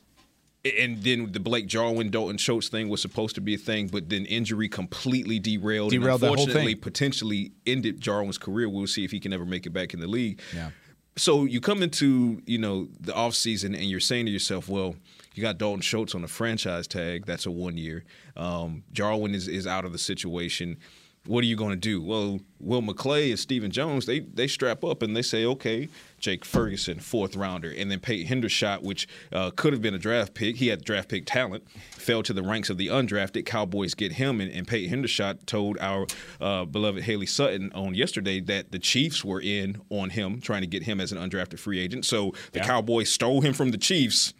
and 0.65 1.03
then 1.03 1.31
the 1.31 1.39
Blake 1.39 1.67
Jarwin 1.67 2.09
Dalton 2.09 2.37
Schultz 2.37 2.69
thing 2.69 2.89
was 2.89 3.01
supposed 3.01 3.35
to 3.35 3.41
be 3.41 3.53
a 3.53 3.57
thing, 3.57 3.87
but 3.87 4.09
then 4.09 4.25
injury 4.25 4.67
completely 4.67 5.39
derailed. 5.39 5.91
Derailed 5.91 6.23
and 6.23 6.31
unfortunately, 6.31 6.75
potentially 6.75 7.51
ended 7.67 8.01
Jarwin's 8.01 8.37
career. 8.37 8.67
We'll 8.67 8.87
see 8.87 9.05
if 9.05 9.11
he 9.11 9.19
can 9.19 9.31
ever 9.31 9.45
make 9.45 9.65
it 9.65 9.71
back 9.71 9.93
in 9.93 9.99
the 9.99 10.07
league. 10.07 10.41
Yeah. 10.53 10.71
So 11.17 11.45
you 11.45 11.61
come 11.61 11.81
into 11.81 12.41
you 12.45 12.57
know 12.57 12.87
the 12.99 13.13
offseason 13.13 13.73
and 13.75 13.83
you're 13.85 13.99
saying 13.99 14.25
to 14.25 14.31
yourself, 14.31 14.67
well, 14.67 14.95
you 15.33 15.41
got 15.41 15.57
Dalton 15.57 15.81
Schultz 15.81 16.15
on 16.15 16.23
a 16.23 16.27
franchise 16.27 16.87
tag. 16.87 17.25
That's 17.25 17.45
a 17.45 17.51
one 17.51 17.77
year. 17.77 18.03
Um, 18.35 18.83
Jarwin 18.91 19.35
is 19.35 19.47
is 19.47 19.67
out 19.67 19.85
of 19.85 19.91
the 19.91 19.97
situation. 19.97 20.77
What 21.27 21.43
are 21.43 21.47
you 21.47 21.55
going 21.55 21.71
to 21.71 21.75
do? 21.75 22.01
Well, 22.01 22.39
Will 22.59 22.81
McClay 22.81 23.29
and 23.29 23.39
Stephen 23.39 23.71
Jones, 23.71 24.05
they 24.05 24.19
they 24.19 24.47
strap 24.47 24.83
up 24.83 25.01
and 25.01 25.15
they 25.15 25.21
say, 25.21 25.45
okay, 25.45 25.89
Jake 26.19 26.45
Ferguson, 26.45 26.99
fourth 26.99 27.35
rounder, 27.35 27.71
and 27.75 27.91
then 27.91 27.99
Peyton 27.99 28.41
Hendershot, 28.41 28.81
which 28.81 29.07
uh, 29.31 29.51
could 29.55 29.73
have 29.73 29.81
been 29.81 29.93
a 29.93 29.99
draft 29.99 30.33
pick. 30.33 30.57
He 30.57 30.67
had 30.67 30.83
draft 30.83 31.09
pick 31.09 31.25
talent, 31.25 31.67
fell 31.91 32.23
to 32.23 32.33
the 32.33 32.41
ranks 32.43 32.69
of 32.69 32.77
the 32.77 32.87
undrafted. 32.87 33.45
Cowboys 33.45 33.93
get 33.93 34.13
him, 34.13 34.39
and, 34.41 34.51
and 34.51 34.67
Peyton 34.67 35.03
Hendershot 35.03 35.45
told 35.45 35.77
our 35.79 36.07
uh, 36.41 36.65
beloved 36.65 37.03
Haley 37.03 37.25
Sutton 37.27 37.71
on 37.73 37.93
yesterday 37.95 38.39
that 38.41 38.71
the 38.71 38.79
Chiefs 38.79 39.23
were 39.25 39.41
in 39.41 39.81
on 39.89 40.11
him, 40.11 40.41
trying 40.41 40.61
to 40.61 40.67
get 40.67 40.83
him 40.83 40.99
as 40.99 41.11
an 41.11 41.17
undrafted 41.17 41.59
free 41.59 41.79
agent. 41.79 42.05
So 42.05 42.33
the 42.51 42.59
Yeah. 42.59 42.65
Cowboys 42.67 43.09
stole 43.11 43.41
him 43.41 43.53
from 43.53 43.71
the 43.71 43.77
Chiefs. 43.77 44.33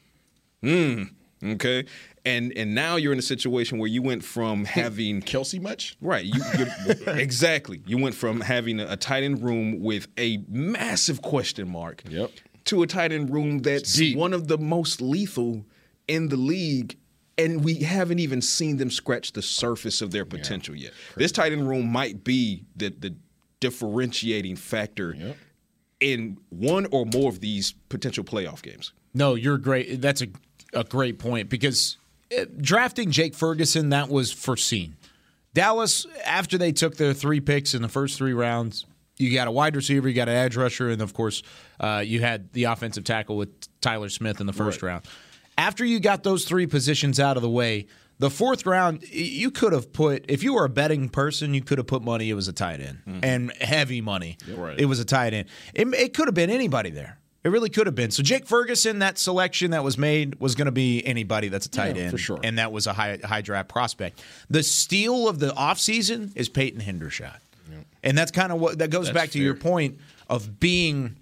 Hmm. 0.62 1.04
Okay. 1.54 1.86
And 2.26 2.52
and 2.58 2.74
now 2.74 2.96
you're 2.96 3.14
in 3.14 3.20
a 3.20 3.24
situation 3.24 3.78
where 3.78 3.90
you 3.90 4.02
went 4.02 4.24
from 4.24 4.66
having 4.66 5.22
Kelsey 5.22 5.60
much, 5.60 5.96
right? 6.02 6.26
You 6.26 6.42
exactly. 7.08 7.82
You 7.86 7.98
went 7.98 8.16
from 8.16 8.42
having 8.42 8.80
a, 8.80 8.94
a 8.94 8.98
tight 8.98 9.24
end 9.24 9.44
room 9.44 9.80
with 9.80 10.08
a 10.18 10.44
massive 10.48 11.22
question 11.22 11.70
mark, 11.70 12.04
yep, 12.10 12.32
to 12.66 12.82
a 12.84 12.88
tight 12.88 13.12
end 13.12 13.32
room 13.32 13.60
that's 13.60 14.02
one 14.16 14.34
of 14.34 14.48
the 14.48 14.58
most 14.58 15.02
lethal 15.02 15.66
in 16.08 16.30
the 16.30 16.38
league. 16.38 16.98
And 17.38 17.66
we 17.66 17.76
haven't 17.76 18.20
even 18.20 18.42
seen 18.42 18.78
them 18.78 18.90
scratch 18.90 19.34
the 19.34 19.42
surface 19.42 20.02
of 20.02 20.12
their 20.12 20.24
potential 20.24 20.74
yet. 20.74 20.94
This 21.18 21.34
tight 21.34 21.52
end 21.52 21.68
room 21.68 21.86
might 21.92 22.24
be 22.24 22.64
the 22.78 22.90
the 22.90 23.16
differentiating 23.60 24.56
factor 24.56 25.36
in 26.00 26.38
one 26.50 26.88
or 26.92 27.06
more 27.06 27.30
of 27.30 27.40
these 27.40 27.74
potential 27.90 28.24
playoff 28.24 28.62
games. 28.62 28.94
No, 29.14 29.36
you're 29.36 29.58
great. 29.58 30.02
That's 30.02 30.22
a, 30.22 30.28
a 30.74 30.84
great 30.84 31.20
point 31.20 31.50
because 31.50 31.98
uh, 32.38 32.46
drafting 32.60 33.12
Jake 33.12 33.36
Ferguson, 33.36 33.90
that 33.90 34.10
was 34.10 34.32
foreseen. 34.32 34.96
Dallas, 35.54 36.06
after 36.26 36.58
they 36.58 36.72
took 36.72 36.98
their 36.98 37.14
three 37.14 37.40
picks 37.40 37.74
in 37.74 37.82
the 37.82 37.88
first 37.88 38.18
three 38.18 38.34
rounds, 38.34 38.86
you 39.18 39.34
got 39.34 39.48
a 39.48 39.52
wide 39.52 39.76
receiver, 39.76 40.10
you 40.10 40.14
got 40.14 40.28
an 40.28 40.36
edge 40.36 40.58
rusher, 40.58 40.90
and 40.90 41.02
of 41.02 41.14
course, 41.14 41.44
uh, 41.80 42.04
you 42.06 42.20
had 42.20 42.52
the 42.52 42.66
offensive 42.66 43.06
tackle 43.06 43.38
with 43.38 43.50
Tyler 43.80 44.10
Smith 44.10 44.42
in 44.42 44.48
the 44.48 44.54
first 44.54 44.82
round. 44.82 45.06
After 45.58 45.86
you 45.86 46.02
got 46.02 46.24
those 46.24 46.44
three 46.44 46.68
positions 46.68 47.20
out 47.20 47.38
of 47.38 47.44
the 47.44 47.50
way, 47.50 47.88
the 48.20 48.30
fourth 48.30 48.66
round, 48.66 49.04
you 49.10 49.52
could 49.52 49.74
have 49.74 49.94
put, 49.94 50.26
if 50.30 50.44
you 50.44 50.54
were 50.54 50.66
a 50.66 50.70
betting 50.70 51.10
person, 51.10 51.54
you 51.54 51.62
could 51.62 51.78
have 51.78 51.88
put 51.88 52.02
money 52.02 52.30
it 52.30 52.34
was 52.34 52.48
a 52.48 52.54
tight 52.54 52.82
end 52.82 53.00
and 53.24 53.52
heavy 53.62 54.02
money. 54.02 54.38
Right. 54.54 54.80
It 54.80 54.86
was 54.86 55.00
a 55.00 55.06
tight 55.06 55.34
end. 55.34 55.48
It, 55.74 55.88
it 55.94 56.14
could 56.14 56.28
have 56.28 56.36
been 56.36 56.50
anybody 56.50 56.90
there. 56.90 57.18
It 57.46 57.50
really 57.50 57.70
could 57.70 57.86
have 57.86 57.94
been. 57.96 58.10
So 58.10 58.24
Jake 58.24 58.48
Ferguson, 58.48 59.00
that 59.00 59.20
selection 59.20 59.70
that 59.72 59.84
was 59.84 59.98
made 60.00 60.40
was 60.40 60.56
going 60.56 60.66
to 60.66 60.72
be 60.72 61.06
anybody 61.06 61.48
that's 61.48 61.68
a 61.68 61.70
tight 61.70 61.96
Yeah, 61.96 62.02
end 62.04 62.12
for 62.12 62.18
sure. 62.18 62.40
and 62.44 62.58
that 62.58 62.72
was 62.72 62.88
a 62.88 62.94
high 62.94 63.20
high 63.24 63.42
draft 63.42 63.70
prospect. 63.70 64.22
The 64.50 64.64
steal 64.64 65.28
of 65.30 65.38
the 65.40 65.50
offseason 65.52 66.32
is 66.36 66.50
Peyton 66.50 66.82
Hendershot. 66.82 67.38
And 68.04 68.18
that's 68.18 68.32
kind 68.32 68.52
of 68.52 68.60
what 68.60 68.80
that 68.80 68.90
goes 68.90 69.06
That's 69.08 69.14
back 69.16 69.30
to 69.32 69.40
your 69.40 69.54
point 69.56 70.00
of 70.30 70.60
being 70.60 71.16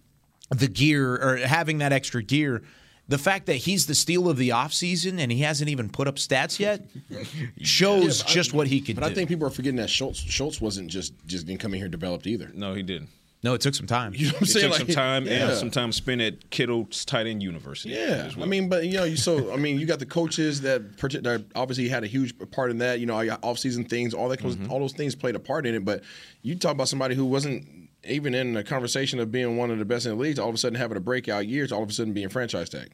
the 0.49 0.67
gear 0.67 1.13
or 1.15 1.38
having 1.38 1.77
that 1.79 1.91
extra 1.93 2.21
gear. 2.23 2.62
The 3.09 3.17
fact 3.17 3.45
that 3.47 3.55
he's 3.55 3.86
the 3.86 3.95
steal 3.95 4.29
of 4.29 4.38
the 4.38 4.49
offseason 4.49 5.19
and 5.19 5.29
he 5.31 5.39
hasn't 5.41 5.69
even 5.69 5.89
put 5.89 6.07
up 6.07 6.15
stats 6.15 6.57
yet 6.59 6.86
shows 7.62 8.19
Yeah, 8.19 8.23
but 8.23 8.29
I- 8.29 8.33
just 8.33 8.53
what 8.53 8.67
he 8.67 8.79
could 8.79 8.95
do. 8.95 9.01
But 9.01 9.07
do. 9.07 9.12
I 9.12 9.15
think 9.15 9.29
people 9.29 9.45
are 9.47 9.49
forgetting 9.49 9.77
that 9.77 9.89
Schultz 9.89 10.19
Schultz 10.19 10.62
wasn't 10.62 10.89
just 10.89 11.13
just 11.25 11.45
didn't 11.45 11.59
come 11.59 11.73
in 11.73 11.79
here 11.79 11.89
developed 11.89 12.27
either. 12.27 12.49
No, 12.53 12.73
he 12.73 12.81
didn't. 12.83 13.09
No, 13.43 13.53
it 13.53 13.62
took 13.62 13.75
some 13.75 13.88
time. 13.88 14.13
You 14.17 14.27
know 14.27 14.32
what 14.34 14.41
I'm 14.41 14.43
It 14.43 14.47
saying? 14.47 14.69
took 14.71 14.77
some 14.77 14.88
time 14.88 15.25
yeah. 15.25 15.49
and 15.49 15.58
some 15.58 15.69
time 15.69 15.91
spent 15.91 16.21
at 16.21 16.49
Kittle's 16.49 17.03
tight 17.06 17.27
end 17.27 17.43
university. 17.43 17.89
Yeah, 17.93 18.29
well. 18.36 18.43
I 18.43 18.47
mean, 18.47 18.69
but 18.69 18.86
you 18.86 18.93
know, 18.93 19.03
you 19.03 19.17
so 19.17 19.51
I 19.53 19.58
mean, 19.58 19.79
you 19.79 19.86
got 19.86 19.99
the 19.99 20.06
coaches 20.06 20.62
that, 20.62 20.97
that 20.97 21.45
obviously 21.56 21.89
had 21.89 22.03
a 22.03 22.08
huge 22.08 22.34
part 22.51 22.71
in 22.71 22.77
that. 22.79 22.99
You 22.99 23.06
know, 23.06 23.15
off-season 23.43 23.86
things, 23.86 24.13
all 24.13 24.29
that, 24.29 24.39
Mm-hmm. 24.39 24.71
all 24.71 24.79
those 24.79 24.93
things 24.93 25.13
played 25.15 25.36
a 25.36 25.39
part 25.39 25.65
in 25.65 25.75
it. 25.75 25.84
But 25.86 26.03
you 26.41 26.56
talk 26.56 26.71
about 26.71 26.88
somebody 26.88 27.15
who 27.15 27.25
wasn't 27.25 27.67
even 28.06 28.34
in 28.36 28.53
the 28.53 28.63
conversation 28.63 29.19
of 29.19 29.32
being 29.32 29.56
one 29.58 29.71
of 29.71 29.79
the 29.79 29.86
best 29.86 30.06
in 30.06 30.12
the 30.12 30.17
league, 30.21 30.36
to 30.38 30.43
all 30.43 30.49
of 30.49 30.56
a 30.56 30.58
sudden 30.58 30.77
having 30.77 30.97
a 30.97 31.01
breakout 31.01 31.47
year, 31.47 31.67
to 31.67 31.75
all 31.75 31.84
of 31.84 31.89
a 31.89 31.93
sudden 31.93 32.13
being 32.13 32.29
franchise 32.29 32.69
tag. 32.69 32.91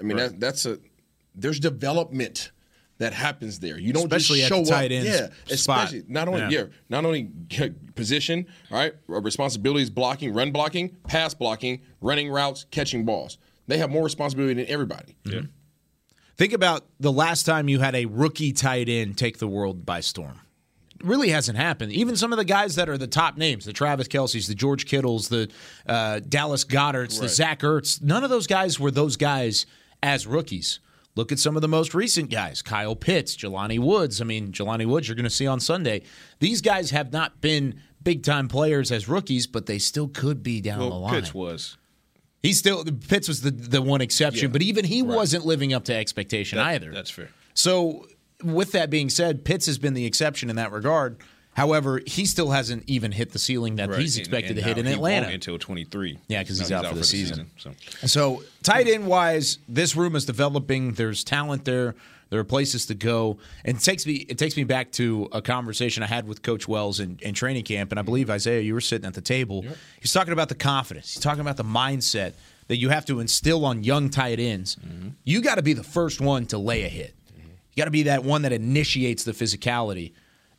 I 0.00 0.02
mean, 0.04 0.16
that, 0.16 0.40
that's 0.40 0.66
a 0.66 0.78
there's 1.34 1.58
development 1.60 2.50
that 2.98 3.12
happens 3.12 3.58
there. 3.60 3.78
You 3.78 3.92
don't 3.92 4.04
Especially 4.04 4.42
at 4.42 4.48
just 4.48 4.64
the 4.64 4.70
show 4.70 4.76
tight 4.76 4.92
up, 4.92 4.92
end 4.92 5.06
yeah. 5.06 5.56
spot. 5.56 5.84
Especially 5.84 6.04
not 6.08 6.28
only 6.28 6.40
Yeah. 6.40 6.50
yeah, 6.50 6.64
not 6.88 7.04
only 7.04 7.30
position, 7.94 8.46
all 8.70 8.78
right, 8.78 8.94
responsibilities 9.08 9.90
blocking, 9.90 10.32
run 10.32 10.52
blocking, 10.52 10.96
pass 11.08 11.34
blocking, 11.34 11.80
running 12.00 12.30
routes, 12.30 12.66
catching 12.70 13.04
balls. 13.04 13.38
They 13.66 13.78
have 13.78 13.90
more 13.90 14.04
responsibility 14.04 14.54
than 14.54 14.66
everybody. 14.66 15.16
Yeah. 15.24 15.42
Think 16.36 16.52
about 16.52 16.86
the 16.98 17.12
last 17.12 17.44
time 17.44 17.68
you 17.68 17.80
had 17.80 17.94
a 17.94 18.06
rookie 18.06 18.52
tight 18.52 18.88
end 18.88 19.16
take 19.16 19.38
the 19.38 19.46
world 19.48 19.86
by 19.86 20.00
storm. 20.00 20.40
It 20.98 21.06
really 21.06 21.28
hasn't 21.30 21.56
happened. 21.56 21.92
Even 21.92 22.16
some 22.16 22.32
of 22.32 22.38
the 22.38 22.44
guys 22.44 22.74
that 22.76 22.88
are 22.88 22.98
the 22.98 23.06
top 23.06 23.36
names, 23.36 23.64
the 23.64 23.72
Travis 23.72 24.08
Kelces, 24.08 24.48
the 24.48 24.54
George 24.54 24.86
Kittles, 24.86 25.28
the 25.28 25.48
uh, 25.86 26.20
Dallas 26.28 26.64
Goederts, 26.64 27.20
the 27.20 27.28
Zach 27.28 27.60
Ertz, 27.60 28.02
none 28.02 28.24
of 28.24 28.30
those 28.30 28.46
guys 28.46 28.78
were 28.80 28.90
those 28.90 29.16
guys 29.16 29.66
as 30.02 30.26
rookies. 30.26 30.80
Look 31.16 31.30
at 31.30 31.38
some 31.38 31.54
of 31.54 31.62
the 31.62 31.68
most 31.68 31.94
recent 31.94 32.30
guys 32.30 32.60
Kyle 32.62 32.96
Pitts, 32.96 33.36
Jelani 33.36 33.78
Woods. 33.78 34.20
I 34.20 34.24
mean, 34.24 34.50
Jelani 34.52 34.86
Woods, 34.86 35.06
you're 35.08 35.14
going 35.14 35.24
to 35.24 35.30
see 35.30 35.46
on 35.46 35.60
Sunday. 35.60 36.02
These 36.40 36.60
guys 36.60 36.90
have 36.90 37.12
not 37.12 37.40
been 37.40 37.80
big 38.02 38.22
time 38.24 38.48
players 38.48 38.90
as 38.90 39.08
rookies, 39.08 39.46
but 39.46 39.66
they 39.66 39.78
still 39.78 40.08
could 40.08 40.42
be 40.42 40.60
down 40.60 40.80
the 40.80 40.86
line. 40.86 41.14
Pitts 41.14 41.32
was. 41.32 41.76
He's 42.42 42.58
still 42.58 42.84
Pitts 42.84 43.28
was 43.28 43.40
the 43.42 43.50
the 43.50 43.80
one 43.80 44.00
exception, 44.00 44.48
Yeah. 44.48 44.52
but 44.52 44.62
even 44.62 44.84
he 44.84 45.02
Right. 45.02 45.16
wasn't 45.16 45.46
living 45.46 45.72
up 45.72 45.84
to 45.84 45.94
expectation 45.94 46.58
That- 46.58 46.66
either. 46.66 46.92
That's 46.92 47.10
fair. 47.10 47.30
So, 47.54 48.06
with 48.42 48.72
that 48.72 48.90
being 48.90 49.08
said, 49.08 49.44
Pitts 49.44 49.66
has 49.66 49.78
been 49.78 49.94
the 49.94 50.04
exception 50.04 50.50
in 50.50 50.56
that 50.56 50.72
regard. 50.72 51.18
However, 51.54 52.00
he 52.06 52.26
still 52.26 52.50
hasn't 52.50 52.84
even 52.88 53.12
hit 53.12 53.32
the 53.32 53.38
ceiling 53.38 53.76
that 53.76 53.88
Right. 53.88 54.00
he's 54.00 54.18
expected 54.18 54.50
and 54.52 54.58
to 54.58 54.64
hit 54.64 54.78
in 54.78 54.86
Atlanta. 54.86 55.28
until 55.28 55.58
23. 55.58 56.18
Yeah, 56.28 56.42
because 56.42 56.58
he's 56.58 56.70
Now 56.70 56.78
out 56.80 56.86
for 56.86 56.94
the 56.96 57.04
season. 57.04 57.48
so. 57.58 57.72
So, 58.06 58.42
tight 58.62 58.88
end 58.88 59.06
wise, 59.06 59.58
this 59.68 59.94
room 59.96 60.16
is 60.16 60.24
developing. 60.24 60.92
There's 60.94 61.22
talent 61.24 61.64
there. 61.64 61.94
There 62.30 62.40
are 62.40 62.44
places 62.44 62.86
to 62.86 62.94
go, 62.94 63.38
and 63.64 63.76
it 63.76 63.80
takes 63.82 64.04
me 64.06 64.14
it 64.28 64.38
takes 64.38 64.56
me 64.56 64.64
back 64.64 64.90
to 64.92 65.28
a 65.30 65.40
conversation 65.40 66.02
I 66.02 66.06
had 66.06 66.26
with 66.26 66.42
Coach 66.42 66.66
Wells 66.66 66.98
in, 66.98 67.18
in 67.22 67.32
training 67.34 67.62
camp, 67.62 67.92
and 67.92 67.98
I 67.98 68.02
believe 68.02 68.28
Isaiah, 68.30 68.60
you 68.60 68.74
were 68.74 68.80
sitting 68.80 69.06
at 69.06 69.14
the 69.14 69.20
table. 69.20 69.64
He's 70.00 70.12
talking 70.12 70.32
about 70.32 70.48
the 70.48 70.56
confidence. 70.56 71.14
He's 71.14 71.22
talking 71.22 71.42
about 71.42 71.56
the 71.58 71.64
mindset 71.64 72.32
that 72.66 72.78
you 72.78 72.88
have 72.88 73.04
to 73.06 73.20
instill 73.20 73.64
on 73.64 73.84
young 73.84 74.08
tight 74.10 74.40
ends. 74.40 74.76
Mm-hmm. 74.76 75.08
You 75.22 75.42
got 75.42 75.56
to 75.56 75.62
be 75.62 75.74
the 75.74 75.84
first 75.84 76.20
one 76.20 76.46
to 76.46 76.58
lay 76.58 76.82
a 76.82 76.88
hit. 76.88 77.14
You 77.36 77.80
got 77.80 77.84
to 77.84 77.90
be 77.92 78.04
that 78.04 78.24
one 78.24 78.42
that 78.42 78.52
initiates 78.52 79.22
the 79.22 79.32
physicality. 79.32 80.12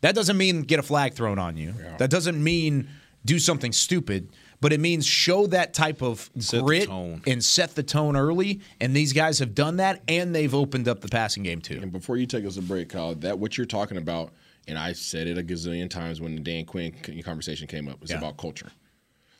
That 0.05 0.13
doesn't 0.13 0.37
mean 0.37 0.61
get 0.61 0.77
a 0.77 0.83
flag 0.83 1.15
thrown 1.15 1.39
on 1.39 1.57
you. 1.57 1.73
That 1.97 2.11
doesn't 2.11 2.41
mean 2.43 2.87
do 3.25 3.39
something 3.39 3.71
stupid, 3.71 4.29
but 4.61 4.71
it 4.71 4.79
means 4.79 5.03
show 5.03 5.47
that 5.47 5.73
type 5.73 6.03
of 6.03 6.29
Set 6.37 6.63
grit 6.63 6.87
and 6.89 7.43
set 7.43 7.73
the 7.73 7.81
tone 7.81 8.15
early. 8.15 8.61
And 8.79 8.95
these 8.95 9.13
guys 9.13 9.39
have 9.39 9.55
done 9.55 9.77
that, 9.77 10.03
and 10.07 10.35
they've 10.35 10.53
opened 10.53 10.87
up 10.87 11.01
the 11.01 11.07
passing 11.07 11.41
game 11.41 11.59
too. 11.59 11.79
And 11.81 11.91
before 11.91 12.17
you 12.17 12.27
take 12.27 12.45
us 12.45 12.55
a 12.57 12.61
break, 12.61 12.89
Kyle, 12.89 13.15
that 13.15 13.39
what 13.39 13.57
you're 13.57 13.65
talking 13.65 13.97
about, 13.97 14.31
and 14.67 14.77
I 14.77 14.93
said 14.93 15.25
it 15.25 15.39
a 15.39 15.43
gazillion 15.43 15.89
times 15.89 16.21
when 16.21 16.35
the 16.35 16.41
Dan 16.41 16.65
Quinn 16.65 16.93
conversation 17.23 17.65
came 17.65 17.87
up, 17.87 18.03
is 18.03 18.11
Yeah. 18.11 18.19
about 18.19 18.37
culture. 18.37 18.71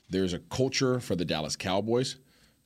There's 0.10 0.34
a 0.34 0.40
culture 0.40 1.00
for 1.00 1.16
the 1.16 1.26
Dallas 1.26 1.56
Cowboys. 1.56 2.16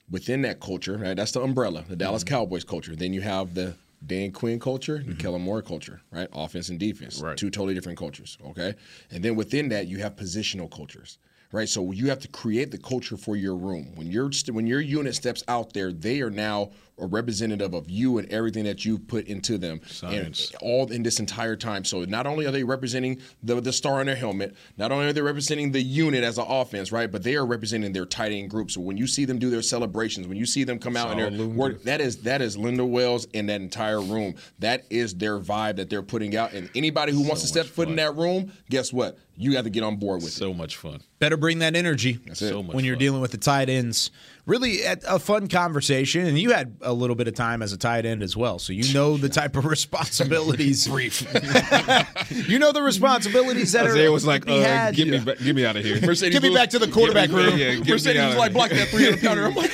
Within 0.10 0.42
that 0.44 0.62
culture, 0.62 0.98
right, 0.98 1.18
that's 1.18 1.34
the 1.34 1.42
umbrella, 1.42 1.84
the 1.90 1.98
Dallas 1.98 2.24
Mm-hmm. 2.24 2.34
Cowboys 2.34 2.64
culture. 2.64 2.96
Then 2.96 3.12
you 3.12 3.20
have 3.20 3.56
the 3.56 3.76
Dan 4.06 4.32
Quinn 4.32 4.60
culture 4.60 4.96
and 4.96 5.06
Mm-hmm. 5.10 5.18
Kellen 5.18 5.42
Moore 5.42 5.62
culture, 5.62 6.02
right? 6.12 6.28
Offense 6.34 6.70
and 6.70 6.80
defense, 6.80 7.20
Right. 7.22 7.38
two 7.38 7.50
totally 7.50 7.74
different 7.74 7.98
cultures. 7.98 8.38
Okay, 8.46 8.74
and 9.12 9.24
then 9.24 9.36
within 9.36 9.70
that 9.70 9.88
you 9.88 9.98
have 10.00 10.16
positional 10.16 10.70
cultures, 10.72 11.18
right? 11.52 11.68
So 11.68 11.92
you 11.92 12.08
have 12.08 12.20
to 12.20 12.28
create 12.30 12.72
the 12.72 12.78
culture 12.78 13.18
for 13.18 13.36
your 13.36 13.56
room. 13.56 13.92
When 13.96 14.08
your 14.08 14.32
when 14.52 14.68
your 14.68 14.82
unit 14.82 15.16
steps 15.16 15.44
out 15.48 15.74
there, 15.74 15.92
they 15.92 16.22
are 16.22 16.30
now 16.32 16.72
a 17.02 17.06
representative 17.06 17.74
of 17.74 17.90
you 17.90 18.18
and 18.18 18.32
everything 18.32 18.64
that 18.66 18.86
you've 18.86 19.08
put 19.08 19.28
into 19.28 19.58
them, 19.58 19.82
Science. 19.88 20.52
and 20.52 20.58
all 20.62 20.92
in 20.92 21.04
this 21.04 21.20
entire 21.20 21.56
time. 21.56 21.84
So 21.86 22.04
not 22.06 22.28
only 22.28 22.46
are 22.46 22.52
they 22.52 22.64
representing 22.64 23.20
the 23.44 23.60
the 23.62 23.74
star 23.74 24.00
on 24.00 24.06
their 24.06 24.16
helmet, 24.16 24.56
not 24.78 24.92
only 24.92 25.08
are 25.08 25.14
they 25.14 25.22
representing 25.22 25.72
the 25.72 25.82
unit 25.82 26.24
as 26.24 26.38
an 26.38 26.46
offense, 26.48 26.92
right? 26.92 27.12
But 27.12 27.24
they 27.24 27.36
are 27.36 27.46
representing 27.46 27.94
their 27.94 28.06
tight 28.06 28.32
end 28.32 28.50
group. 28.50 28.72
So 28.72 28.82
when 28.82 28.98
you 28.98 29.08
see 29.08 29.26
them 29.26 29.40
do 29.40 29.50
their 29.50 29.62
celebrations, 29.62 30.28
when 30.28 30.38
you 30.38 30.46
see 30.46 30.64
them 30.64 30.80
come 30.80 30.96
out 30.98 31.12
and 31.12 31.22
all 31.22 31.32
they're 31.32 31.48
work, 31.48 31.84
that 31.84 32.02
is 32.02 32.18
that 32.24 32.42
is 32.42 32.58
Lunda 32.58 32.86
Wells 32.86 33.26
in 33.34 33.46
that 33.48 33.62
entire 33.62 34.02
room. 34.02 34.36
That 34.60 34.86
is 34.90 35.16
their 35.16 35.40
vibe 35.40 35.78
that 35.78 35.90
they're 35.90 36.02
putting 36.02 36.36
out. 36.36 36.54
And 36.54 36.70
anybody 36.76 37.12
who 37.14 37.22
wants 37.22 37.42
to 37.42 37.48
step 37.48 37.66
foot 37.66 37.88
in 37.90 37.96
that 37.98 38.16
room, 38.16 38.52
guess 38.70 38.92
what? 38.94 39.18
You 39.36 39.54
got 39.54 39.64
to 39.64 39.70
get 39.70 39.84
on 39.84 39.96
board 39.96 40.22
with 40.22 40.34
it. 40.34 40.36
so 40.36 40.54
much 40.54 40.76
fun. 40.76 41.00
Better 41.20 41.38
bring 41.38 41.60
that 41.60 41.74
energy 41.74 42.20
That's 42.26 42.42
it. 42.42 42.50
So 42.50 42.62
much 42.62 42.76
when 42.76 42.84
you're 42.84 42.96
fun. 42.96 43.00
dealing 43.00 43.22
with 43.22 43.32
the 43.32 43.38
tight 43.38 43.70
ends. 43.70 44.12
Really, 44.50 44.82
a 44.84 45.20
fun 45.20 45.48
conversation, 45.48 46.26
and 46.26 46.36
you 46.40 46.54
had 46.54 46.76
a 46.82 46.92
little 46.92 47.16
bit 47.16 47.28
of 47.28 47.36
time 47.36 47.62
as 47.62 47.72
a 47.72 47.78
tight 47.78 48.04
end 48.04 48.24
as 48.24 48.36
well, 48.36 48.58
so 48.58 48.74
you 48.74 48.92
know 48.96 49.16
the 49.16 49.30
type 49.30 49.56
of 49.56 49.64
responsibilities. 49.78 50.88
Brief. 50.88 51.22
you 52.50 52.58
know 52.58 52.72
the 52.72 52.82
responsibilities 52.82 53.74
that 53.74 53.86
Isaiah 53.86 54.10
are 54.10 54.12
was 54.12 54.26
like, 54.26 54.50
uh, 54.50 54.60
had. 54.60 54.96
"Get 54.96 55.08
me, 55.08 55.20
back, 55.20 55.38
get 55.38 55.56
me 55.56 55.68
out 55.68 55.76
of 55.76 55.86
here." 55.86 56.02
Mercedes 56.02 56.34
Give 56.34 56.42
me 56.42 56.52
back 56.56 56.72
to 56.72 56.80
the 56.80 56.88
quarterback 56.88 57.30
room. 57.30 57.60
Yeah, 57.60 57.76
me 57.76 57.84
Mercedes 57.92 58.26
was 58.26 58.38
like, 58.38 58.54
block 58.54 58.72
that 58.72 58.88
300 58.88 59.22
pounder. 59.22 59.46
I'm 59.46 59.54
like, 59.54 59.72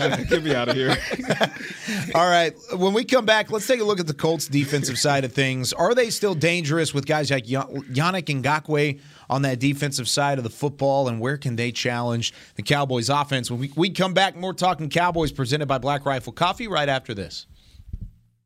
"No, 0.00 0.24
get 0.24 0.42
me 0.42 0.52
out 0.52 0.68
of 0.68 0.74
here. 0.74 0.96
All 2.12 2.28
right. 2.28 2.54
When 2.74 2.92
we 2.92 3.04
come 3.04 3.24
back, 3.24 3.52
let's 3.52 3.68
take 3.68 3.80
a 3.80 3.84
look 3.84 4.00
at 4.00 4.08
the 4.08 4.14
Colts' 4.14 4.48
defensive 4.48 4.98
side 4.98 5.24
of 5.24 5.32
things. 5.32 5.72
Are 5.72 5.94
they 5.94 6.10
still 6.10 6.34
dangerous 6.34 6.92
with 6.92 7.06
guys 7.06 7.30
like 7.30 7.48
Yan- 7.48 7.68
Yannick 7.92 8.42
Ngakoue 8.42 9.00
on 9.28 9.42
that 9.42 9.58
defensive 9.58 10.08
side 10.08 10.38
of 10.38 10.44
the 10.44 10.50
football, 10.50 11.08
and 11.08 11.20
where 11.20 11.36
can 11.36 11.56
they 11.56 11.72
challenge 11.72 12.32
the 12.54 12.62
Cowboys' 12.62 13.08
offense? 13.08 13.50
When 13.50 13.60
we, 13.60 13.72
we 13.76 13.90
come 13.90 14.14
back, 14.14 14.36
more 14.36 14.54
talking 14.54 14.88
Cowboys 14.88 15.32
presented 15.32 15.66
by 15.66 15.78
Black 15.78 16.04
Rifle 16.06 16.32
Coffee 16.32 16.68
right 16.68 16.88
after 16.88 17.14
this. 17.14 17.46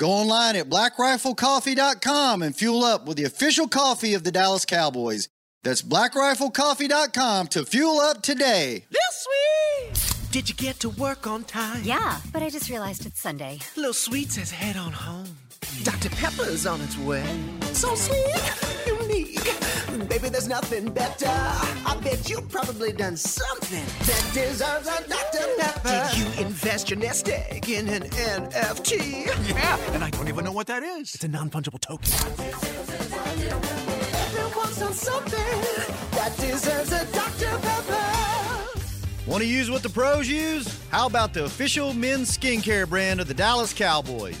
Go 0.00 0.12
online 0.12 0.56
at 0.56 0.70
blackriflecoffee.com 0.70 2.40
and 2.40 2.56
fuel 2.56 2.84
up 2.84 3.06
with 3.06 3.18
the 3.18 3.24
official 3.24 3.68
coffee 3.68 4.14
of 4.14 4.24
the 4.24 4.32
Dallas 4.32 4.64
Cowboys. 4.64 5.28
That's 5.62 5.82
blackriflecoffee.com 5.82 7.48
to 7.48 7.66
fuel 7.66 8.00
up 8.00 8.22
today. 8.22 8.86
Lil 8.90 9.92
Sweet! 9.92 10.32
Did 10.32 10.48
you 10.48 10.54
get 10.54 10.80
to 10.80 10.88
work 10.88 11.26
on 11.26 11.44
time? 11.44 11.82
Yeah, 11.84 12.18
but 12.32 12.42
I 12.42 12.48
just 12.48 12.70
realized 12.70 13.04
it's 13.04 13.20
Sunday. 13.20 13.58
Lil 13.76 13.92
Sweet 13.92 14.32
says 14.32 14.50
head 14.50 14.78
on 14.78 14.92
home. 14.92 15.36
Dr. 15.82 16.10
Pepper's 16.10 16.66
on 16.66 16.80
its 16.80 16.96
way. 16.98 17.24
So 17.72 17.94
sweet, 17.94 18.26
unique. 18.86 20.08
Baby, 20.08 20.28
there's 20.30 20.48
nothing 20.48 20.90
better. 20.92 21.26
I 21.28 21.98
bet 22.02 22.28
you've 22.28 22.48
probably 22.48 22.92
done 22.92 23.16
something 23.16 23.84
that 24.06 24.30
deserves 24.32 24.88
a 24.88 25.08
Dr. 25.08 25.46
Pepper. 25.58 26.10
Did 26.12 26.18
you 26.18 26.26
invest 26.46 26.90
your 26.90 26.98
nest 26.98 27.28
egg 27.28 27.68
in 27.68 27.88
an 27.88 28.02
NFT? 28.02 29.26
Yeah, 29.48 29.76
and 29.92 30.02
I 30.02 30.10
don't 30.10 30.28
even 30.28 30.44
know 30.44 30.52
what 30.52 30.66
that 30.68 30.82
is. 30.82 31.14
It's 31.14 31.24
a 31.24 31.28
non 31.28 31.50
fungible 31.50 31.80
token. 31.80 32.10
Everyone's 34.34 34.78
done 34.78 34.92
something 34.92 35.60
that 36.12 36.36
deserves 36.38 36.92
a 36.92 37.04
Dr. 37.12 37.58
Pepper. 37.58 38.06
Want 39.26 39.42
to 39.42 39.48
use 39.48 39.70
what 39.70 39.82
the 39.82 39.90
pros 39.90 40.28
use? 40.28 40.80
How 40.90 41.06
about 41.06 41.34
the 41.34 41.44
official 41.44 41.92
men's 41.94 42.36
skincare 42.36 42.88
brand 42.88 43.20
of 43.20 43.28
the 43.28 43.34
Dallas 43.34 43.72
Cowboys? 43.72 44.40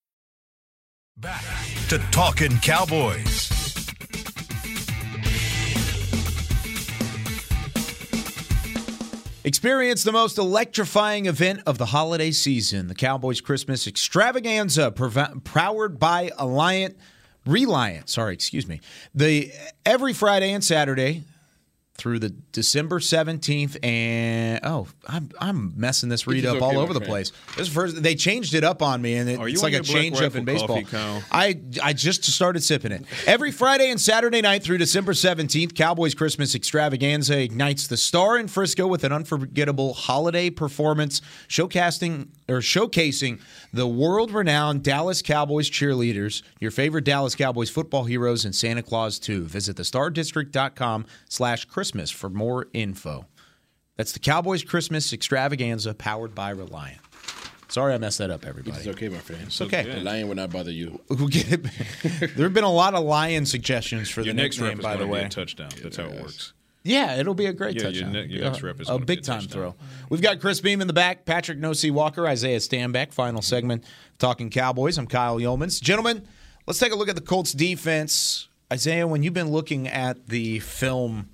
Back 1.17 1.43
to 1.89 1.99
Talking 2.09 2.57
Cowboys. 2.61 3.49
Experience 9.43 10.03
the 10.03 10.11
most 10.11 10.39
electrifying 10.39 11.27
event 11.27 11.61
of 11.67 11.77
the 11.77 11.87
holiday 11.87 12.31
season, 12.31 12.87
the 12.87 12.95
Cowboys 12.95 13.39
Christmas 13.39 13.85
Extravaganza, 13.85 14.89
powered 15.43 15.99
by 15.99 16.29
Alliant, 16.39 16.95
Reliant. 17.45 18.09
Sorry, 18.09 18.33
excuse 18.33 18.67
me. 18.67 18.81
The 19.13 19.51
every 19.85 20.13
Friday 20.13 20.53
and 20.53 20.63
Saturday 20.63 21.25
through 22.01 22.17
the 22.17 22.29
December 22.29 22.99
seventeenth, 22.99 23.77
and 23.83 24.59
oh, 24.63 24.87
I'm 25.07 25.29
I'm 25.39 25.73
messing 25.79 26.09
this 26.09 26.25
read 26.25 26.47
up 26.47 26.55
okay, 26.55 26.65
all 26.65 26.79
over 26.79 26.95
the 26.95 27.01
place. 27.01 27.31
This 27.55 27.67
first 27.67 28.01
they 28.01 28.15
changed 28.15 28.55
it 28.55 28.63
up 28.63 28.81
on 28.81 29.03
me, 29.03 29.13
and 29.17 29.29
it, 29.29 29.39
it's 29.39 29.61
like 29.61 29.73
a 29.73 29.81
change 29.81 30.19
up 30.19 30.35
in 30.35 30.43
baseball. 30.43 30.81
coffee, 30.81 31.23
I 31.31 31.59
I 31.83 31.93
just 31.93 32.23
started 32.23 32.63
sipping 32.63 32.91
it. 32.91 33.05
Every 33.27 33.51
Friday 33.51 33.91
and 33.91 34.01
Saturday 34.01 34.41
night 34.41 34.63
through 34.63 34.79
December 34.79 35.13
17th, 35.13 35.75
Cowboys 35.75 36.15
Christmas 36.15 36.55
Extravaganza 36.55 37.39
ignites 37.39 37.85
the 37.85 37.97
star 37.97 38.39
in 38.39 38.47
Frisco 38.47 38.87
with 38.87 39.03
an 39.03 39.11
unforgettable 39.11 39.93
holiday 39.93 40.49
performance 40.49 41.21
showcasing 41.47 42.29
or 42.49 42.61
showcasing 42.61 43.39
the 43.73 43.87
world-renowned 43.87 44.83
Dallas 44.83 45.21
Cowboys 45.21 45.69
cheerleaders, 45.69 46.43
your 46.59 46.71
favorite 46.71 47.05
Dallas 47.05 47.35
Cowboys 47.35 47.69
football 47.69 48.03
heroes, 48.05 48.45
and 48.45 48.53
Santa 48.55 48.83
Claus 48.83 49.19
too. 49.19 49.45
Visit 49.45 49.77
thestardistrict.com 49.77 51.05
slash 51.29 51.65
Christmas 51.65 52.11
for 52.11 52.29
more 52.29 52.67
info. 52.73 53.25
That's 53.97 54.11
the 54.11 54.19
Cowboys 54.19 54.63
Christmas 54.63 55.13
Extravaganza 55.13 55.93
powered 55.93 56.33
by 56.33 56.49
Reliant. 56.49 56.99
Sorry 57.67 57.93
I 57.93 57.97
messed 57.97 58.17
that 58.17 58.31
up, 58.31 58.45
everybody. 58.45 58.77
It's 58.77 58.87
okay, 58.87 59.07
my 59.07 59.19
friend. 59.19 59.43
It's 59.43 59.61
okay. 59.61 59.83
The 59.83 60.01
lion 60.01 60.27
will 60.27 60.35
not 60.35 60.51
bother 60.51 60.71
you. 60.71 60.99
We'll 61.09 61.29
get 61.29 61.53
it. 61.53 61.61
there 62.35 62.45
have 62.45 62.53
been 62.53 62.65
a 62.65 62.71
lot 62.71 62.95
of 62.95 63.03
lion 63.05 63.45
suggestions 63.45 64.09
for 64.09 64.21
Your 64.21 64.33
the 64.33 64.41
next 64.41 64.59
nickname, 64.59 64.79
by 64.79 64.97
the 64.97 65.07
way. 65.07 65.27
touchdown. 65.29 65.69
That's 65.81 65.95
how 65.95 66.05
it 66.05 66.21
works. 66.21 66.51
Yeah, 66.83 67.17
it'll 67.19 67.33
be 67.35 67.45
a 67.45 67.53
great 67.53 67.75
Yeah, 67.75 67.83
your 67.83 67.91
touchdown. 67.91 68.11
ne- 68.13 68.25
your 68.25 68.43
next 68.43 68.63
rep 68.63 68.81
is 68.81 68.89
a 68.89 68.97
big 68.97 69.23
time 69.23 69.41
touchdown. 69.41 69.73
throw. 69.73 69.75
We've 70.09 70.21
got 70.21 70.39
Chris 70.39 70.59
Beam 70.61 70.81
in 70.81 70.87
the 70.87 70.93
back, 70.93 71.25
Patrick 71.25 71.59
Nosey 71.59 71.91
Walker, 71.91 72.25
Isaiah 72.27 72.57
Stanback. 72.57 73.13
Final 73.13 73.41
segment, 73.41 73.83
talking 74.17 74.49
Cowboys. 74.49 74.97
I'm 74.97 75.05
Kyle 75.07 75.37
Youmans. 75.37 75.79
Gentlemen, 75.81 76.27
let's 76.65 76.79
take 76.79 76.91
a 76.91 76.95
look 76.95 77.07
at 77.09 77.15
the 77.15 77.21
Colts 77.21 77.51
defense. 77.53 78.47
Isaiah, 78.73 79.05
when 79.05 79.21
you've 79.21 79.33
been 79.33 79.51
looking 79.51 79.87
at 79.87 80.27
the 80.27 80.59
film 80.59 81.29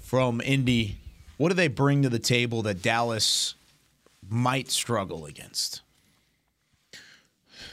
from 0.00 0.40
Indy, 0.40 0.96
what 1.36 1.50
do 1.50 1.54
they 1.54 1.68
bring 1.68 2.02
to 2.02 2.08
the 2.08 2.18
table 2.18 2.62
that 2.62 2.82
Dallas 2.82 3.54
might 4.28 4.70
struggle 4.70 5.24
against? 5.26 5.82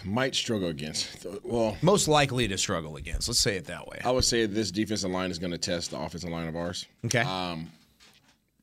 Might 0.08 0.36
struggle 0.36 0.70
against. 0.70 1.28
Well, 1.44 1.76
most 1.82 2.08
likely 2.08 2.48
to 2.48 2.58
struggle 2.58 2.96
against. 2.96 3.28
Let's 3.28 3.42
say 3.42 3.58
it 3.58 3.66
that 3.66 3.88
way. 3.88 4.00
I 4.06 4.12
would 4.12 4.24
say 4.24 4.46
this 4.46 4.72
defensive 4.72 5.12
line 5.12 5.32
is 5.32 5.38
going 5.38 5.52
to 5.52 5.58
test 5.58 5.92
the 5.92 6.00
offensive 6.00 6.30
line 6.30 6.48
of 6.48 6.56
ours. 6.56 6.86
Okay. 7.06 7.20
Um, 7.20 7.70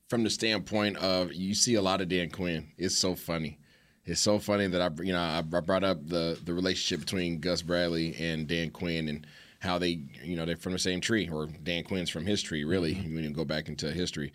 from 0.09 0.23
the 0.23 0.29
standpoint 0.31 0.97
of 0.97 1.33
you 1.33 1.53
see 1.53 1.75
a 1.75 1.81
lot 1.83 2.01
of 2.01 2.09
Dan 2.09 2.31
Quinn. 2.31 2.67
It's 2.79 2.97
so 2.97 3.13
funny. 3.13 3.59
It's 4.05 4.21
so 4.21 4.39
funny 4.39 4.65
that 4.67 4.81
I, 4.81 4.89
you 5.03 5.13
know, 5.13 5.21
I 5.21 5.41
brought 5.41 5.83
up 5.83 6.07
the 6.07 6.39
the 6.43 6.53
relationship 6.53 7.05
between 7.05 7.39
Gus 7.39 7.61
Bradley 7.61 8.15
and 8.19 8.47
Dan 8.47 8.71
Quinn 8.71 9.07
and 9.07 9.27
how 9.59 9.77
they, 9.77 10.01
you 10.23 10.35
know, 10.35 10.45
they're 10.45 10.57
from 10.57 10.73
the 10.73 10.79
same 10.79 10.99
tree, 10.99 11.29
or 11.29 11.45
Dan 11.45 11.83
Quinn's 11.83 12.09
from 12.09 12.25
his 12.25 12.41
tree, 12.41 12.63
really. 12.63 12.95
Mm-hmm. 12.95 13.13
When 13.15 13.23
you 13.23 13.29
go 13.29 13.45
back 13.45 13.67
into 13.67 13.91
history, 13.91 14.33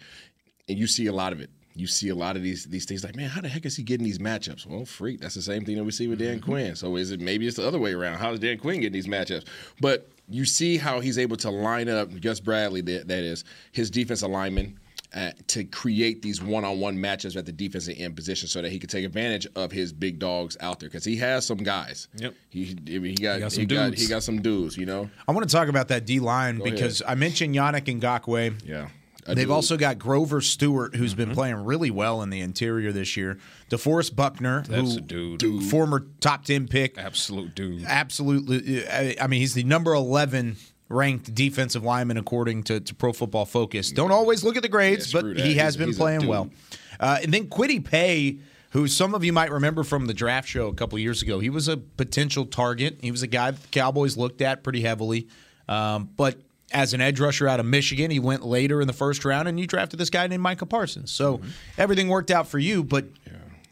and 0.68 0.78
you 0.78 0.86
see 0.86 1.06
a 1.06 1.12
lot 1.12 1.32
of 1.32 1.40
it. 1.40 1.50
You 1.80 1.86
see 1.86 2.10
a 2.10 2.14
lot 2.14 2.36
of 2.36 2.42
these 2.42 2.64
these 2.66 2.84
things 2.84 3.02
like, 3.02 3.16
man, 3.16 3.28
how 3.30 3.40
the 3.40 3.48
heck 3.48 3.64
is 3.64 3.74
he 3.76 3.82
getting 3.82 4.04
these 4.04 4.18
matchups? 4.18 4.66
Well, 4.66 4.84
freak, 4.84 5.20
that's 5.20 5.34
the 5.34 5.42
same 5.42 5.64
thing 5.64 5.76
that 5.76 5.84
we 5.84 5.90
see 5.92 6.06
with 6.08 6.18
Dan 6.18 6.38
Mm-hmm. 6.38 6.50
Quinn. 6.50 6.76
So 6.76 6.96
is 6.96 7.10
it 7.10 7.20
maybe 7.20 7.46
it's 7.46 7.56
the 7.56 7.66
other 7.66 7.78
way 7.78 7.92
around? 7.94 8.18
How 8.18 8.32
is 8.32 8.40
Dan 8.40 8.58
Quinn 8.58 8.80
getting 8.80 8.92
these 8.92 9.06
matchups? 9.08 9.46
But 9.80 10.08
you 10.28 10.44
see 10.44 10.76
how 10.76 11.00
he's 11.00 11.18
able 11.18 11.36
to 11.38 11.50
line 11.50 11.88
up 11.88 12.08
Gus 12.20 12.38
Bradley, 12.38 12.82
that, 12.82 13.08
that 13.08 13.24
is 13.24 13.44
his 13.72 13.90
defensive 13.90 14.30
lineman. 14.30 14.78
Uh, 15.12 15.32
to 15.48 15.64
create 15.64 16.22
these 16.22 16.40
one-on-one 16.40 16.96
matchups 16.96 17.34
at 17.36 17.44
the 17.44 17.50
defensive 17.50 17.96
end 17.98 18.14
position, 18.14 18.46
so 18.46 18.62
that 18.62 18.70
he 18.70 18.78
could 18.78 18.88
take 18.90 19.04
advantage 19.04 19.44
of 19.56 19.72
his 19.72 19.92
big 19.92 20.20
dogs 20.20 20.56
out 20.60 20.78
there, 20.78 20.88
because 20.88 21.04
he 21.04 21.16
has 21.16 21.44
some 21.44 21.58
guys. 21.58 22.06
Yep. 22.14 22.32
He 22.48 22.64
he 22.64 22.74
got 22.76 22.92
he 23.02 23.14
got 23.16 23.40
got, 23.40 23.52
some 23.52 23.60
he 23.62 23.66
got, 23.66 23.84
dudes. 23.90 24.02
he 24.02 24.06
got 24.08 24.22
some 24.22 24.40
dudes. 24.40 24.76
You 24.76 24.86
know. 24.86 25.10
I 25.26 25.32
want 25.32 25.48
to 25.48 25.52
talk 25.52 25.66
about 25.66 25.88
that 25.88 26.04
D 26.06 26.20
line 26.20 26.58
Go 26.58 26.64
because 26.64 27.00
ahead. 27.00 27.10
I 27.10 27.14
mentioned 27.16 27.56
Yannick 27.56 27.86
Ngakoue. 28.00 28.60
Yeah. 28.64 28.86
A 29.26 29.34
They've 29.34 29.44
dude. 29.46 29.50
also 29.52 29.76
got 29.76 29.98
Grover 29.98 30.40
Stewart, 30.40 30.94
who's 30.96 31.12
Mm-hmm. 31.14 31.24
been 31.24 31.34
playing 31.34 31.56
really 31.64 31.90
well 31.90 32.22
in 32.22 32.30
the 32.30 32.40
interior 32.40 32.90
this 32.92 33.16
year. 33.16 33.38
DeForest 33.70 34.16
Buckner, 34.16 34.62
That's 34.66 34.92
who 34.94 34.98
a 34.98 35.00
dude. 35.00 35.64
former 35.64 36.06
top 36.20 36.44
ten 36.44 36.66
pick, 36.68 36.96
Absolute 36.98 37.54
dude. 37.54 37.84
absolutely. 37.86 38.86
I 38.88 39.16
I 39.20 39.26
mean, 39.26 39.40
he's 39.40 39.54
the 39.54 39.64
number 39.64 39.92
eleven 39.94 40.56
ranked 40.88 41.34
defensive 41.34 41.84
lineman 41.84 42.16
according 42.16 42.64
to, 42.64 42.80
to 42.80 42.94
Pro 42.94 43.12
Football 43.12 43.44
Focus. 43.46 43.92
Don't 43.92 44.10
always 44.10 44.42
look 44.42 44.56
at 44.56 44.62
the 44.62 44.68
grades, 44.68 45.12
Yeah, 45.14 45.20
but 45.20 45.36
that. 45.36 45.44
he 45.46 45.54
has 45.54 45.74
He's- 45.74 45.76
been 45.76 45.88
he's 45.88 45.96
playing 45.98 46.26
well. 46.26 46.50
Uh, 46.98 47.18
and 47.22 47.32
then 47.32 47.46
Kwity 47.48 47.84
Paye, 47.84 48.38
who 48.70 48.88
some 48.88 49.14
of 49.14 49.22
you 49.24 49.32
might 49.32 49.50
remember 49.52 49.84
from 49.84 50.06
the 50.06 50.14
draft 50.14 50.48
show 50.48 50.66
a 50.68 50.74
couple 50.74 50.98
years 50.98 51.22
ago, 51.22 51.38
he 51.38 51.48
was 51.50 51.68
a 51.68 51.76
potential 51.76 52.44
target. 52.44 52.98
He 53.02 53.10
was 53.10 53.22
a 53.22 53.26
guy 53.28 53.52
that 53.52 53.62
the 53.62 53.68
Cowboys 53.68 54.16
looked 54.16 54.42
at 54.42 54.62
pretty 54.64 54.80
heavily. 54.82 55.28
Um, 55.68 56.10
but 56.16 56.40
as 56.72 56.94
an 56.94 57.00
edge 57.00 57.18
rusher 57.20 57.48
out 57.48 57.60
of 57.60 57.66
Michigan, 57.66 58.10
he 58.10 58.18
went 58.20 58.44
later 58.44 58.80
in 58.80 58.86
the 58.86 58.92
first 58.92 59.24
round, 59.24 59.48
and 59.48 59.58
you 59.58 59.66
drafted 59.66 59.98
this 59.98 60.10
guy 60.10 60.26
named 60.26 60.42
Micah 60.42 60.66
Parsons. 60.66 61.10
So 61.10 61.38
Mm-hmm. 61.38 61.48
everything 61.78 62.08
worked 62.08 62.30
out 62.30 62.46
for 62.48 62.58
you. 62.58 62.82
But 62.84 63.06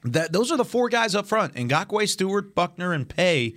that 0.05 0.33
those 0.33 0.51
are 0.53 0.57
the 0.57 0.65
four 0.65 0.89
guys 0.89 1.15
up 1.15 1.27
front: 1.27 1.55
Ngakoue, 1.55 2.09
Stewart, 2.09 2.55
Buckner, 2.55 2.93
and 2.93 3.09
Paye. 3.09 3.55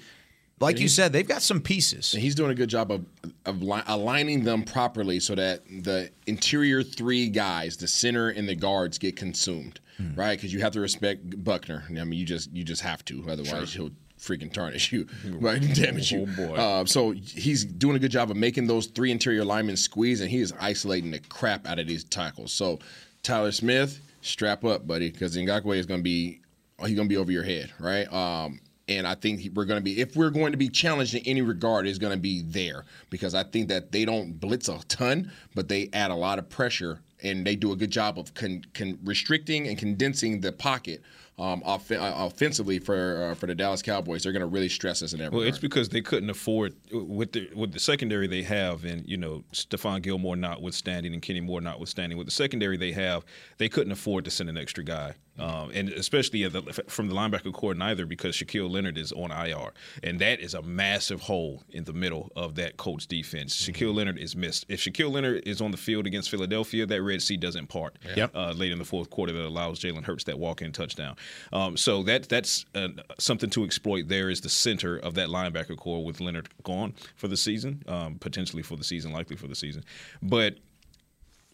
Like 0.60 0.80
you 0.80 0.90
said, 0.90 1.12
they've 1.12 1.28
got 1.28 1.42
some 1.42 1.60
pieces. 1.60 2.14
And 2.14 2.22
he's 2.22 2.36
doing 2.36 2.52
a 2.52 2.56
good 2.56 2.70
job 2.70 2.92
of 2.92 3.04
of 3.48 3.64
li- 3.64 3.82
aligning 3.88 4.44
them 4.44 4.62
properly 4.64 5.20
so 5.20 5.34
that 5.34 5.66
the 5.66 6.12
interior 6.28 6.84
three 6.84 7.30
guys, 7.30 7.78
the 7.78 7.88
center 7.88 8.30
and 8.30 8.48
the 8.48 8.54
guards, 8.56 9.00
get 9.00 9.16
consumed, 9.16 9.80
Hmm. 9.98 10.14
right? 10.14 10.38
Because 10.38 10.54
you 10.54 10.60
have 10.62 10.74
to 10.74 10.80
respect 10.80 11.44
Buckner. 11.44 11.84
I 11.90 12.04
mean, 12.04 12.20
you 12.20 12.26
just 12.26 12.52
you 12.54 12.64
just 12.64 12.84
have 12.84 13.04
to, 13.06 13.26
otherwise 13.28 13.74
he'll 13.74 13.90
freaking 14.22 14.52
tarnish 14.52 14.92
you, 14.92 15.08
right? 15.40 15.62
Damage 15.74 16.12
you. 16.12 16.28
Oh, 16.30 16.48
boy. 16.48 16.56
Uh, 16.56 16.86
so 16.86 17.12
he's 17.12 17.66
doing 17.66 17.96
a 17.96 18.00
good 18.00 18.12
job 18.12 18.30
of 18.32 18.38
making 18.38 18.68
those 18.68 18.88
three 18.88 19.12
interior 19.12 19.44
linemen 19.44 19.76
squeeze, 19.76 20.22
and 20.22 20.30
he 20.30 20.40
is 20.40 20.54
isolating 20.60 21.12
the 21.12 21.20
crap 21.20 21.68
out 21.68 21.80
of 21.80 21.88
these 21.88 22.04
tackles. 22.04 22.54
So 22.54 22.80
Tyler 23.24 23.52
Smith, 23.52 24.00
strap 24.22 24.64
up, 24.64 24.86
buddy, 24.88 25.12
because 25.12 25.36
Ngakoue 25.36 25.78
is 25.78 25.86
going 25.86 26.00
to 26.00 26.04
be 26.04 26.42
he's 26.80 26.96
going 26.96 27.08
to 27.08 27.14
be 27.14 27.18
over 27.18 27.32
your 27.32 27.44
head, 27.44 27.72
right? 27.80 28.12
Um, 28.12 28.60
and 28.88 29.08
I 29.08 29.16
think 29.16 29.42
we're 29.54 29.66
going 29.66 29.80
to 29.80 29.84
be, 29.84 30.02
if 30.02 30.16
we're 30.16 30.30
going 30.30 30.52
to 30.52 30.58
be 30.58 30.68
challenged 30.70 31.16
in 31.16 31.22
any 31.26 31.42
regard, 31.42 31.88
is 31.88 32.00
going 32.00 32.14
to 32.14 32.20
be 32.20 32.42
there 32.42 32.86
because 33.10 33.36
I 33.36 33.44
think 33.44 33.70
that 33.70 33.92
they 33.92 34.06
don't 34.06 34.40
blitz 34.40 34.68
a 34.68 34.80
ton, 34.88 35.32
but 35.56 35.70
they 35.70 35.90
add 35.94 36.12
a 36.12 36.16
lot 36.16 36.40
of 36.40 36.50
pressure 36.50 37.00
and 37.24 37.46
they 37.46 37.56
do 37.56 37.72
a 37.72 37.76
good 37.76 37.92
job 37.92 38.18
of 38.18 38.34
con, 38.34 38.64
con, 38.74 38.98
restricting 39.04 39.68
and 39.68 39.78
condensing 39.78 40.42
the 40.42 40.52
pocket 40.52 41.02
um, 41.42 41.64
off, 41.66 41.92
uh, 41.92 41.98
offensively 42.16 42.78
for 42.80 43.32
uh, 43.32 43.36
for 43.36 43.48
the 43.48 43.56
Dallas 43.56 43.82
Cowboys. 43.82 44.24
They're 44.24 44.32
going 44.32 44.42
to 44.42 44.48
really 44.48 44.70
stress 44.70 45.02
us 45.02 45.14
in 45.14 45.20
that 45.20 45.32
Well, 45.32 45.42
regard. 45.42 45.50
it's 45.56 45.62
because 45.62 45.90
they 45.90 46.02
couldn't 46.02 46.30
afford 46.30 46.76
with 46.92 47.32
the 47.32 47.50
with 47.56 47.72
the 47.74 47.80
secondary 47.80 48.28
they 48.28 48.44
have, 48.44 48.86
and 48.86 49.08
you 49.10 49.18
know 49.18 49.44
Stephon 49.52 50.02
Gilmore 50.02 50.36
notwithstanding 50.36 51.14
and 51.14 51.22
Kenny 51.22 51.42
Moore 51.42 51.62
notwithstanding. 51.62 52.18
With 52.18 52.28
the 52.28 52.32
secondary 52.32 52.78
they 52.78 52.92
have, 52.92 53.26
they 53.58 53.70
couldn't 53.70 53.92
afford 53.92 54.26
to 54.26 54.32
send 54.32 54.50
an 54.50 54.58
extra 54.58 54.84
guy, 54.84 55.16
um, 55.42 55.72
and 55.74 55.90
especially 55.90 56.44
at 56.44 56.54
the, 56.54 56.62
from 56.88 57.08
the 57.08 57.14
linebacker 57.14 57.54
corps 57.54 57.74
neither, 57.74 58.06
because 58.06 58.36
Shaquille 58.36 58.70
Leonard 58.70 58.98
is 58.98 59.12
on 59.12 59.32
IR, 59.32 59.72
and 60.04 60.20
that 60.20 60.40
is 60.40 60.54
a 60.54 60.62
massive 60.62 61.22
hole 61.22 61.64
in 61.70 61.84
the 61.84 61.94
middle 61.94 62.32
of 62.36 62.56
that 62.56 62.78
Colts 62.78 63.06
defense. 63.06 63.56
Shaquille 63.56 63.94
Leonard 63.94 64.18
is 64.18 64.36
missed. 64.36 64.66
If 64.70 64.82
Shaquille 64.82 65.12
Leonard 65.12 65.48
is 65.48 65.62
on 65.62 65.72
the 65.72 65.78
field 65.78 66.06
against 66.06 66.30
Philadelphia, 66.30 66.86
that 66.86 67.02
Red 67.02 67.22
Sea 67.22 67.38
doesn't 67.38 67.68
part. 67.68 67.98
Yep. 68.16 68.36
Uh, 68.36 68.52
late 68.52 68.72
in 68.72 68.80
the 68.80 68.86
fourth 68.86 69.10
quarter, 69.10 69.34
that 69.34 69.46
allows 69.46 69.80
Jalen 69.80 70.04
Hurts 70.04 70.24
that 70.26 70.38
walk-in 70.38 70.72
touchdown. 70.72 71.16
Um, 71.52 71.78
so 71.78 72.04
that 72.04 72.30
that's 72.30 72.66
uh, 72.76 72.90
something 73.18 73.50
to 73.52 73.64
exploit. 73.64 74.08
There 74.08 74.30
is 74.30 74.42
the 74.42 74.50
center 74.50 74.98
of 74.98 75.16
that 75.16 75.30
linebacker 75.30 75.78
corps 75.78 76.04
with 76.04 76.22
Leonard 76.22 76.50
gone 76.64 76.94
for 77.16 77.28
the 77.28 77.38
season, 77.38 77.84
um, 77.88 78.16
potentially 78.16 78.64
for 78.64 78.76
the 78.76 78.84
season, 78.84 79.12
likely 79.12 79.36
for 79.36 79.48
the 79.48 79.56
season. 79.56 79.84
But 80.22 80.58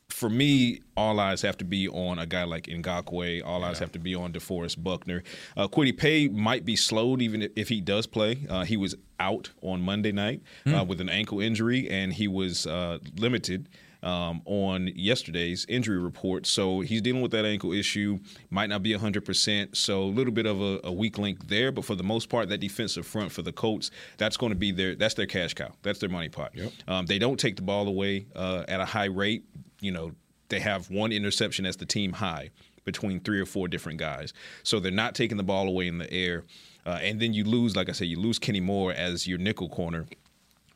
for 0.09 0.29
me, 0.29 0.81
all 0.95 1.19
eyes 1.19 1.41
have 1.41 1.57
to 1.57 1.65
be 1.65 1.87
on 1.89 2.17
a 2.17 2.25
guy 2.25 2.43
like 2.43 2.63
Ngakoue. 2.63 3.43
All 3.45 3.63
eyes 3.63 3.79
have 3.79 3.91
to 3.91 3.99
be 3.99 4.15
on 4.15 4.31
DeForest 4.33 4.81
Buckner. 4.81 5.21
Uh, 5.55 5.67
Kwity 5.67 5.95
Paye 5.95 6.27
might 6.27 6.65
be 6.65 6.75
slowed 6.75 7.21
even 7.21 7.49
if- 7.55 7.67
he 7.67 7.81
does 7.81 8.07
play. 8.07 8.39
Uh, 8.49 8.63
he 8.63 8.77
was 8.77 8.95
out 9.19 9.51
on 9.61 9.81
Monday 9.81 10.11
night 10.13 10.41
uh, 10.65 10.83
with 10.83 11.01
an 11.01 11.09
ankle 11.09 11.41
injury, 11.41 11.89
and 11.89 12.13
he 12.13 12.27
was 12.27 12.65
uh, 12.65 12.97
limited 13.17 13.67
um, 14.01 14.41
on 14.45 14.87
yesterday's 14.95 15.65
injury 15.67 15.97
report. 15.99 16.45
So 16.45 16.79
he's 16.79 17.01
dealing 17.01 17.21
with 17.21 17.31
that 17.31 17.43
ankle 17.45 17.73
issue. 17.73 18.19
Might 18.49 18.67
not 18.69 18.81
be 18.83 18.93
100%. 18.93 19.75
So 19.75 20.03
a 20.03 20.05
little 20.05 20.31
bit 20.33 20.45
of 20.45 20.61
a, 20.61 20.79
a 20.85 20.91
weak 20.93 21.17
link 21.17 21.47
there. 21.47 21.71
But 21.73 21.83
for 21.83 21.95
the 21.95 22.03
most 22.03 22.29
part, 22.29 22.47
that 22.49 22.59
defensive 22.59 23.05
front 23.05 23.31
for 23.33 23.41
the 23.41 23.51
Colts, 23.51 23.91
that's 24.17 24.37
going 24.37 24.51
to 24.51 24.55
be 24.57 24.71
their 24.71 24.95
that's 24.95 25.15
their 25.15 25.25
cash 25.25 25.53
cow. 25.53 25.71
That's 25.83 25.99
their 25.99 26.09
money 26.09 26.29
pot. 26.29 26.53
Um, 26.87 27.05
they 27.07 27.19
don't 27.19 27.39
take 27.39 27.55
the 27.57 27.61
ball 27.63 27.87
away 27.87 28.27
uh, 28.35 28.63
at 28.69 28.79
a 28.79 28.85
high 28.85 29.05
rate. 29.05 29.43
You 29.79 29.91
know, 29.91 30.11
they 30.49 30.59
have 30.59 30.89
one 30.89 31.11
interception 31.11 31.65
as 31.65 31.77
the 31.77 31.85
team 31.85 32.13
high 32.13 32.51
between 32.85 33.19
three 33.19 33.39
or 33.39 33.45
four 33.45 33.67
different 33.67 33.99
guys. 33.99 34.33
So 34.63 34.79
they're 34.79 34.91
not 34.91 35.13
taking 35.13 35.37
the 35.37 35.43
ball 35.43 35.67
away 35.67 35.87
in 35.87 35.97
the 35.97 36.11
air. 36.11 36.45
Uh, 36.85 36.99
and 37.01 37.19
then 37.19 37.33
you 37.33 37.43
lose, 37.43 37.75
like 37.75 37.89
I 37.89 37.91
said, 37.91 38.07
you 38.07 38.17
lose 38.17 38.39
Kenny 38.39 38.61
Moore 38.61 38.93
as 38.93 39.27
your 39.27 39.37
nickel 39.37 39.67
corner. 39.67 40.05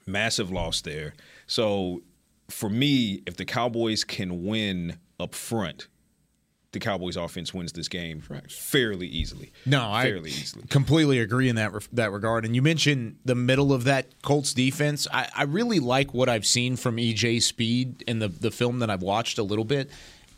Massive 0.05 0.51
loss 0.51 0.81
there. 0.81 1.13
So 1.47 2.01
for 2.49 2.69
me, 2.69 3.23
if 3.25 3.37
the 3.37 3.45
Cowboys 3.45 4.03
can 4.03 4.43
win 4.43 4.97
up 5.19 5.33
front, 5.33 5.87
the 6.71 6.79
Cowboys 6.79 7.17
offense 7.17 7.53
wins 7.53 7.73
this 7.73 7.87
game 7.89 8.23
fairly 8.49 9.07
easily. 9.07 9.51
No, 9.65 9.91
I 9.91 10.03
fairly 10.03 10.29
easily. 10.29 10.65
completely 10.69 11.19
agree 11.19 11.49
in 11.49 11.55
that 11.57 11.73
that 11.93 12.11
regard. 12.11 12.45
And 12.45 12.55
you 12.55 12.61
mentioned 12.61 13.17
the 13.25 13.35
middle 13.35 13.73
of 13.73 13.83
that 13.85 14.21
Colts 14.21 14.53
defense. 14.53 15.07
I, 15.11 15.27
I 15.35 15.43
really 15.43 15.79
like 15.79 16.13
what 16.13 16.29
I've 16.29 16.45
seen 16.45 16.77
from 16.77 16.97
EJ 16.97 17.41
Speed 17.41 18.03
in 18.07 18.19
the 18.19 18.29
the 18.29 18.51
film 18.51 18.79
that 18.79 18.89
I've 18.89 19.03
watched 19.03 19.37
a 19.37 19.43
little 19.43 19.65
bit. 19.65 19.89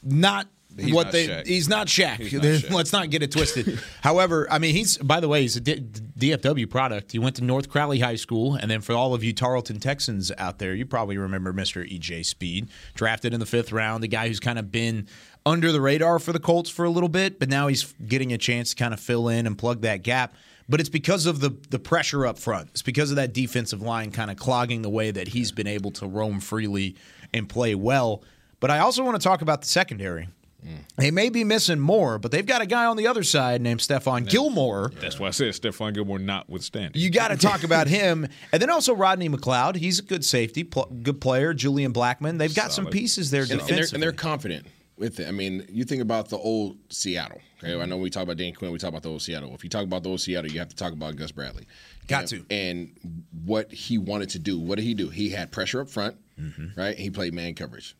Not 0.01 0.47
He's 0.75 0.91
what 0.91 1.11
they 1.11 1.27
Shaq. 1.27 1.45
he's 1.45 1.69
not 1.69 1.85
Shaq. 1.85 2.15
He's 2.17 2.33
not 2.33 2.41
Shaq. 2.43 2.71
Let's 2.71 2.91
not 2.91 3.11
get 3.11 3.21
it 3.21 3.31
twisted. 3.31 3.79
However, 4.01 4.47
I 4.49 4.57
mean 4.57 4.73
he's 4.73 4.97
by 4.97 5.19
the 5.19 5.27
way 5.27 5.43
he's 5.43 5.55
a 5.55 5.61
D- 5.61 5.81
DFW 6.17 6.67
product. 6.67 7.11
He 7.11 7.19
went 7.19 7.35
to 7.35 7.43
North 7.43 7.69
Crowley 7.69 7.99
High 7.99 8.15
School, 8.15 8.55
and 8.55 8.71
then 8.71 8.81
for 8.81 8.93
all 8.93 9.13
of 9.13 9.23
you 9.23 9.33
Tarleton 9.33 9.79
Texans 9.79 10.31
out 10.39 10.57
there, 10.57 10.73
you 10.73 10.87
probably 10.87 11.15
remember 11.19 11.53
Mr. 11.53 11.87
EJ 11.87 12.25
Speed, 12.25 12.69
drafted 12.95 13.35
in 13.35 13.39
the 13.39 13.45
fifth 13.45 13.71
round, 13.71 14.01
the 14.03 14.07
guy 14.07 14.27
who's 14.27 14.39
kind 14.39 14.57
of 14.57 14.71
been 14.71 15.07
under 15.45 15.71
the 15.71 15.81
radar 15.81 16.19
for 16.19 16.33
the 16.33 16.39
Colts 16.39 16.69
for 16.69 16.85
a 16.85 16.89
little 16.89 17.09
bit, 17.09 17.39
but 17.39 17.49
now 17.49 17.67
he's 17.67 17.93
getting 18.07 18.31
a 18.31 18.37
chance 18.37 18.71
to 18.71 18.75
kind 18.75 18.93
of 18.93 18.99
fill 18.99 19.27
in 19.27 19.45
and 19.45 19.57
plug 19.57 19.81
that 19.81 20.03
gap. 20.03 20.33
But 20.69 20.79
it's 20.79 20.89
because 20.89 21.25
of 21.25 21.41
the 21.41 21.49
the 21.69 21.79
pressure 21.79 22.25
up 22.25 22.39
front. 22.39 22.69
It's 22.69 22.81
because 22.81 23.09
of 23.09 23.17
that 23.17 23.33
defensive 23.33 23.81
line 23.81 24.11
kind 24.11 24.31
of 24.31 24.37
clogging 24.37 24.81
the 24.81 24.89
way 24.89 25.11
that 25.11 25.27
he's 25.27 25.51
been 25.51 25.67
able 25.67 25.91
to 25.91 26.07
roam 26.07 26.39
freely 26.39 26.95
and 27.33 27.49
play 27.49 27.75
well. 27.75 28.23
But 28.61 28.71
I 28.71 28.79
also 28.79 29.03
want 29.03 29.19
to 29.19 29.23
talk 29.23 29.41
about 29.41 29.61
the 29.61 29.67
secondary. 29.67 30.29
Mm. 30.65 30.77
They 30.95 31.11
may 31.11 31.29
be 31.29 31.43
missing 31.43 31.79
Moore, 31.79 32.17
but 32.17 32.31
they've 32.31 32.45
got 32.45 32.61
a 32.61 32.65
guy 32.65 32.85
on 32.85 32.95
the 32.95 33.07
other 33.07 33.23
side 33.23 33.61
named 33.61 33.81
Stephon 33.81 34.29
Gilmore. 34.29 34.93
That's 35.01 35.19
why 35.19 35.27
I 35.27 35.31
said 35.31 35.51
Stephon 35.53 35.93
Gilmore 35.93 36.19
notwithstanding. 36.19 37.01
You 37.01 37.09
got 37.09 37.29
to 37.29 37.35
talk 37.35 37.65
about 37.65 37.87
him, 37.87 38.25
and 38.53 38.61
then 38.61 38.69
also 38.69 38.95
Rodney 38.95 39.27
McLeod. 39.27 39.75
He's 39.75 39.99
a 39.99 40.03
good 40.03 40.23
safety, 40.23 40.63
pl- 40.63 40.89
good 41.03 41.19
player. 41.19 41.53
Julian 41.53 41.91
Blackmon. 41.91 42.37
They've 42.37 42.55
got 42.55 42.71
some 42.71 42.85
pieces 42.85 43.31
there 43.31 43.41
and, 43.43 43.51
and 43.51 43.61
they're, 43.61 43.85
and 43.93 44.01
they're 44.01 44.13
confident 44.13 44.65
with 44.97 45.19
it. 45.19 45.27
I 45.27 45.31
mean, 45.31 45.65
you 45.69 45.83
think 45.83 46.01
about 46.01 46.29
the 46.29 46.37
old 46.37 46.77
Seattle. 46.89 47.41
Okay, 47.63 47.79
I 47.79 47.85
know 47.85 47.97
we 47.97 48.09
talk 48.09 48.23
about 48.23 48.37
Dan 48.37 48.53
Quinn, 48.53 48.71
we 48.71 48.77
talk 48.77 48.89
about 48.89 49.03
the 49.03 49.09
old 49.09 49.21
Seattle. 49.21 49.53
If 49.55 49.63
you 49.63 49.69
talk 49.69 49.83
about 49.83 50.03
the 50.03 50.09
old 50.09 50.21
Seattle, 50.21 50.51
you 50.51 50.59
have 50.59 50.69
to 50.69 50.75
talk 50.75 50.93
about 50.93 51.15
Gus 51.15 51.31
Bradley. 51.31 51.65
Got 52.07 52.31
and, 52.31 52.45
And 52.51 53.17
what 53.45 53.71
he 53.71 53.97
wanted 53.97 54.29
to 54.31 54.39
do. 54.39 54.59
What 54.59 54.75
did 54.75 54.83
he 54.83 54.93
do? 54.93 55.09
He 55.09 55.29
had 55.29 55.51
pressure 55.51 55.81
up 55.81 55.89
front, 55.89 56.17
Mm-hmm. 56.39 56.79
right? 56.79 56.97
He 56.97 57.09
played 57.11 57.33
man 57.33 57.53
coverage. 57.53 57.95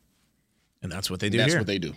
and 0.82 0.90
that's 0.92 1.08
what 1.10 1.20
they 1.20 1.28
do 1.30 1.38
That's 1.38 1.52
here. 1.52 1.60
what 1.60 1.66
they 1.68 1.78
do. 1.78 1.94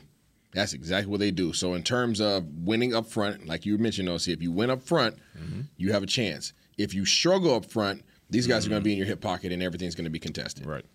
That's 0.54 0.74
exactly 0.74 1.10
what 1.12 1.20
they 1.20 1.32
do. 1.32 1.52
So 1.52 1.74
in 1.74 1.84
terms 1.84 2.22
of 2.22 2.46
winning 2.60 2.96
up 2.96 3.08
front, 3.08 3.48
like 3.48 3.66
you 3.66 3.78
mentioned, 3.78 4.08
OC, 4.08 4.30
if 4.30 4.42
you 4.42 4.52
win 4.52 4.70
up 4.70 4.82
front, 4.82 5.16
Mm-hmm. 5.38 5.62
you 5.78 5.92
have 5.94 6.04
a 6.04 6.08
chance. 6.08 6.54
If 6.78 6.94
you 6.94 7.06
struggle 7.06 7.54
up 7.56 7.66
front, 7.66 8.04
these 8.30 8.46
guys 8.48 8.66
are 8.66 8.70
going 8.70 8.82
to 8.82 8.84
be 8.84 8.92
in 8.94 8.98
your 8.98 9.08
hip 9.08 9.20
pocket 9.22 9.52
and 9.52 9.62
everything's 9.64 9.94
going 9.96 10.06
to 10.06 10.10
be 10.12 10.20
contested. 10.20 10.66
Right. 10.66 10.86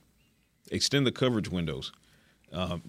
Extend 0.71 1.07
the 1.07 1.13
coverage 1.13 1.49
windows. 1.51 1.93
Um, 2.53 2.83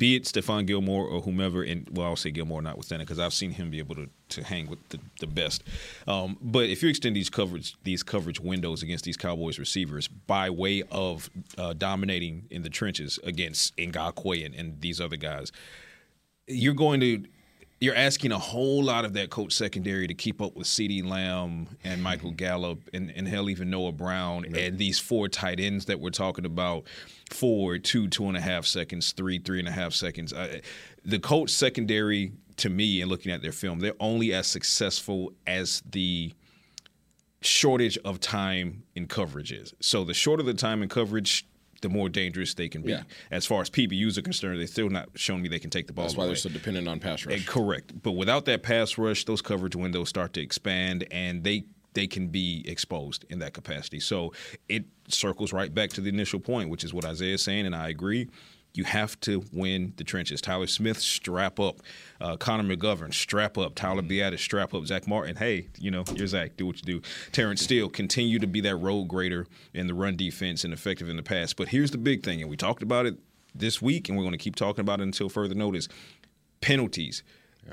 be 0.00 0.16
it 0.16 0.24
Stephon 0.24 0.66
Gilmore 0.66 1.06
or 1.06 1.20
whomever, 1.20 1.62
and 1.62 1.86
well, 1.92 2.06
I'll 2.06 2.16
say 2.16 2.30
Gilmore 2.30 2.62
notwithstanding, 2.62 3.04
because 3.04 3.18
I've 3.18 3.34
seen 3.34 3.50
him 3.50 3.70
be 3.70 3.78
able 3.78 3.96
to, 3.96 4.08
to 4.30 4.42
hang 4.42 4.66
with 4.66 4.80
the, 4.88 4.98
the 5.20 5.26
best. 5.26 5.62
Um, 6.08 6.38
but 6.40 6.70
if 6.70 6.82
you 6.82 6.88
extend 6.88 7.14
these 7.14 7.28
coverage 7.28 7.76
these 7.84 8.02
coverage 8.02 8.40
windows 8.40 8.82
against 8.82 9.04
these 9.04 9.18
Cowboys 9.18 9.58
receivers 9.58 10.08
by 10.08 10.48
way 10.48 10.82
of 10.90 11.28
uh, 11.58 11.74
dominating 11.74 12.46
in 12.50 12.62
the 12.62 12.70
trenches 12.70 13.18
against 13.24 13.76
Ngakoue 13.76 14.46
and, 14.46 14.54
and 14.54 14.80
these 14.80 15.02
other 15.02 15.16
guys, 15.16 15.52
you're 16.46 16.74
going 16.74 17.00
to 17.00 17.22
you're 17.80 17.94
asking 17.94 18.30
a 18.30 18.38
whole 18.38 18.84
lot 18.84 19.06
of 19.06 19.14
that 19.14 19.30
coach 19.30 19.54
secondary 19.54 20.06
to 20.06 20.12
keep 20.12 20.42
up 20.42 20.54
with 20.54 20.66
CeeDee 20.66 21.04
Lamb 21.04 21.66
and 21.82 22.02
Michael 22.02 22.30
Gallup 22.30 22.78
and, 22.92 23.10
and 23.16 23.26
hell 23.26 23.48
even 23.48 23.70
Noah 23.70 23.92
Brown 23.92 24.44
and 24.54 24.76
these 24.76 24.98
four 24.98 25.28
tight 25.28 25.58
ends 25.58 25.86
that 25.86 25.98
we're 25.98 26.10
talking 26.10 26.44
about 26.44 26.84
four, 27.30 27.78
two, 27.78 28.06
two 28.08 28.28
and 28.28 28.36
a 28.36 28.40
half 28.40 28.66
seconds, 28.66 29.12
three, 29.12 29.38
three 29.38 29.58
and 29.58 29.68
a 29.68 29.72
half 29.72 29.94
seconds. 29.94 30.34
Uh, 30.34 30.60
the 31.06 31.18
coach 31.18 31.48
secondary, 31.48 32.32
to 32.58 32.68
me, 32.68 33.00
and 33.00 33.10
looking 33.10 33.32
at 33.32 33.40
their 33.40 33.52
film, 33.52 33.80
they're 33.80 33.94
only 33.98 34.34
as 34.34 34.46
successful 34.46 35.32
as 35.46 35.82
the 35.90 36.34
shortage 37.40 37.96
of 38.04 38.20
time 38.20 38.82
in 38.94 39.06
coverage 39.06 39.52
is. 39.52 39.72
So 39.80 40.04
the 40.04 40.12
shorter 40.12 40.42
the 40.42 40.52
time 40.52 40.82
in 40.82 40.90
coverage, 40.90 41.46
the 41.80 41.88
more 41.88 42.08
dangerous 42.08 42.54
they 42.54 42.68
can 42.68 42.82
be. 42.82 42.92
Yeah. 42.92 43.02
As 43.30 43.46
far 43.46 43.60
as 43.62 43.70
PBUs 43.70 44.18
are 44.18 44.22
concerned, 44.22 44.60
they're 44.60 44.66
still 44.66 44.90
not 44.90 45.08
showing 45.14 45.42
me 45.42 45.48
they 45.48 45.58
can 45.58 45.70
take 45.70 45.86
the 45.86 45.92
ball. 45.92 46.04
That's 46.04 46.16
why 46.16 46.24
away. 46.24 46.30
they're 46.30 46.36
so 46.36 46.48
dependent 46.48 46.88
on 46.88 47.00
pass 47.00 47.24
rush. 47.24 47.40
Eh, 47.40 47.42
correct. 47.46 48.02
But 48.02 48.12
without 48.12 48.44
that 48.46 48.62
pass 48.62 48.98
rush, 48.98 49.24
those 49.24 49.42
coverage 49.42 49.76
windows 49.76 50.08
start 50.08 50.32
to 50.34 50.40
expand 50.40 51.06
and 51.10 51.44
they 51.44 51.64
they 51.92 52.06
can 52.06 52.28
be 52.28 52.64
exposed 52.68 53.24
in 53.30 53.40
that 53.40 53.52
capacity. 53.52 53.98
So 53.98 54.32
it 54.68 54.84
circles 55.08 55.52
right 55.52 55.74
back 55.74 55.90
to 55.90 56.00
the 56.00 56.08
initial 56.08 56.38
point, 56.38 56.70
which 56.70 56.84
is 56.84 56.94
what 56.94 57.04
Isaiah 57.04 57.34
is 57.34 57.42
saying, 57.42 57.66
and 57.66 57.74
I 57.74 57.88
agree. 57.88 58.28
You 58.72 58.84
have 58.84 59.18
to 59.20 59.42
win 59.52 59.94
the 59.96 60.04
trenches. 60.04 60.40
Tyler 60.40 60.66
Smith, 60.66 60.98
strap 61.00 61.58
up. 61.58 61.76
Uh, 62.20 62.36
Connor 62.36 62.76
McGovern, 62.76 63.12
strap 63.12 63.58
up. 63.58 63.74
Tyler 63.74 64.02
Biadasz, 64.02 64.38
strap 64.38 64.74
up. 64.74 64.86
Zach 64.86 65.08
Martin, 65.08 65.36
hey, 65.36 65.68
you 65.78 65.90
know, 65.90 66.04
you're 66.14 66.26
Zach. 66.26 66.56
Do 66.56 66.66
what 66.66 66.76
you 66.76 67.00
do. 67.00 67.08
Terence 67.32 67.62
Steele, 67.62 67.88
continue 67.88 68.38
to 68.38 68.46
be 68.46 68.60
that 68.60 68.76
road 68.76 69.08
grader 69.08 69.46
in 69.74 69.86
the 69.86 69.94
run 69.94 70.16
defense 70.16 70.64
and 70.64 70.72
effective 70.72 71.08
in 71.08 71.16
the 71.16 71.22
pass. 71.22 71.52
But 71.52 71.68
here's 71.68 71.90
the 71.90 71.98
big 71.98 72.22
thing, 72.22 72.40
and 72.40 72.50
we 72.50 72.56
talked 72.56 72.82
about 72.82 73.06
it 73.06 73.16
this 73.54 73.82
week, 73.82 74.08
and 74.08 74.16
we're 74.16 74.24
going 74.24 74.32
to 74.32 74.38
keep 74.38 74.56
talking 74.56 74.82
about 74.82 75.00
it 75.00 75.04
until 75.04 75.28
further 75.28 75.54
notice. 75.54 75.88
Penalties. 76.60 77.22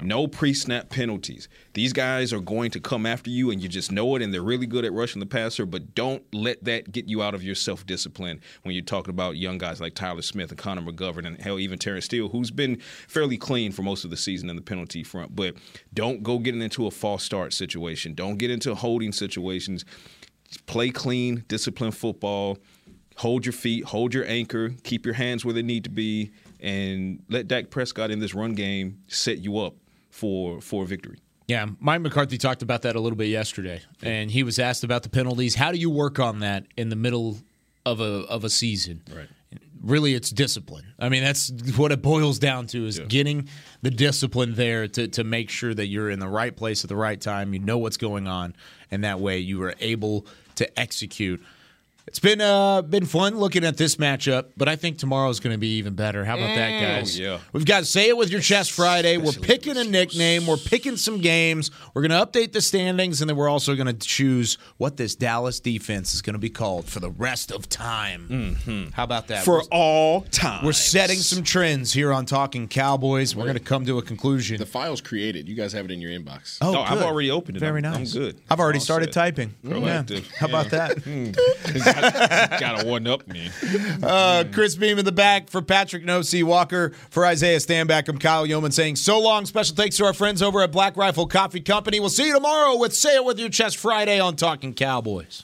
No 0.01 0.27
pre 0.27 0.53
snap 0.53 0.89
penalties. 0.89 1.47
These 1.73 1.93
guys 1.93 2.31
are 2.31 2.39
going 2.39 2.71
to 2.71 2.79
come 2.79 3.05
after 3.05 3.29
you, 3.29 3.51
and 3.51 3.61
you 3.61 3.67
just 3.67 3.91
know 3.91 4.15
it, 4.15 4.21
and 4.21 4.33
they're 4.33 4.41
really 4.41 4.67
good 4.67 4.85
at 4.85 4.93
rushing 4.93 5.19
the 5.19 5.25
passer, 5.25 5.65
but 5.65 5.95
don't 5.95 6.23
let 6.33 6.63
that 6.65 6.91
get 6.91 7.07
you 7.07 7.21
out 7.21 7.33
of 7.33 7.43
your 7.43 7.55
self 7.55 7.85
discipline 7.85 8.41
when 8.63 8.75
you're 8.75 8.83
talking 8.83 9.09
about 9.09 9.38
young 9.38 9.57
guys 9.57 9.81
like 9.81 9.95
Tyler 9.95 10.21
Smith 10.21 10.51
and 10.51 10.59
Connor 10.59 10.81
McGovern, 10.81 11.25
and 11.25 11.41
hell, 11.41 11.59
even 11.59 11.79
Terence 11.79 12.05
Steele, 12.05 12.29
who's 12.29 12.51
been 12.51 12.77
fairly 13.07 13.38
clean 13.38 13.71
for 13.71 13.81
most 13.81 14.03
of 14.03 14.11
the 14.11 14.17
season 14.17 14.49
in 14.49 14.55
the 14.55 14.61
penalty 14.61 15.03
front. 15.03 15.35
But 15.35 15.55
don't 15.93 16.21
go 16.21 16.39
getting 16.39 16.61
into 16.61 16.85
a 16.85 16.91
false 16.91 17.23
start 17.23 17.53
situation. 17.53 18.13
Don't 18.13 18.38
get 18.38 18.51
into 18.51 18.75
holding 18.75 19.11
situations. 19.11 19.85
Play 20.65 20.91
clean, 20.91 21.43
discipline 21.47 21.91
football. 21.91 22.57
Hold 23.17 23.47
your 23.47 23.53
feet, 23.53 23.85
hold 23.85 24.13
your 24.13 24.25
anchor, 24.25 24.75
keep 24.83 25.03
your 25.03 25.15
hands 25.15 25.43
where 25.43 25.53
they 25.53 25.63
need 25.63 25.83
to 25.85 25.89
be, 25.89 26.31
and 26.60 27.24
let 27.30 27.47
Dak 27.47 27.70
Prescott 27.70 28.12
in 28.12 28.20
this 28.20 28.34
run 28.34 28.53
game 28.53 28.99
set 29.08 29.39
you 29.39 29.60
up 29.60 29.76
for 30.10 30.62
for 30.62 30.86
victory. 30.86 31.20
Yeah, 31.47 31.66
Mike 31.80 32.01
McCarthy 32.01 32.38
talked 32.38 32.62
about 32.62 32.82
that 32.82 32.97
a 32.97 32.99
little 32.99 33.18
bit 33.18 33.28
yesterday, 33.28 33.82
and 34.03 34.30
he 34.30 34.43
was 34.43 34.60
asked 34.60 34.84
about 34.84 35.03
the 35.03 35.10
penalties. 35.10 35.55
How 35.55 35.72
do 35.72 35.78
you 35.78 35.89
work 35.89 36.20
on 36.20 36.39
that 36.39 36.66
in 36.76 36.89
the 36.89 36.97
middle 36.97 37.38
of 37.86 38.01
a 38.01 38.26
of 38.28 38.43
a 38.43 38.49
season? 38.49 39.01
Right. 39.16 39.30
Really, 39.82 40.16
it's 40.16 40.32
discipline. 40.32 40.86
I 40.99 41.08
mean, 41.08 41.24
that's 41.24 41.51
what 41.78 41.93
it 41.93 42.01
boils 42.01 42.39
down 42.39 42.68
to: 42.68 42.86
is 42.86 42.99
getting 42.99 43.47
the 43.82 43.91
discipline 43.91 44.55
there 44.55 44.89
to 44.89 45.08
to 45.08 45.24
make 45.24 45.49
sure 45.49 45.74
that 45.74 45.86
you're 45.86 46.10
in 46.10 46.20
the 46.20 46.28
right 46.28 46.53
place 46.53 46.84
at 46.84 46.89
the 46.89 46.95
right 46.97 47.22
time. 47.22 47.53
You 47.53 47.60
know 47.60 47.78
what's 47.78 47.97
going 47.97 48.28
on, 48.28 48.53
and 48.91 49.05
that 49.05 49.22
way 49.22 49.38
you 49.38 49.64
are 49.64 49.76
able 49.80 50.26
to 50.55 50.80
execute. 50.80 51.41
It's 52.08 52.20
been 52.20 52.39
uh, 52.39 52.84
been 52.84 53.05
fun 53.05 53.38
looking 53.38 53.66
at 53.66 53.76
this 53.76 53.97
matchup, 53.97 54.45
but 54.55 54.70
I 54.70 54.78
think 54.78 54.97
tomorrow's 54.97 55.41
going 55.41 55.53
to 55.53 55.58
be 55.58 55.76
even 55.78 55.93
better. 55.93 56.24
How 56.24 56.36
about 56.38 56.55
that, 56.55 56.72
mm. 56.72 56.80
guys? 56.82 57.20
Oh, 57.20 57.24
yeah. 57.24 57.39
We've 57.51 57.66
got 57.66 57.86
Say 57.86 58.08
It 58.08 58.16
With 58.16 58.32
Your 58.32 58.39
Chest 58.39 58.72
Friday. 58.72 59.18
We're 59.18 59.34
picking 59.34 59.76
a 59.76 59.84
nickname. 59.84 60.47
We're 60.47 60.55
picking 60.55 60.95
some 60.95 61.20
games. 61.20 61.70
We're 61.93 62.08
going 62.08 62.18
to 62.18 62.26
update 62.26 62.53
the 62.53 62.62
standings, 62.62 63.20
and 63.20 63.30
then 63.30 63.36
we're 63.36 63.49
also 63.49 63.76
going 63.76 63.88
to 63.88 63.93
choose 63.93 64.58
what 64.78 64.95
this 64.95 65.16
Dallas 65.16 65.60
defense 65.60 66.14
is 66.14 66.22
going 66.22 66.36
to 66.36 66.39
be 66.39 66.49
called 66.49 66.86
for 66.86 67.01
the 67.01 67.12
rest 67.12 67.51
of 67.51 67.68
time. 67.68 68.28
Mm-hmm. 68.30 68.91
How 68.93 69.03
about 69.03 69.28
that? 69.28 69.43
For 69.43 69.55
We're- 69.55 69.68
all 69.72 70.22
time. 70.22 70.64
We're 70.66 70.72
setting 70.72 71.18
some 71.18 71.43
trends 71.43 71.91
here 71.91 72.14
on 72.14 72.26
Talking 72.26 72.70
Cowboys. 72.70 73.36
We're 73.36 73.43
going 73.43 73.55
to 73.58 73.60
come 73.60 73.86
to 73.86 73.97
a 73.97 74.01
conclusion. 74.01 74.60
The 74.60 74.66
file's 74.66 75.01
created. 75.01 75.49
You 75.49 75.55
guys 75.55 75.74
have 75.74 75.84
it 75.84 75.91
in 75.91 75.99
your 75.99 76.12
inbox. 76.12 76.60
Oh, 76.62 76.72
No, 76.72 76.82
I've 76.84 77.01
already 77.01 77.32
opened 77.32 77.58
it. 77.58 77.60
Very 77.60 77.84
I'm- 77.84 77.93
I'm 77.95 78.05
good. 78.05 78.39
I've 78.49 78.62
already 78.62 78.78
All 78.80 78.86
started 78.86 79.14
set. 79.14 79.36
typing. 79.36 79.53
Proactive. 79.66 80.24
Yeah. 80.24 80.38
How 80.39 80.47
about 80.47 80.70
that? 80.70 80.97
Hmm. 81.08 81.32
Got 82.02 82.82
to 82.82 82.88
one 82.88 83.08
up 83.08 83.28
me. 83.28 83.50
Uh, 84.04 84.43
Chris 84.52 84.76
Beam 84.76 85.00
in 85.00 85.06
the 85.06 85.12
back 85.12 85.50
for 85.50 85.62
Patrick 85.62 86.04
No 86.04 86.22
C. 86.22 86.43
Walker 86.43 86.91
for 87.10 87.26
Isaiah 87.26 87.58
Stanback. 87.58 88.08
I'm 88.08 88.18
Kyle 88.18 88.45
Yeoman 88.45 88.72
saying 88.72 88.98
so 88.98 89.20
long. 89.20 89.45
Special 89.45 89.76
thanks 89.76 89.98
to 89.98 90.06
our 90.06 90.14
friends 90.14 90.41
over 90.41 90.62
at 90.62 90.72
Black 90.72 90.95
Rifle 90.98 91.28
Coffee 91.28 91.62
Company. 91.62 92.00
We'll 92.00 92.10
see 92.10 92.28
you 92.28 92.34
tomorrow 92.34 92.76
with 92.78 92.95
Say 92.95 93.16
It 93.16 93.26
With 93.26 93.39
Your 93.39 93.50
Chest 93.50 93.78
Friday 93.78 94.20
on 94.20 94.36
Talking 94.36 94.74
Cowboys. 94.74 95.43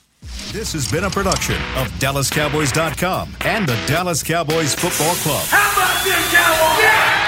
This 0.52 0.72
has 0.72 0.90
been 0.90 1.04
a 1.04 1.10
production 1.10 1.56
of 1.76 1.88
DallasCowboys.com 1.98 3.36
and 3.44 3.66
the 3.68 3.74
Dallas 3.86 4.22
Cowboys 4.22 4.74
Football 4.74 5.14
Club. 5.16 5.44
How 5.48 5.72
about 5.72 6.04
this, 6.04 6.32
Cowboys? 6.32 7.23